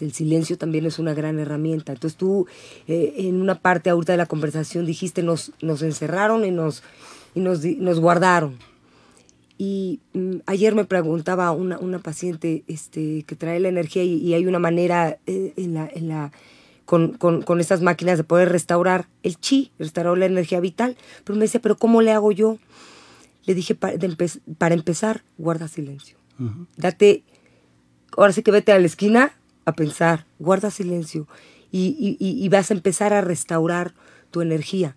El 0.00 0.12
silencio 0.12 0.58
también 0.58 0.86
es 0.86 0.98
una 0.98 1.14
gran 1.14 1.38
herramienta. 1.38 1.92
Entonces 1.92 2.16
tú 2.16 2.46
eh, 2.88 3.14
en 3.18 3.40
una 3.40 3.56
parte 3.60 3.90
ahorita 3.90 4.12
de 4.12 4.18
la 4.18 4.26
conversación 4.26 4.86
dijiste 4.86 5.22
nos, 5.22 5.52
nos 5.60 5.82
encerraron 5.82 6.44
y 6.44 6.50
nos, 6.50 6.82
y 7.34 7.40
nos, 7.40 7.64
nos 7.64 8.00
guardaron. 8.00 8.58
Y 9.58 10.00
mm, 10.14 10.36
ayer 10.46 10.74
me 10.74 10.84
preguntaba 10.84 11.50
una, 11.52 11.78
una 11.78 11.98
paciente 11.98 12.64
este, 12.66 13.24
que 13.24 13.36
trae 13.36 13.60
la 13.60 13.68
energía 13.68 14.02
y, 14.02 14.32
hay 14.34 14.46
una 14.46 14.58
manera 14.58 15.18
eh, 15.26 15.52
en 15.56 15.74
la, 15.74 15.88
en 15.92 16.08
la, 16.08 16.32
con, 16.86 17.12
con, 17.12 17.42
con, 17.42 17.60
estas 17.60 17.82
máquinas 17.82 18.16
de 18.16 18.24
poder 18.24 18.48
restaurar 18.48 19.08
el 19.22 19.38
chi, 19.38 19.70
restaurar 19.78 20.16
la 20.16 20.26
energía 20.26 20.60
vital. 20.60 20.96
Pero 21.24 21.36
me 21.36 21.44
decía, 21.44 21.60
pero 21.60 21.76
¿cómo 21.76 22.00
le 22.00 22.12
hago 22.12 22.32
yo? 22.32 22.58
le 23.44 23.54
dije, 23.54 23.74
para, 23.74 23.96
para 24.58 24.74
empezar, 24.74 25.22
guarda 25.38 25.68
silencio. 25.68 26.16
Date, 26.76 27.22
ahora 28.16 28.32
sí 28.32 28.42
que 28.42 28.50
vete 28.50 28.72
a 28.72 28.78
la 28.78 28.86
esquina 28.86 29.34
a 29.70 29.74
pensar, 29.74 30.26
guarda 30.38 30.70
silencio 30.70 31.26
y, 31.72 32.16
y, 32.18 32.48
vas 32.48 32.70
a 32.70 32.74
empezar 32.74 33.12
a 33.12 33.20
restaurar 33.20 33.94
tu 34.30 34.40
energía. 34.40 34.96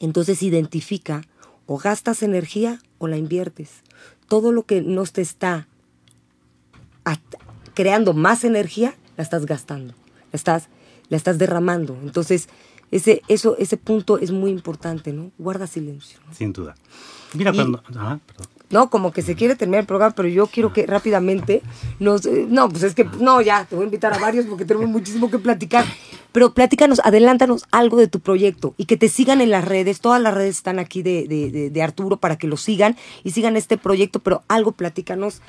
Entonces 0.00 0.42
identifica 0.42 1.22
o 1.66 1.78
gastas 1.78 2.22
energía 2.22 2.80
o 2.98 3.08
la 3.08 3.16
inviertes. 3.16 3.82
Todo 4.26 4.52
lo 4.52 4.64
que 4.64 4.80
no 4.80 5.04
te 5.04 5.22
está 5.22 5.68
creando 7.74 8.14
más 8.14 8.44
energía, 8.44 8.94
la 9.16 9.24
estás 9.24 9.46
gastando, 9.46 9.94
la 10.32 10.36
estás, 10.36 10.68
la 11.08 11.16
estás 11.16 11.38
derramando. 11.38 11.98
Entonces, 12.02 12.48
ese, 12.90 13.22
eso, 13.28 13.56
ese 13.58 13.76
punto 13.76 14.18
es 14.18 14.30
muy 14.30 14.50
importante, 14.50 15.12
¿no? 15.12 15.30
Guarda 15.38 15.66
silencio. 15.66 16.18
Sin 16.32 16.52
duda. 16.52 16.74
Mira, 17.34 17.52
cuando... 17.52 17.82
No, 18.70 18.90
como 18.90 19.12
que 19.12 19.22
se 19.22 19.36
quiere 19.36 19.54
terminar 19.54 19.80
el 19.80 19.86
programa, 19.86 20.14
pero 20.14 20.26
yo 20.26 20.46
quiero 20.46 20.72
que 20.72 20.86
rápidamente 20.86 21.62
nos... 22.00 22.26
Eh, 22.26 22.46
no, 22.48 22.68
pues 22.68 22.82
es 22.82 22.94
que, 22.94 23.04
no, 23.20 23.40
ya, 23.40 23.66
te 23.66 23.76
voy 23.76 23.84
a 23.84 23.86
invitar 23.86 24.12
a 24.12 24.18
varios 24.18 24.46
porque 24.46 24.64
tenemos 24.64 24.88
muchísimo 24.88 25.30
que 25.30 25.38
platicar. 25.38 25.84
Pero 26.32 26.54
platícanos, 26.54 27.00
adelántanos 27.04 27.64
algo 27.70 27.96
de 27.96 28.08
tu 28.08 28.20
proyecto 28.20 28.74
y 28.76 28.86
que 28.86 28.96
te 28.96 29.08
sigan 29.08 29.40
en 29.40 29.50
las 29.50 29.64
redes. 29.64 30.00
Todas 30.00 30.20
las 30.20 30.34
redes 30.34 30.56
están 30.56 30.78
aquí 30.78 31.02
de, 31.02 31.28
de, 31.28 31.70
de 31.70 31.82
Arturo 31.82 32.16
para 32.16 32.36
que 32.36 32.48
lo 32.48 32.56
sigan 32.56 32.96
y 33.22 33.30
sigan 33.30 33.56
este 33.56 33.78
proyecto, 33.78 34.18
pero 34.18 34.42
algo 34.48 34.72
platícanos 34.72 35.40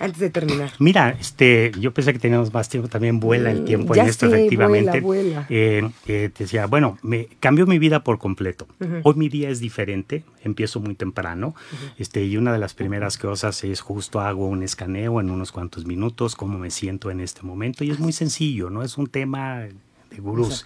antes 0.00 0.18
de 0.18 0.30
terminar. 0.30 0.72
Mira, 0.78 1.16
este, 1.20 1.70
yo 1.78 1.92
pensé 1.92 2.12
que 2.12 2.18
teníamos 2.18 2.52
más 2.52 2.68
tiempo, 2.68 2.88
también 2.88 3.20
vuela 3.20 3.50
el 3.50 3.62
mm, 3.62 3.64
tiempo 3.66 3.94
en 3.94 4.06
esto, 4.06 4.26
efectivamente. 4.26 5.00
Vuela, 5.00 5.46
eh, 5.50 5.88
eh, 6.06 6.30
te 6.34 6.44
decía, 6.44 6.66
bueno, 6.66 6.98
me 7.02 7.28
cambió 7.38 7.66
mi 7.66 7.78
vida 7.78 8.02
por 8.02 8.18
completo. 8.18 8.66
Hoy 9.02 9.14
mi 9.14 9.28
día 9.28 9.50
es 9.50 9.60
diferente, 9.60 10.24
empiezo 10.42 10.80
muy 10.80 10.94
temprano, 10.94 11.54
este, 11.98 12.24
y 12.24 12.36
una 12.38 12.52
de 12.52 12.58
las 12.58 12.74
primeras 12.74 13.18
cosas 13.18 13.62
es 13.62 13.80
justo 13.80 14.20
hago 14.20 14.46
un 14.46 14.62
escaneo 14.62 15.20
en 15.20 15.30
unos 15.30 15.52
cuantos 15.52 15.84
minutos, 15.84 16.34
cómo 16.34 16.58
me 16.58 16.70
siento 16.70 17.10
en 17.10 17.20
este 17.20 17.42
momento, 17.42 17.84
y 17.84 17.90
es 17.90 17.98
muy 17.98 18.12
sencillo, 18.12 18.70
¿no? 18.70 18.82
Es 18.82 18.96
un 18.96 19.06
tema 19.06 19.60
de 19.60 20.18
gurús. 20.18 20.64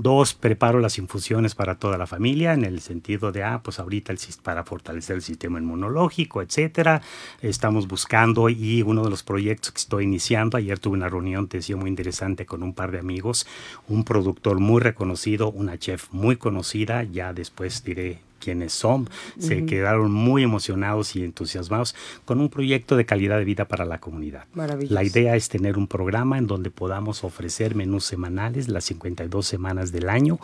Dos, 0.00 0.32
preparo 0.32 0.78
las 0.78 0.96
infusiones 0.98 1.56
para 1.56 1.80
toda 1.80 1.98
la 1.98 2.06
familia 2.06 2.54
en 2.54 2.64
el 2.64 2.78
sentido 2.78 3.32
de, 3.32 3.42
ah, 3.42 3.62
pues 3.64 3.80
ahorita 3.80 4.12
el, 4.12 4.18
para 4.44 4.62
fortalecer 4.62 5.16
el 5.16 5.22
sistema 5.22 5.58
inmunológico, 5.58 6.40
etcétera. 6.40 7.02
Estamos 7.42 7.88
buscando 7.88 8.48
y 8.48 8.82
uno 8.82 9.02
de 9.02 9.10
los 9.10 9.24
proyectos 9.24 9.72
que 9.72 9.78
estoy 9.78 10.04
iniciando, 10.04 10.56
ayer 10.56 10.78
tuve 10.78 10.94
una 10.94 11.08
reunión, 11.08 11.48
te 11.48 11.56
decía, 11.56 11.76
muy 11.76 11.90
interesante 11.90 12.46
con 12.46 12.62
un 12.62 12.74
par 12.74 12.92
de 12.92 13.00
amigos, 13.00 13.44
un 13.88 14.04
productor 14.04 14.60
muy 14.60 14.80
reconocido, 14.80 15.50
una 15.50 15.76
chef 15.80 16.06
muy 16.12 16.36
conocida, 16.36 17.02
ya 17.02 17.32
después 17.32 17.82
diré 17.82 18.20
quienes 18.38 18.72
son, 18.72 19.08
se 19.38 19.66
quedaron 19.66 20.10
muy 20.10 20.42
emocionados 20.42 21.16
y 21.16 21.24
entusiasmados 21.24 21.94
con 22.24 22.40
un 22.40 22.48
proyecto 22.48 22.96
de 22.96 23.06
calidad 23.06 23.38
de 23.38 23.44
vida 23.44 23.66
para 23.66 23.84
la 23.84 23.98
comunidad. 23.98 24.44
La 24.88 25.04
idea 25.04 25.36
es 25.36 25.48
tener 25.48 25.76
un 25.78 25.86
programa 25.86 26.38
en 26.38 26.46
donde 26.46 26.70
podamos 26.70 27.24
ofrecer 27.24 27.74
menús 27.74 28.04
semanales 28.04 28.68
las 28.68 28.84
52 28.84 29.46
semanas 29.46 29.92
del 29.92 30.08
año 30.08 30.38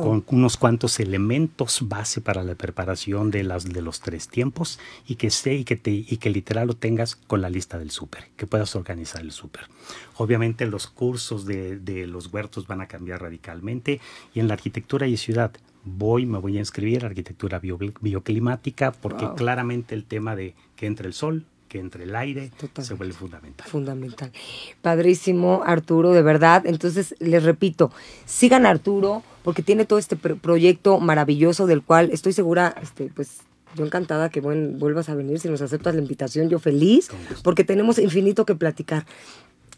con 0.00 0.24
unos 0.28 0.56
cuantos 0.56 1.00
elementos 1.00 1.80
base 1.88 2.20
para 2.20 2.42
la 2.42 2.54
preparación 2.54 3.30
de 3.30 3.42
las 3.42 3.64
de 3.64 3.82
los 3.82 4.00
tres 4.00 4.28
tiempos 4.28 4.78
y 5.06 5.16
que 5.16 5.26
esté 5.26 5.54
y 5.54 5.64
que 5.64 5.76
te 5.76 5.90
y 5.90 6.16
que 6.18 6.30
literal 6.30 6.68
lo 6.68 6.74
tengas 6.74 7.16
con 7.16 7.40
la 7.40 7.50
lista 7.50 7.78
del 7.78 7.90
súper, 7.90 8.28
que 8.36 8.46
puedas 8.46 8.74
organizar 8.76 9.20
el 9.22 9.32
súper. 9.32 9.62
Obviamente 10.16 10.66
los 10.66 10.86
cursos 10.86 11.46
de, 11.46 11.78
de 11.78 12.06
los 12.06 12.32
huertos 12.32 12.66
van 12.66 12.80
a 12.80 12.86
cambiar 12.86 13.22
radicalmente 13.22 14.00
y 14.34 14.40
en 14.40 14.48
la 14.48 14.54
arquitectura 14.54 15.06
y 15.06 15.16
ciudad 15.16 15.52
voy, 15.84 16.26
me 16.26 16.38
voy 16.38 16.56
a 16.56 16.60
inscribir 16.60 17.04
arquitectura 17.04 17.60
bioclimática 17.60 18.92
porque 18.92 19.28
claramente 19.36 19.94
el 19.94 20.04
tema 20.04 20.36
de 20.36 20.54
que 20.76 20.86
entre 20.86 21.06
el 21.06 21.14
sol, 21.14 21.44
que 21.68 21.78
entre 21.78 22.04
el 22.04 22.14
aire, 22.14 22.50
se 22.80 22.94
vuelve 22.94 23.14
fundamental. 23.14 23.66
Fundamental. 23.66 24.30
Padrísimo, 24.82 25.62
Arturo, 25.64 26.12
de 26.12 26.22
verdad. 26.22 26.66
Entonces, 26.66 27.14
les 27.18 27.42
repito, 27.42 27.90
sigan 28.26 28.66
a 28.66 28.70
Arturo 28.70 29.22
porque 29.42 29.62
tiene 29.62 29.86
todo 29.86 29.98
este 29.98 30.16
proyecto 30.16 31.00
maravilloso 31.00 31.66
del 31.66 31.82
cual 31.82 32.10
estoy 32.12 32.32
segura, 32.32 32.74
este, 32.80 33.10
pues 33.14 33.40
yo 33.74 33.86
encantada 33.86 34.28
que 34.28 34.40
vuelvas 34.40 35.08
a 35.08 35.14
venir, 35.14 35.40
si 35.40 35.48
nos 35.48 35.62
aceptas 35.62 35.94
la 35.94 36.02
invitación, 36.02 36.50
yo 36.50 36.58
feliz, 36.58 37.08
porque 37.42 37.64
tenemos 37.64 37.98
infinito 37.98 38.44
que 38.44 38.54
platicar. 38.54 39.06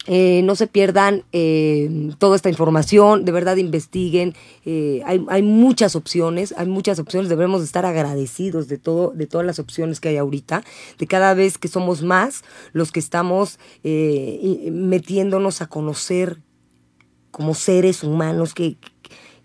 Eh, 0.06 0.42
no 0.44 0.54
se 0.54 0.66
pierdan 0.66 1.24
eh, 1.32 2.10
toda 2.18 2.36
esta 2.36 2.50
información, 2.50 3.24
de 3.24 3.32
verdad 3.32 3.56
investiguen. 3.56 4.34
Eh, 4.66 5.00
hay, 5.06 5.24
hay, 5.28 5.42
muchas 5.42 5.96
opciones, 5.96 6.54
hay 6.58 6.66
muchas 6.66 6.98
opciones. 6.98 7.30
Debemos 7.30 7.62
estar 7.62 7.86
agradecidos 7.86 8.68
de 8.68 8.76
todo, 8.76 9.12
de 9.14 9.26
todas 9.26 9.46
las 9.46 9.58
opciones 9.58 10.00
que 10.00 10.10
hay 10.10 10.18
ahorita, 10.18 10.62
de 10.98 11.06
cada 11.06 11.32
vez 11.32 11.56
que 11.56 11.68
somos 11.68 12.02
más 12.02 12.44
los 12.72 12.92
que 12.92 13.00
estamos 13.00 13.58
metiéndonos 13.82 15.62
a 15.62 15.66
conocer 15.68 16.40
como 17.30 17.54
seres 17.54 18.02
humanos 18.04 18.54
que, 18.54 18.76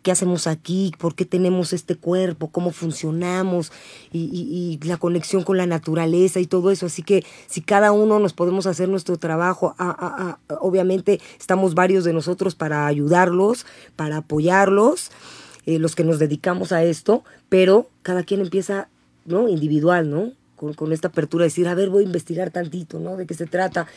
qué 0.02 0.12
hacemos 0.12 0.48
aquí, 0.48 0.92
por 0.98 1.16
qué 1.16 1.26
tenemos 1.26 1.74
este 1.74 1.96
cuerpo, 1.96 2.50
cómo 2.50 2.72
funcionamos 2.72 3.72
y, 4.12 4.80
la 4.84 4.98
conexión 4.98 5.44
con 5.44 5.58
la 5.58 5.66
naturaleza 5.66 6.40
y 6.40 6.46
todo 6.46 6.72
eso. 6.72 6.86
Así 6.86 7.04
que 7.04 7.26
si 7.48 7.62
cada 7.62 7.92
uno 7.92 8.20
nos 8.20 8.34
podemos 8.34 8.66
hacer 8.66 8.90
nuestro 8.90 9.18
trabajo, 9.18 9.76
obviamente 10.60 11.20
estamos 11.40 11.76
varios 11.76 12.04
de 12.04 12.14
nosotros 12.14 12.56
para 12.56 12.88
ayudarlos, 12.88 13.66
para 13.96 14.18
apoyarlos, 14.18 15.12
eh, 15.66 15.80
los 15.80 15.96
que 15.96 16.04
nos 16.04 16.20
dedicamos 16.20 16.72
a 16.72 16.84
esto, 16.84 17.24
pero 17.50 17.90
cada 18.02 18.24
quien 18.24 18.42
empieza, 18.42 18.90
¿no? 19.26 19.50
Individual, 19.50 20.10
¿no? 20.10 20.32
Con, 20.56 20.74
con, 20.74 20.92
esta 20.92 21.10
apertura, 21.10 21.46
decir, 21.46 21.68
a 21.68 21.76
ver, 21.76 21.90
voy 21.90 22.04
a 22.04 22.08
investigar 22.08 22.50
tantito, 22.52 23.00
¿no? 23.00 23.16
De 23.18 23.26
qué 23.26 23.34
se 23.34 23.46
trata, 23.46 23.88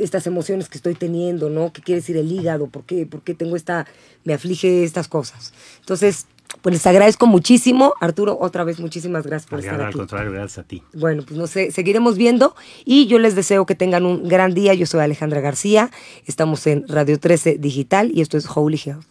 estas 0.00 0.26
emociones 0.26 0.68
que 0.68 0.78
estoy 0.78 0.94
teniendo, 0.94 1.50
¿no? 1.50 1.72
¿Qué 1.72 1.82
quiere 1.82 2.00
decir 2.00 2.16
el 2.16 2.30
hígado? 2.30 2.66
¿Por 2.66 2.84
qué, 2.84 3.06
¿Por 3.06 3.22
qué 3.22 3.34
tengo 3.34 3.56
esta, 3.56 3.86
me 4.24 4.34
aflige 4.34 4.84
estas 4.84 5.08
cosas? 5.08 5.52
Entonces, 5.80 6.26
pues 6.62 6.74
les 6.74 6.86
agradezco 6.86 7.26
muchísimo. 7.26 7.94
Arturo, 8.00 8.38
otra 8.40 8.64
vez 8.64 8.80
muchísimas 8.80 9.26
gracias 9.26 9.48
por 9.48 9.60
estar 9.60 9.74
aquí. 9.74 9.84
Al 9.84 9.92
contrario, 9.92 10.32
gracias 10.32 10.58
a 10.58 10.62
ti. 10.64 10.82
Bueno, 10.94 11.22
pues 11.26 11.38
no 11.38 11.46
sé, 11.46 11.70
seguiremos 11.70 12.16
viendo 12.16 12.54
y 12.84 13.06
yo 13.06 13.18
les 13.18 13.34
deseo 13.34 13.66
que 13.66 13.74
tengan 13.74 14.06
un 14.06 14.28
gran 14.28 14.54
día. 14.54 14.74
Yo 14.74 14.86
soy 14.86 15.00
Alejandra 15.00 15.40
García, 15.40 15.90
estamos 16.26 16.66
en 16.66 16.86
Radio 16.88 17.18
13 17.18 17.58
Digital 17.58 18.10
y 18.14 18.20
esto 18.20 18.36
es 18.36 18.46
Holy 18.52 18.80
Health. 18.84 19.06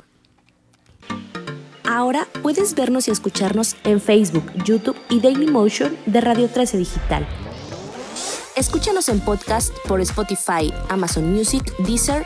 Ahora 1.85 2.27
puedes 2.43 2.75
vernos 2.75 3.07
y 3.07 3.11
escucharnos 3.11 3.77
en 3.85 4.01
Facebook, 4.01 4.43
YouTube 4.65 4.97
y 5.09 5.21
Daily 5.21 5.47
Motion 5.47 5.95
de 6.05 6.19
Radio 6.21 6.49
13 6.49 6.77
Digital. 6.77 7.25
Escúchanos 8.57 9.07
en 9.07 9.19
podcast 9.19 9.71
por 9.87 10.01
Spotify, 10.01 10.73
Amazon 10.89 11.31
Music, 11.31 11.61
Deezer 11.77 12.25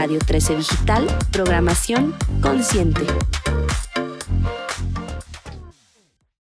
Radio 0.00 0.20
13 0.20 0.54
Digital, 0.54 1.08
programación 1.32 2.14
consciente. 2.40 3.04